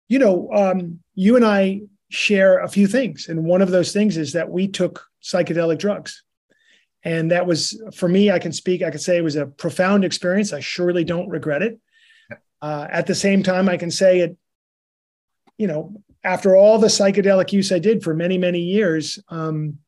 you 0.09 0.19
know 0.19 0.51
um, 0.53 1.01
you 1.15 1.37
and 1.37 1.45
I 1.45 1.83
share 2.11 2.61
a 2.61 2.69
few 2.69 2.87
things, 2.87 3.29
and 3.29 3.45
one 3.45 3.63
of 3.63 3.71
those 3.71 3.93
things 3.93 4.17
is 4.17 4.33
that 4.33 4.51
we 4.51 4.69
took 4.69 5.07
psychedelic 5.23 5.79
drugs, 5.79 6.23
and 7.03 7.31
that 7.31 7.47
was 7.47 7.81
for 7.95 8.09
me. 8.09 8.31
I 8.31 8.39
can 8.39 8.53
speak. 8.53 8.83
I 8.83 8.91
can 8.91 9.01
say 9.01 9.17
it 9.17 9.25
was 9.25 9.37
a 9.37 9.47
profound 9.47 10.05
experience. 10.05 10.53
I 10.53 10.61
surely 10.61 11.05
don't 11.05 11.29
regret 11.29 11.63
it. 11.63 11.79
Uh, 12.61 12.87
at 12.91 13.07
the 13.07 13.15
same 13.15 13.43
time, 13.43 13.69
I 13.69 13.77
can 13.77 13.91
say 13.91 14.21
it. 14.21 14.37
You 15.59 15.67
know, 15.69 16.03
after 16.25 16.57
all 16.57 16.79
the 16.79 16.89
psychedelic 16.89 17.53
use 17.53 17.71
I 17.71 17.79
did 17.79 18.03
for 18.03 18.15
many 18.15 18.39
many 18.39 18.61
years, 18.61 19.19
um, 19.29 19.79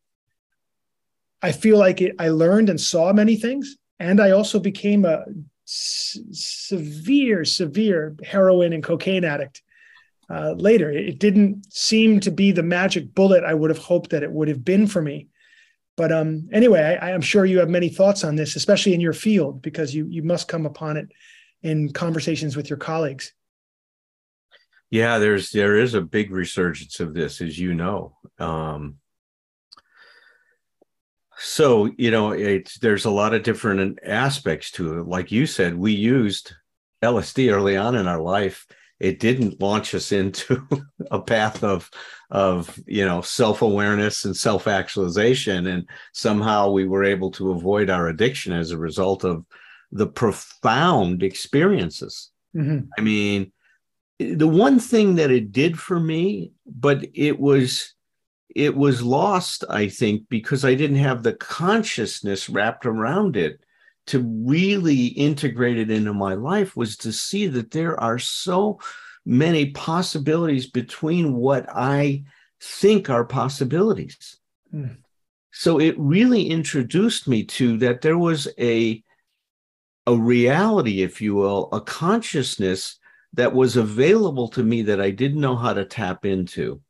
I 1.42 1.52
feel 1.52 1.78
like 1.78 2.00
it, 2.00 2.14
I 2.18 2.28
learned 2.28 2.70
and 2.70 2.80
saw 2.80 3.12
many 3.12 3.36
things, 3.36 3.76
and 3.98 4.20
I 4.20 4.30
also 4.30 4.58
became 4.58 5.04
a 5.04 5.24
severe, 5.66 7.44
severe 7.44 8.16
heroin 8.24 8.72
and 8.72 8.82
cocaine 8.82 9.24
addict 9.24 9.62
uh, 10.30 10.52
later. 10.52 10.90
It 10.90 11.18
didn't 11.18 11.72
seem 11.72 12.20
to 12.20 12.30
be 12.30 12.52
the 12.52 12.62
magic 12.62 13.14
bullet 13.14 13.44
I 13.44 13.54
would 13.54 13.70
have 13.70 13.78
hoped 13.78 14.10
that 14.10 14.22
it 14.22 14.30
would 14.30 14.48
have 14.48 14.64
been 14.64 14.86
for 14.86 15.02
me. 15.02 15.28
But 15.96 16.12
um, 16.12 16.48
anyway, 16.52 16.98
I, 17.00 17.10
am 17.10 17.22
sure 17.22 17.46
you 17.46 17.58
have 17.58 17.70
many 17.70 17.88
thoughts 17.88 18.22
on 18.22 18.36
this, 18.36 18.54
especially 18.54 18.92
in 18.92 19.00
your 19.00 19.14
field, 19.14 19.62
because 19.62 19.94
you 19.94 20.06
you 20.08 20.22
must 20.22 20.46
come 20.46 20.66
upon 20.66 20.98
it 20.98 21.08
in 21.62 21.90
conversations 21.92 22.54
with 22.54 22.68
your 22.68 22.76
colleagues. 22.76 23.32
Yeah, 24.90 25.18
there's 25.18 25.50
there 25.50 25.78
is 25.78 25.94
a 25.94 26.02
big 26.02 26.30
resurgence 26.30 27.00
of 27.00 27.14
this, 27.14 27.40
as 27.40 27.58
you 27.58 27.74
know. 27.74 28.16
Um, 28.38 28.96
so 31.38 31.90
you 31.96 32.10
know 32.10 32.30
it's 32.32 32.78
there's 32.78 33.04
a 33.04 33.10
lot 33.10 33.34
of 33.34 33.42
different 33.42 33.98
aspects 34.04 34.70
to 34.72 34.98
it. 34.98 35.06
Like 35.06 35.30
you 35.30 35.46
said 35.46 35.76
we 35.76 35.92
used 35.92 36.54
lsd 37.04 37.52
early 37.52 37.76
on 37.76 37.94
in 37.94 38.06
our 38.06 38.20
life. 38.20 38.66
It 38.98 39.20
didn't 39.20 39.60
launch 39.60 39.94
us 39.94 40.10
into 40.12 40.66
a 41.10 41.20
path 41.20 41.62
of 41.62 41.90
of 42.30 42.78
you 42.86 43.04
know 43.04 43.20
self-awareness 43.20 44.24
and 44.24 44.36
self-actualization. 44.36 45.66
And 45.66 45.88
somehow 46.12 46.70
we 46.70 46.86
were 46.86 47.04
able 47.04 47.30
to 47.32 47.52
avoid 47.52 47.90
our 47.90 48.08
addiction 48.08 48.52
as 48.52 48.70
a 48.70 48.78
result 48.78 49.24
of 49.24 49.44
the 49.92 50.06
profound 50.06 51.22
experiences. 51.22 52.30
Mm-hmm. 52.56 52.88
i 52.96 53.00
mean 53.02 53.52
the 54.18 54.48
one 54.48 54.78
thing 54.78 55.16
that 55.16 55.30
it 55.30 55.52
did 55.52 55.78
for 55.78 56.00
me 56.00 56.52
but 56.64 57.06
it 57.12 57.38
was 57.38 57.95
it 58.56 58.74
was 58.74 59.02
lost, 59.02 59.64
I 59.68 59.86
think, 59.88 60.30
because 60.30 60.64
I 60.64 60.74
didn't 60.74 60.96
have 60.96 61.22
the 61.22 61.34
consciousness 61.34 62.48
wrapped 62.48 62.86
around 62.86 63.36
it 63.36 63.60
to 64.06 64.22
really 64.24 65.08
integrate 65.08 65.76
it 65.76 65.90
into 65.90 66.14
my 66.14 66.32
life 66.32 66.74
was 66.74 66.96
to 66.98 67.12
see 67.12 67.48
that 67.48 67.70
there 67.70 68.00
are 68.00 68.18
so 68.18 68.80
many 69.26 69.72
possibilities 69.72 70.70
between 70.70 71.34
what 71.34 71.66
I 71.68 72.24
think 72.58 73.10
are 73.10 73.26
possibilities. 73.26 74.38
Mm. 74.72 74.96
So 75.52 75.78
it 75.78 75.94
really 75.98 76.48
introduced 76.48 77.28
me 77.28 77.44
to 77.44 77.76
that 77.78 78.00
there 78.00 78.18
was 78.18 78.48
a 78.58 79.02
a 80.08 80.16
reality, 80.16 81.02
if 81.02 81.20
you 81.20 81.34
will, 81.34 81.68
a 81.72 81.80
consciousness 81.80 82.98
that 83.34 83.52
was 83.52 83.76
available 83.76 84.48
to 84.48 84.62
me 84.62 84.82
that 84.82 85.00
I 85.00 85.10
didn't 85.10 85.40
know 85.40 85.56
how 85.56 85.74
to 85.74 85.84
tap 85.84 86.24
into 86.24 86.80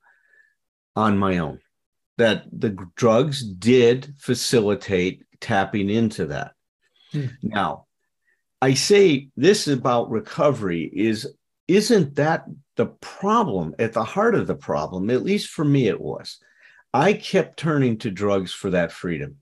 on 0.97 1.18
my 1.18 1.38
own. 1.38 1.61
That 2.18 2.44
the 2.51 2.76
drugs 2.97 3.44
did 3.44 4.14
facilitate 4.18 5.24
tapping 5.40 5.90
into 5.90 6.26
that. 6.26 6.53
Hmm. 7.12 7.26
Now, 7.42 7.86
I 8.62 8.74
say 8.74 9.28
this 9.36 9.68
about 9.68 10.11
recovery 10.11 10.90
is 10.92 11.28
isn't 11.68 12.14
that 12.14 12.44
the 12.76 12.86
problem 12.86 13.74
at 13.78 13.92
the 13.92 14.05
heart 14.05 14.34
of 14.34 14.47
the 14.47 14.55
problem? 14.55 15.11
At 15.11 15.24
least 15.24 15.49
for 15.49 15.64
me, 15.64 15.88
it 15.88 16.01
was. 16.01 16.38
I 16.94 17.12
kept 17.12 17.59
turning 17.59 17.99
to 17.99 18.11
drugs 18.11 18.53
for 18.53 18.70
that 18.70 18.92
freedom. 18.92 19.36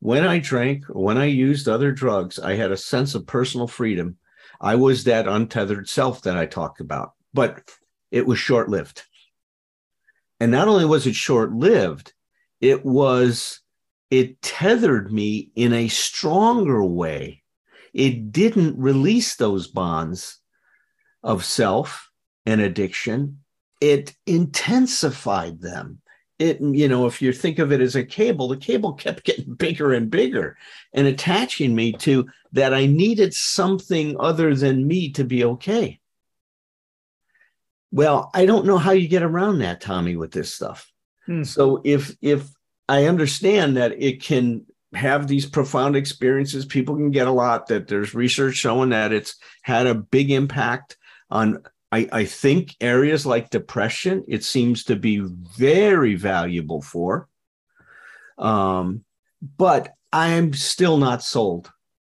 When 0.00 0.26
I 0.26 0.38
drank, 0.40 0.84
when 0.88 1.16
I 1.16 1.26
used 1.26 1.68
other 1.68 1.92
drugs, 1.92 2.38
I 2.38 2.54
had 2.54 2.72
a 2.72 2.76
sense 2.76 3.14
of 3.14 3.26
personal 3.26 3.66
freedom. 3.66 4.18
I 4.60 4.74
was 4.74 5.04
that 5.04 5.28
untethered 5.28 5.88
self 5.88 6.22
that 6.22 6.36
I 6.36 6.46
talked 6.46 6.80
about, 6.80 7.12
but 7.32 7.70
it 8.10 8.26
was 8.26 8.38
short 8.38 8.68
lived. 8.68 9.04
And 10.40 10.50
not 10.50 10.68
only 10.68 10.84
was 10.84 11.06
it 11.06 11.14
short 11.14 11.52
lived, 11.52 12.12
it 12.60 12.84
was, 12.84 13.60
it 14.10 14.40
tethered 14.42 15.12
me 15.12 15.50
in 15.54 15.72
a 15.72 15.88
stronger 15.88 16.84
way. 16.84 17.42
It 17.94 18.32
didn't 18.32 18.78
release 18.78 19.36
those 19.36 19.68
bonds 19.68 20.38
of 21.22 21.44
self 21.44 22.10
and 22.44 22.60
addiction, 22.60 23.40
it 23.80 24.14
intensified 24.26 25.60
them. 25.60 26.00
It, 26.38 26.60
you 26.60 26.86
know, 26.86 27.06
if 27.06 27.22
you 27.22 27.32
think 27.32 27.58
of 27.58 27.72
it 27.72 27.80
as 27.80 27.96
a 27.96 28.04
cable, 28.04 28.48
the 28.48 28.58
cable 28.58 28.92
kept 28.92 29.24
getting 29.24 29.54
bigger 29.58 29.92
and 29.92 30.10
bigger 30.10 30.56
and 30.92 31.06
attaching 31.06 31.74
me 31.74 31.92
to 31.94 32.26
that 32.52 32.74
I 32.74 32.86
needed 32.86 33.32
something 33.34 34.16
other 34.20 34.54
than 34.54 34.86
me 34.86 35.10
to 35.12 35.24
be 35.24 35.44
okay. 35.44 35.98
Well, 37.96 38.30
I 38.34 38.44
don't 38.44 38.66
know 38.66 38.76
how 38.76 38.90
you 38.90 39.08
get 39.08 39.22
around 39.22 39.60
that, 39.60 39.80
Tommy, 39.80 40.16
with 40.16 40.30
this 40.30 40.52
stuff. 40.52 40.92
Hmm. 41.24 41.44
So 41.44 41.80
if 41.82 42.14
if 42.20 42.46
I 42.90 43.06
understand 43.06 43.78
that 43.78 43.92
it 43.92 44.22
can 44.22 44.66
have 44.92 45.26
these 45.26 45.46
profound 45.46 45.96
experiences, 45.96 46.66
people 46.66 46.94
can 46.94 47.10
get 47.10 47.26
a 47.26 47.32
lot. 47.32 47.68
That 47.68 47.88
there's 47.88 48.14
research 48.14 48.56
showing 48.56 48.90
that 48.90 49.14
it's 49.14 49.36
had 49.62 49.86
a 49.86 49.94
big 49.94 50.30
impact 50.30 50.98
on 51.30 51.62
I, 51.90 52.06
I 52.12 52.24
think 52.26 52.76
areas 52.82 53.24
like 53.24 53.48
depression, 53.48 54.24
it 54.28 54.44
seems 54.44 54.84
to 54.84 54.96
be 54.96 55.22
very 55.56 56.16
valuable 56.16 56.82
for. 56.82 57.30
Um, 58.36 59.06
but 59.56 59.94
I'm 60.12 60.52
still 60.52 60.98
not 60.98 61.22
sold 61.22 61.72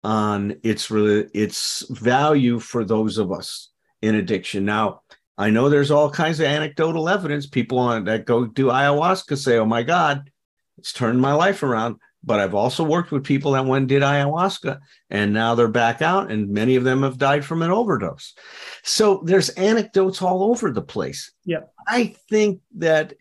on 0.02 0.56
its 0.62 0.90
really 0.90 1.28
its 1.34 1.84
value 1.90 2.60
for 2.60 2.82
those 2.82 3.18
of 3.18 3.30
us 3.30 3.68
in 4.00 4.14
addiction. 4.14 4.64
Now, 4.64 5.02
I 5.39 5.51
know 5.51 5.68
there's 5.68 5.91
all 5.91 6.11
kinds 6.11 6.41
of 6.41 6.47
anecdotal 6.47 7.09
evidence. 7.09 7.47
People 7.47 7.78
on 7.78 8.05
that 8.05 8.26
go 8.26 8.47
do 8.47 8.66
ayahuasca 8.66 9.37
say, 9.37 9.59
"Oh 9.59 9.66
my 9.66 9.82
God, 9.82 10.30
it's 10.78 10.93
turned 10.93 11.20
my 11.20 11.34
life 11.34 11.62
around." 11.62 11.97
But 12.24 12.41
I've 12.41 12.55
also 12.55 12.82
worked 12.82 13.12
with 13.12 13.22
people 13.22 13.53
that 13.53 13.64
went 13.64 13.82
and 13.82 13.89
did 13.89 14.03
ayahuasca 14.03 14.80
and 15.11 15.32
now 15.32 15.55
they're 15.55 15.68
back 15.68 16.03
out, 16.03 16.30
and 16.30 16.51
many 16.51 16.74
of 16.74 16.82
them 16.82 17.05
have 17.05 17.18
died 17.18 17.45
from 17.45 17.62
an 17.62 17.70
overdose. 17.70 18.34
So 18.82 19.22
there's 19.24 19.51
anecdotes 19.51 20.20
all 20.20 20.43
over 20.43 20.72
the 20.72 20.82
place. 20.82 21.32
Yeah. 21.45 21.61
I 21.87 22.16
think 22.28 22.62
that 22.78 23.14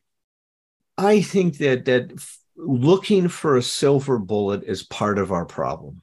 I 0.97 1.21
think 1.21 1.57
that 1.57 1.85
that 1.85 2.13
looking 2.57 3.27
for 3.27 3.57
a 3.57 3.61
silver 3.61 4.17
bullet 4.17 4.63
is 4.63 4.81
part 4.83 5.19
of 5.19 5.31
our 5.31 5.45
problem. 5.45 6.01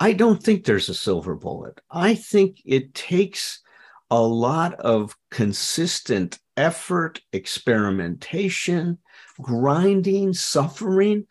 I 0.00 0.12
don't 0.12 0.42
think 0.42 0.64
there's 0.64 0.88
a 0.88 0.94
silver 0.94 1.36
bullet. 1.36 1.80
I 1.90 2.16
think 2.16 2.60
it 2.64 2.92
takes 2.94 3.62
a 4.14 4.22
lot 4.22 4.74
of 4.74 5.16
consistent 5.32 6.38
effort, 6.56 7.20
experimentation, 7.32 8.98
grinding, 9.42 10.32
suffering. 10.32 11.26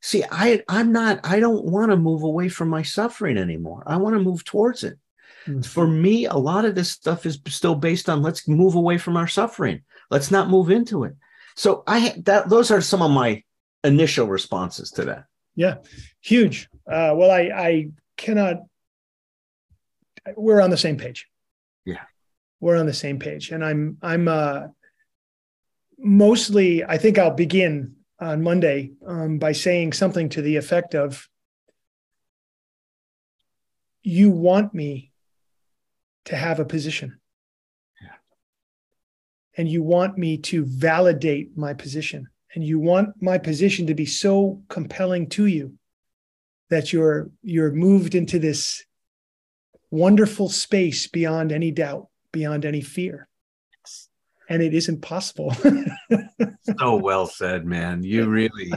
See 0.00 0.24
i 0.30 0.62
i'm 0.68 0.92
not 0.92 1.20
i 1.24 1.38
don't 1.38 1.64
want 1.64 1.90
to 1.90 1.96
move 1.96 2.22
away 2.24 2.48
from 2.48 2.68
my 2.68 2.82
suffering 2.82 3.38
anymore. 3.38 3.84
I 3.86 3.96
want 3.98 4.16
to 4.16 4.22
move 4.22 4.44
towards 4.44 4.82
it. 4.82 4.98
Mm-hmm. 5.46 5.62
for 5.62 5.86
me 5.86 6.26
a 6.26 6.34
lot 6.34 6.64
of 6.64 6.74
this 6.74 6.90
stuff 6.90 7.24
is 7.24 7.38
still 7.46 7.76
based 7.76 8.08
on 8.08 8.20
let's 8.20 8.48
move 8.48 8.74
away 8.74 8.98
from 8.98 9.16
our 9.16 9.28
suffering. 9.28 9.82
Let's 10.10 10.32
not 10.32 10.50
move 10.50 10.70
into 10.70 11.04
it. 11.04 11.14
So 11.54 11.84
i 11.86 12.14
that 12.24 12.48
those 12.48 12.72
are 12.72 12.80
some 12.80 13.02
of 13.02 13.12
my 13.12 13.44
initial 13.84 14.26
responses 14.26 14.90
to 14.92 15.04
that. 15.04 15.24
Yeah 15.54 15.76
huge. 16.20 16.68
Uh, 16.84 17.14
well 17.16 17.30
i 17.30 17.42
i 17.68 17.90
cannot 18.16 18.56
we're 20.36 20.60
on 20.60 20.70
the 20.70 20.76
same 20.76 20.96
page 20.96 21.28
yeah 21.84 22.04
we're 22.60 22.76
on 22.76 22.86
the 22.86 22.92
same 22.92 23.18
page 23.18 23.50
and 23.50 23.64
i'm 23.64 23.96
i'm 24.02 24.28
uh 24.28 24.62
mostly 25.98 26.84
i 26.84 26.96
think 26.98 27.18
i'll 27.18 27.34
begin 27.34 27.94
on 28.20 28.42
Monday 28.42 28.92
um, 29.06 29.38
by 29.38 29.52
saying 29.52 29.92
something 29.92 30.28
to 30.30 30.42
the 30.42 30.56
effect 30.56 30.94
of, 30.94 31.28
You 34.02 34.30
want 34.30 34.74
me 34.74 35.12
to 36.26 36.36
have 36.36 36.60
a 36.60 36.64
position. 36.64 37.20
Yeah. 38.00 38.16
And 39.56 39.68
you 39.68 39.82
want 39.82 40.16
me 40.16 40.38
to 40.38 40.64
validate 40.64 41.56
my 41.56 41.74
position. 41.74 42.28
And 42.54 42.64
you 42.64 42.78
want 42.78 43.20
my 43.20 43.38
position 43.38 43.86
to 43.88 43.94
be 43.94 44.06
so 44.06 44.62
compelling 44.68 45.28
to 45.30 45.46
you 45.46 45.74
that 46.70 46.92
you're 46.92 47.30
you're 47.42 47.72
moved 47.72 48.14
into 48.14 48.38
this 48.38 48.84
wonderful 49.90 50.48
space 50.48 51.06
beyond 51.06 51.52
any 51.52 51.70
doubt, 51.70 52.08
beyond 52.32 52.64
any 52.64 52.80
fear 52.80 53.28
and 54.48 54.62
it 54.62 54.74
isn't 54.74 55.02
possible. 55.02 55.54
so 56.78 56.96
well 56.96 57.26
said, 57.26 57.66
man. 57.66 58.02
You 58.02 58.26
really, 58.26 58.72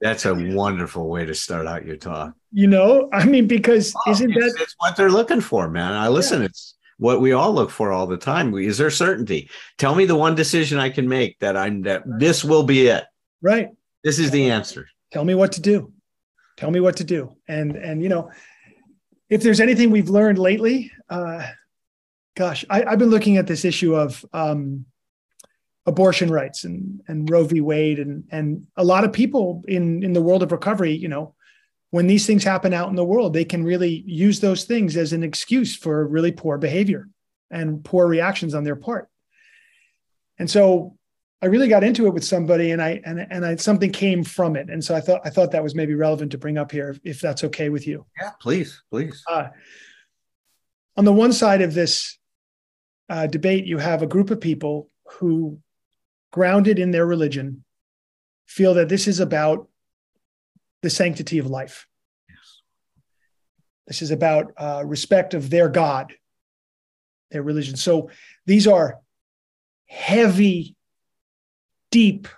that's 0.00 0.26
a 0.26 0.34
wonderful 0.34 1.08
way 1.08 1.24
to 1.24 1.34
start 1.34 1.66
out 1.66 1.86
your 1.86 1.96
talk. 1.96 2.34
You 2.52 2.66
know, 2.66 3.08
I 3.12 3.24
mean, 3.24 3.46
because 3.46 3.94
oh, 4.06 4.10
isn't 4.10 4.30
it's, 4.30 4.54
that 4.54 4.62
it's 4.62 4.74
what 4.78 4.96
they're 4.96 5.10
looking 5.10 5.40
for, 5.40 5.68
man? 5.68 5.92
I 5.92 6.08
listen, 6.08 6.40
yeah. 6.40 6.46
it's 6.46 6.76
what 6.98 7.20
we 7.20 7.32
all 7.32 7.52
look 7.52 7.70
for 7.70 7.92
all 7.92 8.06
the 8.06 8.16
time. 8.16 8.54
Is 8.54 8.78
there 8.78 8.90
certainty? 8.90 9.48
Tell 9.78 9.94
me 9.94 10.04
the 10.04 10.16
one 10.16 10.34
decision 10.34 10.78
I 10.78 10.90
can 10.90 11.08
make 11.08 11.38
that 11.40 11.56
I'm 11.56 11.82
that 11.82 12.02
this 12.18 12.44
will 12.44 12.64
be 12.64 12.88
it. 12.88 13.04
Right. 13.40 13.68
This 14.04 14.18
is 14.18 14.30
the 14.30 14.50
answer. 14.50 14.88
Tell 15.12 15.24
me 15.24 15.34
what 15.34 15.52
to 15.52 15.60
do. 15.60 15.92
Tell 16.56 16.70
me 16.70 16.80
what 16.80 16.96
to 16.96 17.04
do. 17.04 17.36
And 17.46 17.76
and 17.76 18.02
you 18.02 18.08
know, 18.08 18.30
if 19.30 19.42
there's 19.42 19.60
anything 19.60 19.90
we've 19.90 20.08
learned 20.08 20.38
lately, 20.38 20.90
uh, 21.08 21.46
gosh, 22.36 22.64
I, 22.70 22.90
have 22.90 22.98
been 22.98 23.10
looking 23.10 23.36
at 23.36 23.46
this 23.46 23.64
issue 23.64 23.94
of 23.94 24.24
um, 24.32 24.86
abortion 25.86 26.30
rights 26.30 26.64
and 26.64 27.00
and 27.08 27.28
Roe 27.30 27.44
v. 27.44 27.60
Wade 27.60 27.98
and 27.98 28.24
and 28.30 28.66
a 28.76 28.84
lot 28.84 29.04
of 29.04 29.12
people 29.12 29.64
in 29.66 30.02
in 30.02 30.12
the 30.12 30.22
world 30.22 30.42
of 30.42 30.52
recovery, 30.52 30.92
you 30.92 31.08
know, 31.08 31.34
when 31.90 32.06
these 32.06 32.26
things 32.26 32.44
happen 32.44 32.74
out 32.74 32.90
in 32.90 32.96
the 32.96 33.04
world, 33.04 33.32
they 33.32 33.44
can 33.44 33.64
really 33.64 34.04
use 34.06 34.40
those 34.40 34.64
things 34.64 34.96
as 34.96 35.12
an 35.12 35.22
excuse 35.22 35.74
for 35.74 36.06
really 36.06 36.32
poor 36.32 36.58
behavior 36.58 37.08
and 37.50 37.82
poor 37.82 38.06
reactions 38.06 38.54
on 38.54 38.64
their 38.64 38.76
part. 38.76 39.08
And 40.38 40.50
so 40.50 40.97
I 41.40 41.46
really 41.46 41.68
got 41.68 41.84
into 41.84 42.06
it 42.06 42.14
with 42.14 42.24
somebody 42.24 42.72
and 42.72 42.82
I 42.82 43.00
and 43.04 43.24
and 43.30 43.46
I 43.46 43.56
something 43.56 43.92
came 43.92 44.24
from 44.24 44.56
it. 44.56 44.70
And 44.70 44.84
so 44.84 44.94
I 44.94 45.00
thought 45.00 45.20
I 45.24 45.30
thought 45.30 45.52
that 45.52 45.62
was 45.62 45.74
maybe 45.74 45.94
relevant 45.94 46.32
to 46.32 46.38
bring 46.38 46.58
up 46.58 46.72
here 46.72 46.96
if 47.04 47.20
that's 47.20 47.44
okay 47.44 47.68
with 47.68 47.86
you. 47.86 48.06
Yeah, 48.20 48.30
please, 48.40 48.82
please. 48.90 49.22
Uh, 49.28 49.48
on 50.96 51.04
the 51.04 51.12
one 51.12 51.32
side 51.32 51.62
of 51.62 51.74
this 51.74 52.18
uh, 53.08 53.28
debate, 53.28 53.66
you 53.66 53.78
have 53.78 54.02
a 54.02 54.06
group 54.06 54.30
of 54.30 54.40
people 54.40 54.90
who 55.12 55.60
grounded 56.32 56.78
in 56.78 56.90
their 56.90 57.06
religion, 57.06 57.64
feel 58.46 58.74
that 58.74 58.88
this 58.88 59.06
is 59.06 59.20
about 59.20 59.68
the 60.82 60.90
sanctity 60.90 61.38
of 61.38 61.46
life. 61.46 61.86
Yes. 62.28 62.62
This 63.86 64.02
is 64.02 64.10
about 64.10 64.52
uh, 64.56 64.82
respect 64.84 65.34
of 65.34 65.50
their 65.50 65.68
God, 65.68 66.12
their 67.30 67.42
religion. 67.42 67.76
So 67.76 68.10
these 68.46 68.66
are 68.66 68.98
heavy, 69.86 70.76
deep, 71.90 72.28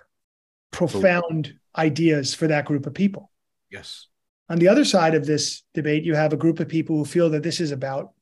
profound 0.71 1.53
ideas 1.75 2.33
for 2.33 2.47
that 2.47 2.65
group 2.65 2.85
of 2.85 2.93
people. 2.93 3.31
Yes. 3.69 4.07
On 4.49 4.59
the 4.59 4.67
other 4.67 4.83
side 4.83 5.15
of 5.15 5.25
this 5.25 5.63
debate, 5.73 6.03
you 6.03 6.15
have 6.15 6.33
a 6.33 6.37
group 6.37 6.59
of 6.59 6.67
people 6.67 6.97
who 6.97 7.05
feel 7.05 7.29
that 7.29 7.43
this 7.43 7.61
is 7.61 7.71
about 7.71 8.13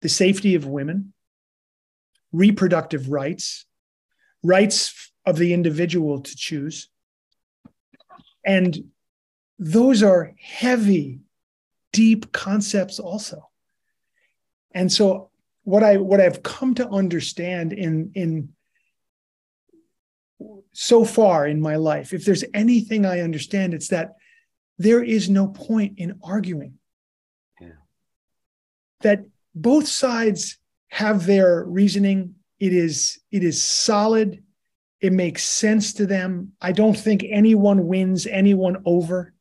the 0.00 0.08
safety 0.08 0.54
of 0.54 0.66
women, 0.66 1.12
reproductive 2.32 3.10
rights, 3.10 3.66
rights 4.42 5.12
of 5.26 5.36
the 5.36 5.52
individual 5.52 6.20
to 6.22 6.36
choose. 6.36 6.88
And 8.44 8.90
those 9.58 10.02
are 10.02 10.32
heavy, 10.40 11.20
deep 11.92 12.32
concepts 12.32 12.98
also. 12.98 13.50
And 14.72 14.90
so 14.90 15.30
what 15.64 15.82
I 15.84 15.98
what 15.98 16.20
I've 16.20 16.42
come 16.42 16.74
to 16.76 16.88
understand 16.88 17.72
in 17.72 18.12
in 18.14 18.50
so 20.72 21.04
far 21.04 21.46
in 21.46 21.60
my 21.60 21.76
life, 21.76 22.12
if 22.12 22.24
there's 22.24 22.44
anything 22.54 23.04
I 23.04 23.20
understand, 23.20 23.74
it's 23.74 23.88
that 23.88 24.14
there 24.78 25.02
is 25.02 25.28
no 25.28 25.48
point 25.48 25.98
in 25.98 26.18
arguing. 26.22 26.78
Yeah. 27.60 27.68
That 29.02 29.24
both 29.54 29.86
sides 29.86 30.58
have 30.88 31.26
their 31.26 31.64
reasoning. 31.64 32.36
It 32.58 32.72
is 32.72 33.20
it 33.30 33.42
is 33.42 33.62
solid. 33.62 34.42
It 35.00 35.12
makes 35.12 35.48
sense 35.48 35.94
to 35.94 36.06
them. 36.06 36.52
I 36.60 36.72
don't 36.72 36.98
think 36.98 37.24
anyone 37.28 37.86
wins 37.86 38.26
anyone 38.26 38.82
over. 38.84 39.32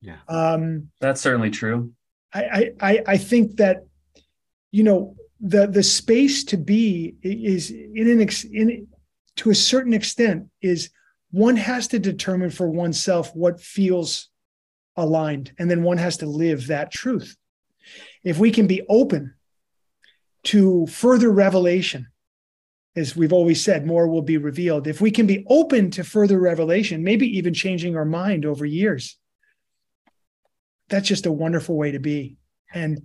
Yeah, 0.00 0.16
um, 0.28 0.90
that's 1.00 1.20
certainly 1.20 1.50
true. 1.50 1.92
I, 2.34 2.72
I 2.80 3.02
I 3.06 3.16
think 3.16 3.56
that 3.56 3.84
you 4.72 4.82
know 4.82 5.14
the 5.40 5.66
the 5.66 5.82
space 5.82 6.44
to 6.44 6.56
be 6.56 7.14
is 7.22 7.70
in 7.70 8.08
an 8.08 8.20
ex, 8.20 8.44
in 8.44 8.88
to 9.36 9.50
a 9.50 9.54
certain 9.54 9.92
extent 9.92 10.48
is 10.60 10.90
one 11.30 11.56
has 11.56 11.88
to 11.88 11.98
determine 11.98 12.50
for 12.50 12.68
oneself 12.70 13.34
what 13.34 13.60
feels 13.60 14.28
aligned 14.96 15.52
and 15.58 15.70
then 15.70 15.82
one 15.82 15.98
has 15.98 16.18
to 16.18 16.26
live 16.26 16.66
that 16.66 16.90
truth. 16.90 17.36
If 18.22 18.38
we 18.38 18.50
can 18.50 18.66
be 18.66 18.82
open 18.88 19.34
to 20.44 20.86
further 20.86 21.30
revelation 21.30 22.08
as 22.94 23.16
we've 23.16 23.32
always 23.32 23.62
said 23.62 23.86
more 23.86 24.06
will 24.06 24.22
be 24.22 24.36
revealed. 24.36 24.86
If 24.86 25.00
we 25.00 25.10
can 25.10 25.26
be 25.26 25.46
open 25.48 25.90
to 25.92 26.04
further 26.04 26.38
revelation 26.38 27.02
maybe 27.02 27.38
even 27.38 27.54
changing 27.54 27.96
our 27.96 28.04
mind 28.04 28.44
over 28.44 28.66
years 28.66 29.18
that's 30.88 31.08
just 31.08 31.24
a 31.24 31.32
wonderful 31.32 31.76
way 31.76 31.92
to 31.92 31.98
be. 31.98 32.36
And 32.74 33.00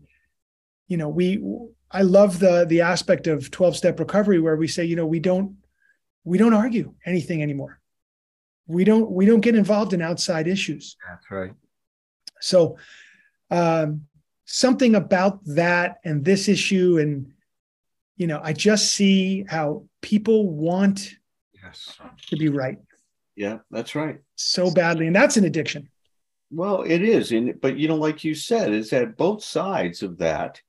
you 0.88 0.98
know 0.98 1.10
we 1.10 1.44
i 1.92 2.02
love 2.02 2.40
the 2.40 2.66
the 2.68 2.82
aspect 2.82 3.28
of 3.28 3.52
12 3.52 3.78
step 3.78 4.00
recovery 4.00 4.40
where 4.40 4.56
we 4.56 4.68
say 4.68 4.84
you 4.84 4.96
know 4.96 5.06
we 5.06 5.20
don't 5.20 5.56
we 6.28 6.38
don't 6.38 6.54
argue 6.54 6.94
anything 7.06 7.42
anymore. 7.42 7.80
We 8.68 8.84
don't 8.84 9.10
we 9.10 9.26
don't 9.26 9.40
get 9.40 9.56
involved 9.56 9.94
in 9.94 10.02
outside 10.02 10.46
issues. 10.48 10.98
That's 11.08 11.32
right. 11.32 11.54
So 12.42 12.78
um, 13.50 14.02
something 14.46 14.96
about 14.96 15.40
that 15.46 16.00
and 16.04 16.26
this 16.26 16.50
issue 16.50 16.98
and 17.00 17.32
you 18.18 18.28
know, 18.28 18.42
I 18.44 18.52
just 18.52 18.94
see 18.94 19.46
how 19.48 19.86
people 20.02 20.50
want 20.50 21.14
yes. 21.54 21.98
to 22.30 22.36
be 22.36 22.50
right. 22.50 22.80
Yeah, 23.36 23.60
that's 23.70 23.94
right. 23.96 24.18
So 24.36 24.72
badly. 24.72 25.06
And 25.08 25.16
that's 25.16 25.38
an 25.38 25.46
addiction. 25.46 25.88
Well, 26.50 26.82
it 26.82 27.04
is. 27.04 27.32
And 27.32 27.62
but 27.62 27.78
you 27.78 27.88
know, 27.88 27.96
like 27.96 28.24
you 28.24 28.36
said, 28.36 28.74
it's 28.74 28.92
at 28.92 29.16
both 29.18 29.44
sides 29.44 30.04
of 30.04 30.18
that. 30.18 30.62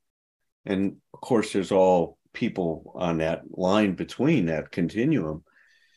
And 0.66 0.96
of 1.14 1.20
course, 1.20 1.52
there's 1.52 1.72
all 1.72 2.18
people 2.32 2.92
on 2.94 3.18
that 3.18 3.42
line 3.50 3.94
between 3.94 4.46
that 4.46 4.70
continuum. 4.70 5.42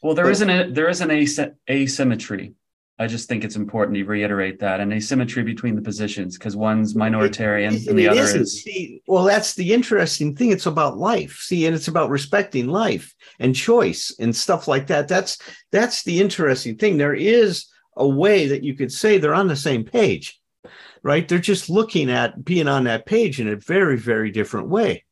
Well, 0.01 0.15
there 0.15 0.25
not 0.25 0.49
a 0.49 0.71
there 0.71 0.89
is 0.89 1.01
an 1.01 1.11
as- 1.11 1.39
asymmetry. 1.69 2.53
I 2.99 3.07
just 3.07 3.27
think 3.27 3.43
it's 3.43 3.55
important 3.55 3.97
to 3.97 4.03
reiterate 4.03 4.59
that 4.59 4.79
an 4.79 4.93
asymmetry 4.93 5.41
between 5.41 5.75
the 5.75 5.81
positions 5.81 6.37
because 6.37 6.55
one's 6.55 6.93
minoritarian 6.93 7.73
it, 7.73 7.87
and 7.87 7.97
the 7.97 8.07
other 8.07 8.21
isn't. 8.21 8.41
is. 8.41 8.61
See, 8.61 9.01
well, 9.07 9.23
that's 9.23 9.55
the 9.55 9.73
interesting 9.73 10.35
thing. 10.35 10.51
It's 10.51 10.67
about 10.67 10.99
life. 10.99 11.39
See, 11.39 11.65
and 11.65 11.75
it's 11.75 11.87
about 11.87 12.11
respecting 12.11 12.67
life 12.67 13.15
and 13.39 13.55
choice 13.55 14.15
and 14.19 14.35
stuff 14.35 14.67
like 14.67 14.87
that. 14.87 15.07
That's 15.07 15.39
that's 15.71 16.03
the 16.03 16.21
interesting 16.21 16.77
thing. 16.77 16.97
There 16.97 17.15
is 17.15 17.65
a 17.97 18.07
way 18.07 18.47
that 18.47 18.63
you 18.63 18.75
could 18.75 18.91
say 18.91 19.17
they're 19.17 19.33
on 19.33 19.47
the 19.47 19.55
same 19.55 19.83
page, 19.83 20.39
right? 21.01 21.27
They're 21.27 21.39
just 21.39 21.69
looking 21.69 22.09
at 22.09 22.43
being 22.43 22.67
on 22.67 22.83
that 22.83 23.05
page 23.05 23.39
in 23.39 23.47
a 23.47 23.55
very, 23.55 23.97
very 23.97 24.31
different 24.31 24.69
way. 24.69 25.05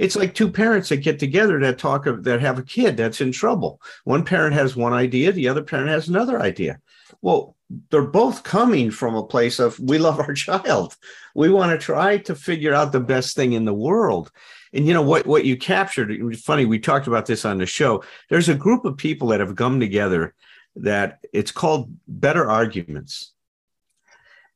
It's 0.00 0.16
like 0.16 0.34
two 0.34 0.50
parents 0.50 0.88
that 0.88 1.02
get 1.02 1.18
together 1.18 1.60
that 1.60 1.78
talk 1.78 2.06
of 2.06 2.24
that 2.24 2.40
have 2.40 2.58
a 2.58 2.62
kid 2.62 2.96
that's 2.96 3.20
in 3.20 3.32
trouble. 3.32 3.82
One 4.04 4.24
parent 4.24 4.54
has 4.54 4.74
one 4.74 4.94
idea, 4.94 5.30
the 5.30 5.46
other 5.46 5.62
parent 5.62 5.90
has 5.90 6.08
another 6.08 6.40
idea. 6.40 6.80
Well, 7.20 7.54
they're 7.90 8.02
both 8.02 8.42
coming 8.42 8.90
from 8.90 9.14
a 9.14 9.22
place 9.22 9.58
of 9.58 9.78
we 9.78 9.98
love 9.98 10.18
our 10.18 10.32
child. 10.46 10.96
We 11.34 11.50
want 11.50 11.78
to 11.78 11.84
try 11.84 12.16
to 12.16 12.34
figure 12.34 12.72
out 12.72 12.92
the 12.92 13.00
best 13.00 13.36
thing 13.36 13.52
in 13.52 13.66
the 13.66 13.74
world. 13.74 14.32
And 14.72 14.86
you 14.86 14.94
know 14.94 15.02
what 15.02 15.26
what 15.26 15.44
you 15.44 15.58
captured, 15.58 16.10
it 16.10 16.22
was 16.22 16.40
funny, 16.40 16.64
we 16.64 16.78
talked 16.78 17.06
about 17.06 17.26
this 17.26 17.44
on 17.44 17.58
the 17.58 17.66
show. 17.66 18.02
There's 18.30 18.48
a 18.48 18.54
group 18.54 18.86
of 18.86 18.96
people 18.96 19.28
that 19.28 19.40
have 19.40 19.54
come 19.54 19.80
together 19.80 20.34
that 20.76 21.18
it's 21.34 21.50
called 21.50 21.94
better 22.08 22.48
arguments. 22.48 23.32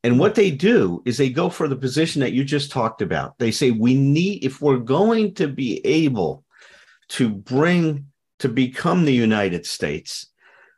And 0.05 0.19
what 0.19 0.35
they 0.35 0.51
do 0.51 1.01
is 1.03 1.17
they 1.17 1.31
go 1.31 1.49
for 1.49 1.67
the 1.67 1.75
position 1.75 2.19
that 2.21 2.31
you 2.31 2.43
just 2.43 2.69
talked 2.69 3.01
about. 3.01 3.39
They 3.39 3.49
say, 3.49 3.71
we 3.71 3.95
need, 3.95 4.43
if 4.43 4.61
we're 4.61 4.77
going 4.77 5.33
to 5.33 5.47
be 5.47 5.83
able 5.83 6.45
to 7.09 7.27
bring, 7.27 8.05
to 8.37 8.47
become 8.47 9.05
the 9.05 9.13
United 9.13 9.65
States, 9.65 10.27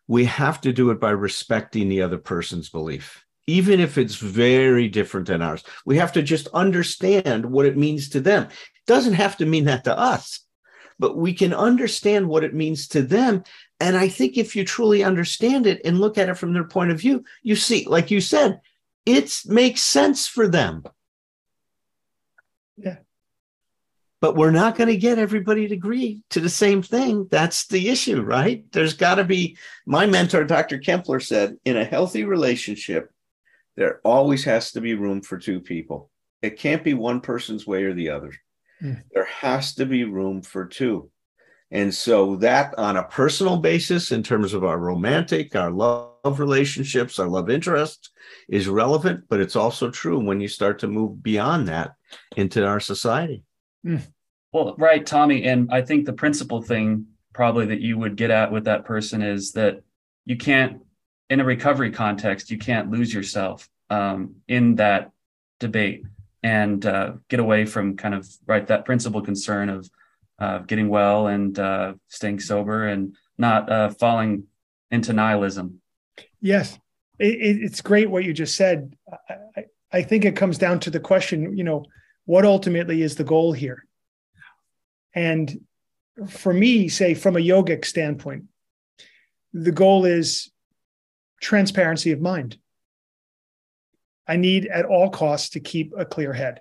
we 0.08 0.24
have 0.24 0.62
to 0.62 0.72
do 0.72 0.92
it 0.92 1.02
by 1.02 1.10
respecting 1.10 1.90
the 1.90 2.04
other 2.04 2.18
person's 2.18 2.70
belief, 2.70 3.26
even 3.48 3.82
if 3.82 3.98
it's 3.98 4.16
very 4.16 4.88
different 4.88 5.28
than 5.28 5.42
ours. 5.42 5.62
We 5.86 5.98
have 5.98 6.14
to 6.14 6.24
just 6.24 6.48
understand 6.54 7.46
what 7.48 7.66
it 7.66 7.76
means 7.76 8.08
to 8.12 8.22
them. 8.22 8.44
It 8.44 8.86
doesn't 8.86 9.16
have 9.16 9.36
to 9.38 9.46
mean 9.46 9.66
that 9.66 9.84
to 9.84 10.00
us, 10.00 10.40
but 11.00 11.18
we 11.18 11.34
can 11.34 11.54
understand 11.54 12.30
what 12.30 12.46
it 12.46 12.54
means 12.54 12.88
to 12.90 13.02
them. 13.02 13.44
And 13.82 13.98
I 13.98 14.08
think 14.08 14.38
if 14.38 14.56
you 14.56 14.64
truly 14.64 15.04
understand 15.04 15.68
it 15.68 15.82
and 15.84 16.00
look 16.00 16.18
at 16.18 16.30
it 16.30 16.38
from 16.38 16.54
their 16.54 16.64
point 16.64 16.92
of 16.92 17.02
view, 17.02 17.26
you 17.44 17.58
see, 17.58 17.86
like 17.90 18.10
you 18.10 18.22
said, 18.22 18.62
it 19.08 19.42
makes 19.46 19.84
sense 19.84 20.28
for 20.28 20.48
them. 20.48 20.84
Yeah. 22.76 22.98
But 24.20 24.36
we're 24.36 24.52
not 24.52 24.76
going 24.76 24.90
to 24.90 24.98
get 24.98 25.18
everybody 25.18 25.68
to 25.68 25.74
agree 25.74 26.24
to 26.32 26.42
the 26.42 26.50
same 26.50 26.82
thing. 26.82 27.28
That's 27.32 27.68
the 27.68 27.88
issue, 27.88 28.22
right? 28.22 28.70
There's 28.72 28.96
got 28.96 29.16
to 29.16 29.24
be, 29.24 29.58
my 29.86 30.06
mentor, 30.06 30.44
Dr. 30.44 30.80
Kempler, 30.80 31.24
said 31.24 31.56
in 31.64 31.78
a 31.78 31.86
healthy 31.86 32.26
relationship, 32.26 33.12
there 33.78 34.02
always 34.04 34.44
has 34.44 34.72
to 34.74 34.82
be 34.82 34.96
room 34.96 35.22
for 35.22 35.38
two 35.38 35.62
people. 35.62 36.10
It 36.42 36.60
can't 36.60 36.84
be 36.84 36.94
one 36.94 37.22
person's 37.22 37.66
way 37.66 37.84
or 37.84 37.94
the 37.94 38.10
other. 38.10 38.34
Mm. 38.82 39.04
There 39.14 39.26
has 39.26 39.76
to 39.76 39.86
be 39.86 40.04
room 40.04 40.42
for 40.42 40.66
two. 40.66 41.10
And 41.72 41.94
so 41.94 42.38
that 42.38 42.78
on 42.78 42.98
a 42.98 43.04
personal 43.04 43.58
basis, 43.58 44.12
in 44.12 44.24
terms 44.24 44.54
of 44.54 44.64
our 44.64 44.78
romantic, 44.78 45.56
our 45.56 45.72
love 45.72 46.17
relationships, 46.32 47.20
our 47.20 47.28
love 47.28 47.50
interest 47.50 48.12
is 48.48 48.68
relevant, 48.68 49.26
but 49.30 49.40
it's 49.40 49.56
also 49.56 49.90
true 49.90 50.20
when 50.20 50.40
you 50.40 50.48
start 50.48 50.80
to 50.80 50.88
move 50.88 51.24
beyond 51.24 51.68
that 51.68 51.96
into 52.36 52.66
our 52.66 52.80
society. 52.80 53.44
Mm. 53.86 54.06
Well, 54.54 54.76
right, 54.78 55.06
Tommy. 55.06 55.44
And 55.44 55.70
I 55.72 55.82
think 55.82 56.06
the 56.06 56.14
principal 56.14 56.62
thing 56.62 57.08
probably 57.34 57.68
that 57.68 57.82
you 57.82 57.98
would 57.98 58.16
get 58.16 58.32
at 58.32 58.52
with 58.52 58.66
that 58.66 58.86
person 58.86 59.22
is 59.22 59.52
that 59.54 59.82
you 60.26 60.38
can't, 60.38 60.82
in 61.30 61.40
a 61.40 61.46
recovery 61.46 61.92
context, 61.92 62.50
you 62.50 62.58
can't 62.58 62.90
lose 62.90 63.14
yourself 63.14 63.70
um, 63.90 64.36
in 64.48 64.76
that 64.76 65.12
debate 65.60 66.04
and 66.44 66.86
uh, 66.86 67.14
get 67.30 67.40
away 67.40 67.66
from 67.66 67.98
kind 67.98 68.14
of 68.14 68.28
right 68.46 68.68
that 68.68 68.86
principal 68.86 69.22
concern 69.22 69.70
of 69.70 69.90
uh, 70.40 70.60
getting 70.60 70.90
well 70.90 71.28
and 71.28 71.58
uh, 71.60 71.94
staying 72.08 72.40
sober 72.40 72.88
and 72.88 73.16
not 73.38 73.70
uh, 73.72 73.90
falling 73.90 74.44
into 74.92 75.14
nihilism. 75.14 75.82
Yes, 76.42 76.78
it, 77.20 77.36
it's 77.64 77.82
great 77.82 78.10
what 78.10 78.24
you 78.24 78.34
just 78.34 78.56
said. 78.56 78.96
I, 79.56 79.66
I 79.92 80.02
think 80.04 80.26
it 80.26 80.36
comes 80.36 80.58
down 80.58 80.80
to 80.82 80.90
the 80.90 81.00
question, 81.00 81.58
you 81.58 81.64
know, 81.64 81.86
what 82.26 82.46
ultimately 82.46 83.02
is 83.02 83.16
the 83.16 83.24
goal 83.24 83.54
here? 83.54 83.86
And 85.14 85.62
for 86.28 86.54
me, 86.54 86.90
say 86.90 87.14
from 87.14 87.38
a 87.38 87.40
yogic 87.40 87.86
standpoint, 87.86 88.46
the 89.54 89.72
goal 89.72 90.06
is 90.06 90.52
transparency 91.42 92.12
of 92.12 92.20
mind. 92.20 92.58
I 94.28 94.36
need 94.36 94.68
at 94.68 94.86
all 94.86 95.10
costs 95.10 95.52
to 95.52 95.60
keep 95.60 95.94
a 95.98 96.06
clear 96.06 96.34
head 96.34 96.60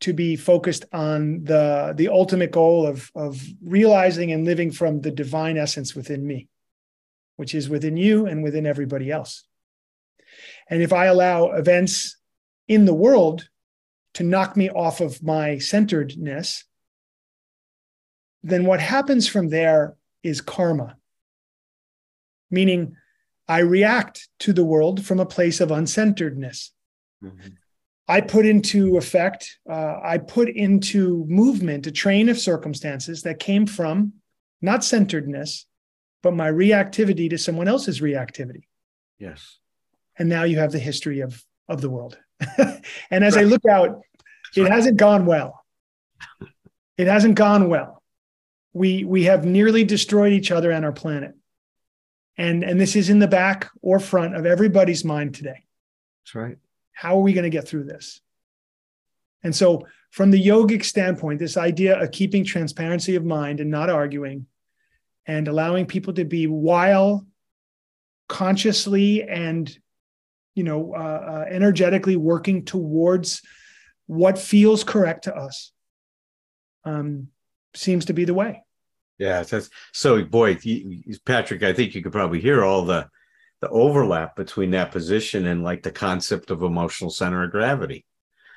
to 0.00 0.12
be 0.12 0.34
focused 0.34 0.84
on 0.92 1.44
the 1.44 1.92
the 1.96 2.08
ultimate 2.08 2.50
goal 2.50 2.86
of 2.86 3.10
of 3.14 3.40
realizing 3.62 4.32
and 4.32 4.44
living 4.44 4.72
from 4.72 5.00
the 5.00 5.10
divine 5.10 5.56
essence 5.56 5.94
within 5.94 6.26
me 6.26 6.48
which 7.36 7.54
is 7.54 7.68
within 7.68 7.96
you 7.96 8.26
and 8.26 8.42
within 8.42 8.66
everybody 8.66 9.10
else. 9.10 9.44
And 10.68 10.82
if 10.82 10.92
i 10.92 11.06
allow 11.06 11.52
events 11.52 12.16
in 12.68 12.84
the 12.84 12.94
world 12.94 13.48
to 14.14 14.22
knock 14.22 14.56
me 14.56 14.70
off 14.70 15.00
of 15.00 15.22
my 15.22 15.58
centeredness 15.58 16.64
then 18.44 18.64
what 18.64 18.80
happens 18.80 19.28
from 19.28 19.50
there 19.50 19.94
is 20.22 20.40
karma. 20.40 20.96
Meaning 22.50 22.96
i 23.48 23.58
react 23.58 24.28
to 24.40 24.52
the 24.52 24.64
world 24.64 25.04
from 25.04 25.20
a 25.20 25.26
place 25.26 25.60
of 25.60 25.70
uncenteredness 25.70 26.70
mm-hmm. 27.22 27.48
I 28.08 28.20
put 28.20 28.46
into 28.46 28.96
effect, 28.96 29.58
uh, 29.70 30.00
I 30.02 30.18
put 30.18 30.48
into 30.48 31.24
movement 31.28 31.86
a 31.86 31.92
train 31.92 32.28
of 32.28 32.38
circumstances 32.38 33.22
that 33.22 33.38
came 33.38 33.64
from 33.64 34.14
not 34.60 34.84
centeredness, 34.84 35.66
but 36.22 36.34
my 36.34 36.50
reactivity 36.50 37.28
to 37.30 37.38
someone 37.38 37.68
else's 37.68 38.00
reactivity. 38.00 38.64
Yes. 39.18 39.58
And 40.18 40.28
now 40.28 40.44
you 40.44 40.58
have 40.58 40.72
the 40.72 40.78
history 40.78 41.20
of 41.20 41.44
of 41.68 41.80
the 41.80 41.90
world. 41.90 42.18
and 43.10 43.24
as 43.24 43.36
right. 43.36 43.42
I 43.42 43.44
look 43.44 43.64
out, 43.66 44.02
it 44.56 44.68
hasn't 44.68 44.96
gone 44.96 45.26
well. 45.26 45.64
It 46.98 47.06
hasn't 47.06 47.34
gone 47.34 47.68
well. 47.68 48.02
We 48.72 49.04
we 49.04 49.24
have 49.24 49.44
nearly 49.44 49.84
destroyed 49.84 50.32
each 50.32 50.50
other 50.50 50.70
and 50.70 50.84
our 50.84 50.92
planet. 50.92 51.34
And 52.36 52.62
and 52.62 52.80
this 52.80 52.96
is 52.96 53.10
in 53.10 53.18
the 53.18 53.28
back 53.28 53.70
or 53.80 53.98
front 53.98 54.36
of 54.36 54.46
everybody's 54.46 55.04
mind 55.04 55.34
today. 55.34 55.64
That's 56.24 56.34
right. 56.34 56.58
How 56.92 57.18
are 57.18 57.22
we 57.22 57.32
going 57.32 57.44
to 57.44 57.50
get 57.50 57.66
through 57.66 57.84
this? 57.84 58.20
And 59.42 59.54
so 59.54 59.86
from 60.10 60.30
the 60.30 60.42
yogic 60.42 60.84
standpoint, 60.84 61.38
this 61.38 61.56
idea 61.56 62.00
of 62.00 62.12
keeping 62.12 62.44
transparency 62.44 63.16
of 63.16 63.24
mind 63.24 63.60
and 63.60 63.70
not 63.70 63.90
arguing 63.90 64.46
and 65.26 65.48
allowing 65.48 65.86
people 65.86 66.12
to 66.14 66.24
be 66.24 66.46
while 66.46 67.26
consciously 68.28 69.22
and 69.22 69.76
you 70.54 70.64
know 70.64 70.94
uh, 70.94 70.98
uh, 70.98 71.44
energetically 71.48 72.16
working 72.16 72.64
towards 72.64 73.42
what 74.06 74.38
feels 74.38 74.84
correct 74.84 75.24
to 75.24 75.36
us 75.36 75.72
um, 76.84 77.28
seems 77.74 78.06
to 78.06 78.12
be 78.12 78.24
the 78.24 78.34
way. 78.34 78.62
Yeah 79.18 79.42
that's 79.42 79.70
so 79.92 80.24
boy 80.24 80.58
patrick 81.24 81.62
i 81.62 81.72
think 81.72 81.94
you 81.94 82.02
could 82.02 82.12
probably 82.12 82.40
hear 82.40 82.64
all 82.64 82.84
the 82.84 83.08
the 83.62 83.68
overlap 83.68 84.34
between 84.34 84.72
that 84.72 84.90
position 84.90 85.46
and 85.46 85.62
like 85.62 85.84
the 85.84 85.92
concept 85.92 86.50
of 86.50 86.64
emotional 86.64 87.10
center 87.10 87.44
of 87.44 87.52
gravity. 87.52 88.04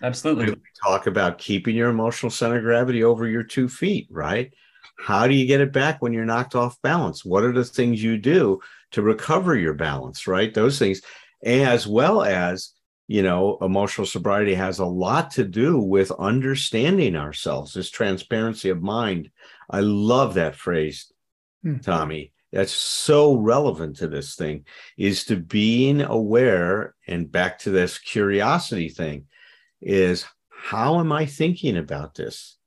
Absolutely. 0.01 0.49
We 0.49 0.57
talk 0.83 1.05
about 1.05 1.37
keeping 1.37 1.75
your 1.75 1.89
emotional 1.89 2.31
center 2.31 2.57
of 2.57 2.63
gravity 2.63 3.03
over 3.03 3.27
your 3.27 3.43
two 3.43 3.69
feet 3.69 4.07
right 4.09 4.51
how 4.97 5.27
do 5.27 5.33
you 5.33 5.45
get 5.45 5.61
it 5.61 5.71
back 5.71 6.01
when 6.01 6.13
you're 6.13 6.25
knocked 6.25 6.55
off 6.55 6.81
balance? 6.81 7.25
What 7.25 7.43
are 7.43 7.51
the 7.51 7.65
things 7.65 8.01
you 8.01 8.17
do 8.17 8.61
to 8.91 9.01
recover 9.01 9.55
your 9.55 9.73
balance 9.73 10.27
right? 10.27 10.53
Those 10.53 10.79
things. 10.79 11.01
As 11.43 11.85
well 11.85 12.23
as 12.23 12.71
you 13.07 13.21
know 13.21 13.57
emotional 13.61 14.07
sobriety 14.07 14.55
has 14.55 14.79
a 14.79 14.85
lot 14.85 15.31
to 15.31 15.43
do 15.43 15.79
with 15.79 16.11
understanding 16.11 17.15
ourselves 17.15 17.73
this 17.73 17.91
transparency 17.91 18.69
of 18.69 18.81
mind. 18.81 19.29
I 19.69 19.81
love 19.81 20.35
that 20.35 20.55
phrase 20.55 21.11
mm. 21.63 21.81
tommy. 21.81 22.31
That's 22.51 22.71
so 22.71 23.35
relevant 23.35 23.97
to 23.97 24.07
this 24.07 24.35
thing 24.35 24.65
is 24.97 25.25
to 25.25 25.35
being 25.35 26.01
aware 26.01 26.95
and 27.05 27.29
back 27.29 27.59
to 27.59 27.69
this 27.69 27.97
curiosity 27.99 28.89
thing 28.89 29.25
is 29.81 30.25
how 30.49 30.99
am 30.99 31.11
i 31.11 31.25
thinking 31.25 31.77
about 31.77 32.15
this 32.15 32.57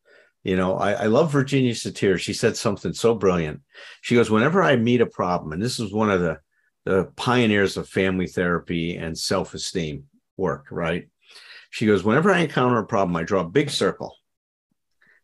you 0.44 0.56
know 0.56 0.76
i, 0.76 0.92
I 0.92 1.06
love 1.06 1.32
virginia 1.32 1.72
satir 1.72 2.18
she 2.18 2.32
said 2.32 2.56
something 2.56 2.92
so 2.92 3.14
brilliant 3.14 3.60
she 4.00 4.14
goes 4.14 4.30
whenever 4.30 4.62
i 4.62 4.76
meet 4.76 5.00
a 5.00 5.06
problem 5.06 5.52
and 5.52 5.62
this 5.62 5.80
is 5.80 5.92
one 5.92 6.10
of 6.10 6.20
the 6.20 6.38
the 6.88 7.04
pioneers 7.16 7.76
of 7.76 7.86
family 7.86 8.26
therapy 8.26 8.96
and 8.96 9.16
self 9.16 9.52
esteem 9.52 10.04
work, 10.38 10.66
right? 10.70 11.06
She 11.68 11.84
goes, 11.84 12.02
Whenever 12.02 12.30
I 12.30 12.38
encounter 12.38 12.78
a 12.78 12.86
problem, 12.86 13.14
I 13.16 13.24
draw 13.24 13.42
a 13.42 13.48
big 13.48 13.68
circle 13.68 14.16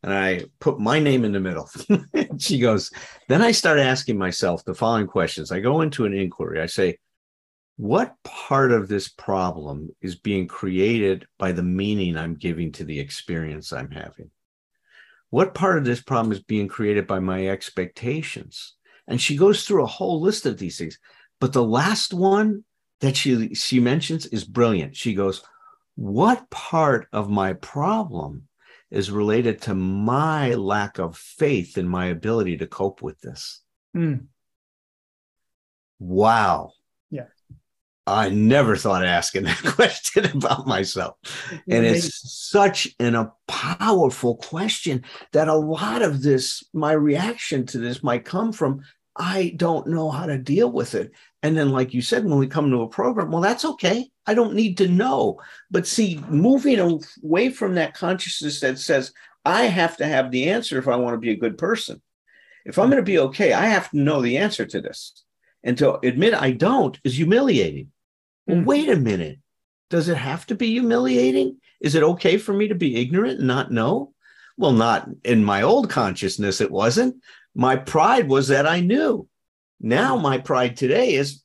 and 0.02 0.12
I 0.12 0.42
put 0.60 0.78
my 0.78 0.98
name 0.98 1.24
in 1.24 1.32
the 1.32 1.40
middle. 1.40 1.70
she 2.38 2.58
goes, 2.58 2.90
Then 3.28 3.40
I 3.40 3.52
start 3.52 3.78
asking 3.78 4.18
myself 4.18 4.62
the 4.64 4.74
following 4.74 5.06
questions. 5.06 5.50
I 5.50 5.60
go 5.60 5.80
into 5.80 6.04
an 6.04 6.12
inquiry. 6.12 6.60
I 6.60 6.66
say, 6.66 6.98
What 7.78 8.14
part 8.24 8.70
of 8.70 8.86
this 8.86 9.08
problem 9.08 9.88
is 10.02 10.16
being 10.16 10.46
created 10.46 11.26
by 11.38 11.52
the 11.52 11.62
meaning 11.62 12.18
I'm 12.18 12.34
giving 12.34 12.72
to 12.72 12.84
the 12.84 13.00
experience 13.00 13.72
I'm 13.72 13.90
having? 13.90 14.30
What 15.34 15.52
part 15.52 15.78
of 15.78 15.84
this 15.84 16.00
problem 16.00 16.30
is 16.30 16.40
being 16.40 16.68
created 16.68 17.08
by 17.08 17.18
my 17.18 17.48
expectations? 17.48 18.76
And 19.08 19.20
she 19.20 19.36
goes 19.36 19.66
through 19.66 19.82
a 19.82 19.96
whole 19.98 20.20
list 20.20 20.46
of 20.46 20.58
these 20.58 20.78
things. 20.78 20.96
But 21.40 21.52
the 21.52 21.64
last 21.64 22.14
one 22.14 22.62
that 23.00 23.16
she 23.16 23.52
she 23.52 23.80
mentions 23.80 24.26
is 24.26 24.44
brilliant. 24.44 24.94
She 24.94 25.12
goes, 25.12 25.42
"What 25.96 26.48
part 26.50 27.08
of 27.12 27.28
my 27.30 27.54
problem 27.54 28.46
is 28.92 29.10
related 29.10 29.60
to 29.62 29.74
my 29.74 30.54
lack 30.54 31.00
of 31.00 31.16
faith 31.16 31.76
in 31.78 31.88
my 31.88 32.06
ability 32.06 32.58
to 32.58 32.68
cope 32.68 33.02
with 33.02 33.18
this?" 33.20 33.60
Mm. 33.92 34.26
Wow. 35.98 36.74
I 38.06 38.28
never 38.28 38.76
thought 38.76 39.02
of 39.02 39.08
asking 39.08 39.44
that 39.44 39.62
question 39.64 40.26
about 40.26 40.66
myself. 40.66 41.16
And 41.68 41.86
it's 41.86 42.30
such 42.50 42.94
an, 43.00 43.14
a 43.14 43.32
powerful 43.48 44.36
question 44.36 45.04
that 45.32 45.48
a 45.48 45.54
lot 45.54 46.02
of 46.02 46.22
this, 46.22 46.62
my 46.74 46.92
reaction 46.92 47.64
to 47.66 47.78
this 47.78 48.02
might 48.02 48.24
come 48.24 48.52
from 48.52 48.82
I 49.16 49.54
don't 49.56 49.86
know 49.86 50.10
how 50.10 50.26
to 50.26 50.36
deal 50.36 50.70
with 50.70 50.94
it. 50.94 51.12
And 51.42 51.56
then, 51.56 51.70
like 51.70 51.94
you 51.94 52.02
said, 52.02 52.24
when 52.24 52.38
we 52.38 52.46
come 52.46 52.70
to 52.70 52.82
a 52.82 52.88
program, 52.88 53.30
well, 53.30 53.42
that's 53.42 53.64
okay. 53.64 54.10
I 54.26 54.34
don't 54.34 54.54
need 54.54 54.78
to 54.78 54.88
know. 54.88 55.40
But 55.70 55.86
see, 55.86 56.20
moving 56.28 56.80
away 56.80 57.50
from 57.50 57.74
that 57.74 57.94
consciousness 57.94 58.60
that 58.60 58.78
says, 58.78 59.12
I 59.44 59.64
have 59.64 59.96
to 59.98 60.06
have 60.06 60.30
the 60.30 60.50
answer 60.50 60.78
if 60.78 60.88
I 60.88 60.96
want 60.96 61.14
to 61.14 61.18
be 61.18 61.30
a 61.30 61.36
good 61.36 61.58
person. 61.58 62.02
If 62.64 62.78
I'm 62.78 62.88
going 62.88 63.02
to 63.02 63.02
be 63.02 63.18
okay, 63.18 63.52
I 63.52 63.66
have 63.66 63.90
to 63.90 63.98
know 63.98 64.22
the 64.22 64.38
answer 64.38 64.64
to 64.66 64.80
this. 64.80 65.22
And 65.62 65.78
to 65.78 65.98
admit 66.06 66.34
I 66.34 66.52
don't 66.52 66.98
is 67.04 67.16
humiliating. 67.16 67.92
Well, 68.46 68.58
mm. 68.58 68.64
wait 68.64 68.88
a 68.88 68.96
minute. 68.96 69.38
Does 69.90 70.08
it 70.08 70.16
have 70.16 70.46
to 70.46 70.54
be 70.54 70.70
humiliating? 70.70 71.58
Is 71.80 71.94
it 71.94 72.02
okay 72.02 72.38
for 72.38 72.52
me 72.52 72.68
to 72.68 72.74
be 72.74 72.96
ignorant 72.96 73.38
and 73.38 73.48
not 73.48 73.70
know? 73.70 74.12
Well, 74.56 74.72
not 74.72 75.08
in 75.24 75.44
my 75.44 75.62
old 75.62 75.90
consciousness, 75.90 76.60
it 76.60 76.70
wasn't. 76.70 77.16
My 77.54 77.76
pride 77.76 78.28
was 78.28 78.48
that 78.48 78.66
I 78.66 78.80
knew. 78.80 79.28
Now, 79.80 80.16
my 80.16 80.38
pride 80.38 80.76
today 80.76 81.14
is 81.14 81.42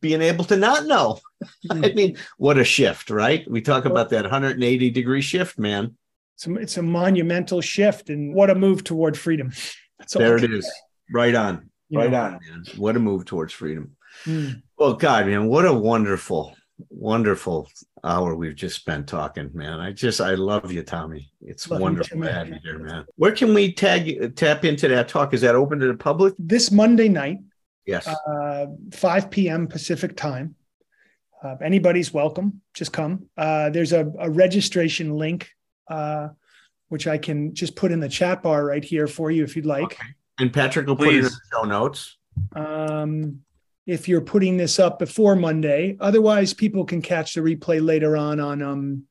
being 0.00 0.22
able 0.22 0.44
to 0.46 0.56
not 0.56 0.86
know. 0.86 1.18
I 1.70 1.74
hmm. 1.74 1.94
mean, 1.94 2.16
what 2.36 2.58
a 2.58 2.64
shift, 2.64 3.10
right? 3.10 3.48
We 3.50 3.60
talk 3.60 3.84
about 3.84 4.10
that 4.10 4.22
180 4.22 4.90
degree 4.90 5.22
shift, 5.22 5.58
man. 5.58 5.96
It's 6.34 6.46
a, 6.46 6.54
it's 6.56 6.76
a 6.76 6.82
monumental 6.82 7.60
shift, 7.60 8.10
and 8.10 8.34
what 8.34 8.50
a 8.50 8.54
move 8.54 8.84
toward 8.84 9.16
freedom. 9.16 9.52
there 10.14 10.36
it 10.36 10.52
is. 10.52 10.70
Right 11.12 11.34
on. 11.34 11.70
right 11.92 12.12
on, 12.12 12.32
man. 12.32 12.64
What 12.76 12.96
a 12.96 13.00
move 13.00 13.24
towards 13.24 13.52
freedom. 13.52 13.96
Mm. 14.24 14.62
Well, 14.78 14.94
God, 14.94 15.26
man, 15.26 15.48
what 15.48 15.66
a 15.66 15.72
wonderful, 15.72 16.54
wonderful 16.88 17.68
hour 18.04 18.36
we've 18.36 18.54
just 18.54 18.76
spent 18.76 19.08
talking, 19.08 19.50
man. 19.52 19.80
I 19.80 19.90
just 19.90 20.20
I 20.20 20.34
love 20.34 20.70
you, 20.70 20.84
Tommy. 20.84 21.32
It's 21.40 21.68
love 21.68 21.80
wonderful 21.80 22.22
to 22.22 22.32
have 22.32 22.48
you 22.48 22.58
here, 22.62 22.78
man. 22.78 23.04
Where 23.16 23.32
can 23.32 23.52
we 23.54 23.72
tag 23.72 24.36
tap 24.36 24.64
into 24.64 24.86
that 24.86 25.08
talk? 25.08 25.34
Is 25.34 25.40
that 25.40 25.56
open 25.56 25.80
to 25.80 25.88
the 25.88 25.94
public? 25.94 26.34
This 26.38 26.70
Monday 26.70 27.08
night. 27.08 27.38
Yes. 27.86 28.06
Uh, 28.06 28.66
5 28.92 29.30
p.m. 29.30 29.66
Pacific 29.66 30.16
time. 30.16 30.54
Uh, 31.42 31.56
anybody's 31.60 32.12
welcome. 32.12 32.60
Just 32.72 32.92
come. 32.92 33.26
Uh, 33.36 33.70
there's 33.70 33.92
a, 33.92 34.12
a, 34.18 34.30
registration 34.30 35.16
link, 35.16 35.50
uh, 35.88 36.28
which 36.88 37.06
I 37.06 37.16
can 37.16 37.54
just 37.54 37.74
put 37.74 37.90
in 37.90 37.98
the 37.98 38.08
chat 38.08 38.42
bar 38.42 38.64
right 38.66 38.84
here 38.84 39.06
for 39.06 39.30
you 39.30 39.42
if 39.42 39.56
you'd 39.56 39.66
like. 39.66 39.84
Okay. 39.84 40.06
And 40.38 40.52
Patrick 40.52 40.86
will 40.86 40.96
Please. 40.96 41.06
put 41.06 41.14
it 41.14 41.18
in 41.18 41.24
the 41.24 41.40
show 41.50 41.64
notes. 41.64 42.16
Um, 42.52 43.40
if 43.88 44.06
you're 44.06 44.20
putting 44.20 44.58
this 44.58 44.78
up 44.78 44.98
before 44.98 45.34
Monday. 45.34 45.96
Otherwise, 45.98 46.52
people 46.52 46.84
can 46.84 47.00
catch 47.00 47.32
the 47.32 47.40
replay 47.40 47.84
later 47.84 48.18
on 48.18 48.38
on 48.38 48.62
um, 48.62 49.04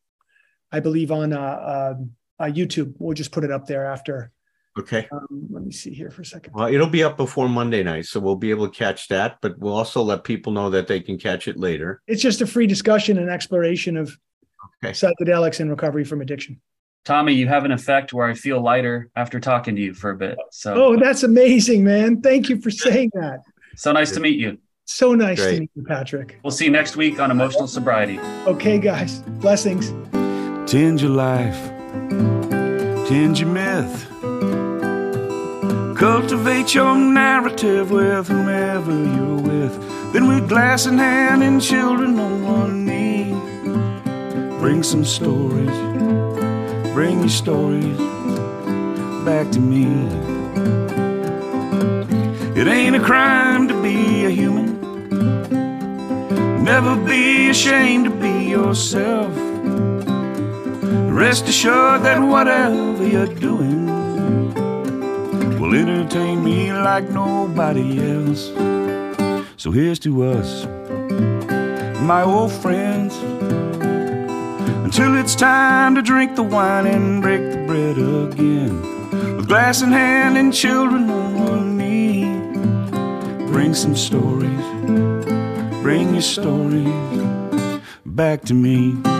I 0.72 0.80
believe 0.82 1.12
on 1.12 1.34
uh, 1.34 1.40
uh, 1.40 1.94
uh 2.40 2.46
YouTube. 2.46 2.94
We'll 3.00 3.16
just 3.16 3.32
put 3.32 3.44
it 3.44 3.52
up 3.52 3.66
there 3.66 3.88
after. 3.88 4.32
Okay. 4.78 5.08
Um, 5.12 5.48
let 5.50 5.64
me 5.64 5.72
see 5.72 5.92
here 5.92 6.12
for 6.12 6.22
a 6.22 6.26
second. 6.26 6.54
Well, 6.54 6.72
it'll 6.72 6.86
be 6.86 7.04
up 7.04 7.18
before 7.18 7.50
Monday 7.50 7.82
night, 7.82 8.06
so 8.06 8.20
we'll 8.20 8.36
be 8.36 8.52
able 8.52 8.70
to 8.70 8.78
catch 8.78 9.08
that. 9.08 9.40
But 9.42 9.58
we'll 9.58 9.76
also 9.76 10.04
let 10.04 10.24
people 10.24 10.54
know 10.54 10.70
that 10.70 10.86
they 10.86 11.00
can 11.00 11.18
catch 11.18 11.48
it 11.48 11.58
later. 11.58 12.04
It's 12.06 12.22
just 12.22 12.42
a 12.42 12.48
free 12.48 12.68
discussion 12.68 13.18
and 13.18 13.32
exploration 13.32 13.98
of 13.98 14.16
okay. 14.84 14.92
psychedelics 14.92 15.60
and 15.60 15.72
recovery 15.72 16.04
from 16.04 16.22
addiction. 16.22 16.62
Tommy, 17.04 17.34
you 17.34 17.48
have 17.48 17.66
an 17.66 17.72
effect 17.72 18.14
where 18.14 18.28
I 18.28 18.36
feel 18.36 18.62
lighter 18.62 19.10
after 19.16 19.40
talking 19.40 19.76
to 19.76 19.82
you 19.82 19.96
for 19.96 20.12
a 20.12 20.16
bit. 20.16 20.38
So. 20.52 20.76
Oh, 20.76 20.98
that's 20.98 21.24
amazing, 21.24 21.84
man! 21.84 22.22
Thank 22.22 22.50
you 22.50 22.62
for 22.62 22.70
saying 22.70 23.10
that. 23.16 23.40
So 23.76 23.92
nice 23.92 24.12
to 24.12 24.20
meet 24.20 24.38
you. 24.38 24.60
So 24.90 25.14
nice 25.14 25.40
Great. 25.42 25.54
to 25.56 25.60
meet 25.60 25.72
you, 25.76 25.84
Patrick. 25.84 26.40
We'll 26.44 26.52
see 26.52 26.66
you 26.66 26.72
next 26.72 26.96
week 26.96 27.20
on 27.20 27.30
emotional 27.30 27.68
sobriety. 27.68 28.20
Okay, 28.48 28.80
guys. 28.80 29.20
Blessings. 29.42 29.92
Change 30.72 31.02
your 31.02 31.12
life, 31.12 31.58
change 33.10 33.42
your 33.42 33.50
myth. 33.50 34.06
Cultivate 35.98 36.74
your 36.74 36.96
narrative 36.98 37.92
with 37.92 38.28
whomever 38.28 38.92
you're 38.92 39.42
with. 39.42 40.14
Then 40.14 40.28
with 40.28 40.48
glass 40.48 40.86
in 40.86 40.98
hand 40.98 41.44
and 41.44 41.62
children 41.62 42.18
on 42.20 42.44
one 42.44 42.86
knee. 42.86 43.32
Bring 44.60 44.84
some 44.84 45.04
stories, 45.04 45.70
bring 46.94 47.20
your 47.20 47.30
stories 47.30 47.98
back 49.26 49.52
to 49.52 49.60
me. 49.60 49.86
It 52.60 52.68
ain't 52.68 52.96
a 52.96 53.00
crime 53.00 53.68
to 53.68 53.82
be 53.82 54.26
a 54.26 54.30
human. 54.30 54.66
Never 56.68 56.97
be 56.97 57.49
ashamed 57.49 58.03
to 58.05 58.11
be 58.11 58.49
yourself. 58.49 59.32
Rest 61.09 61.47
assured 61.47 62.03
that 62.03 62.20
whatever 62.20 63.07
you're 63.07 63.34
doing 63.36 63.86
will 65.61 65.74
entertain 65.74 66.43
me 66.43 66.74
like 66.74 67.09
nobody 67.09 68.01
else. 68.11 68.51
So 69.55 69.72
here's 69.72 69.97
to 69.99 70.26
us, 70.26 70.65
my 72.01 72.24
old 72.24 72.51
friends, 72.51 73.15
until 74.84 75.15
it's 75.15 75.36
time 75.36 75.95
to 75.95 76.01
drink 76.01 76.36
the 76.36 76.43
wine 76.43 76.86
and 76.86 77.22
break 77.22 77.49
the 77.49 77.63
bread 77.65 77.97
again. 77.97 78.82
With 79.38 79.47
glass 79.47 79.82
in 79.82 79.93
hand 79.93 80.38
and 80.38 80.53
children 80.53 81.09
on 81.09 81.39
one 81.45 81.78
knee, 81.78 82.26
bring 83.53 83.74
some 83.74 83.95
stories, 83.95 84.77
bring 85.88 86.12
your 86.16 86.22
stories 86.22 87.80
back 88.06 88.42
to 88.42 88.54
me. 88.54 89.16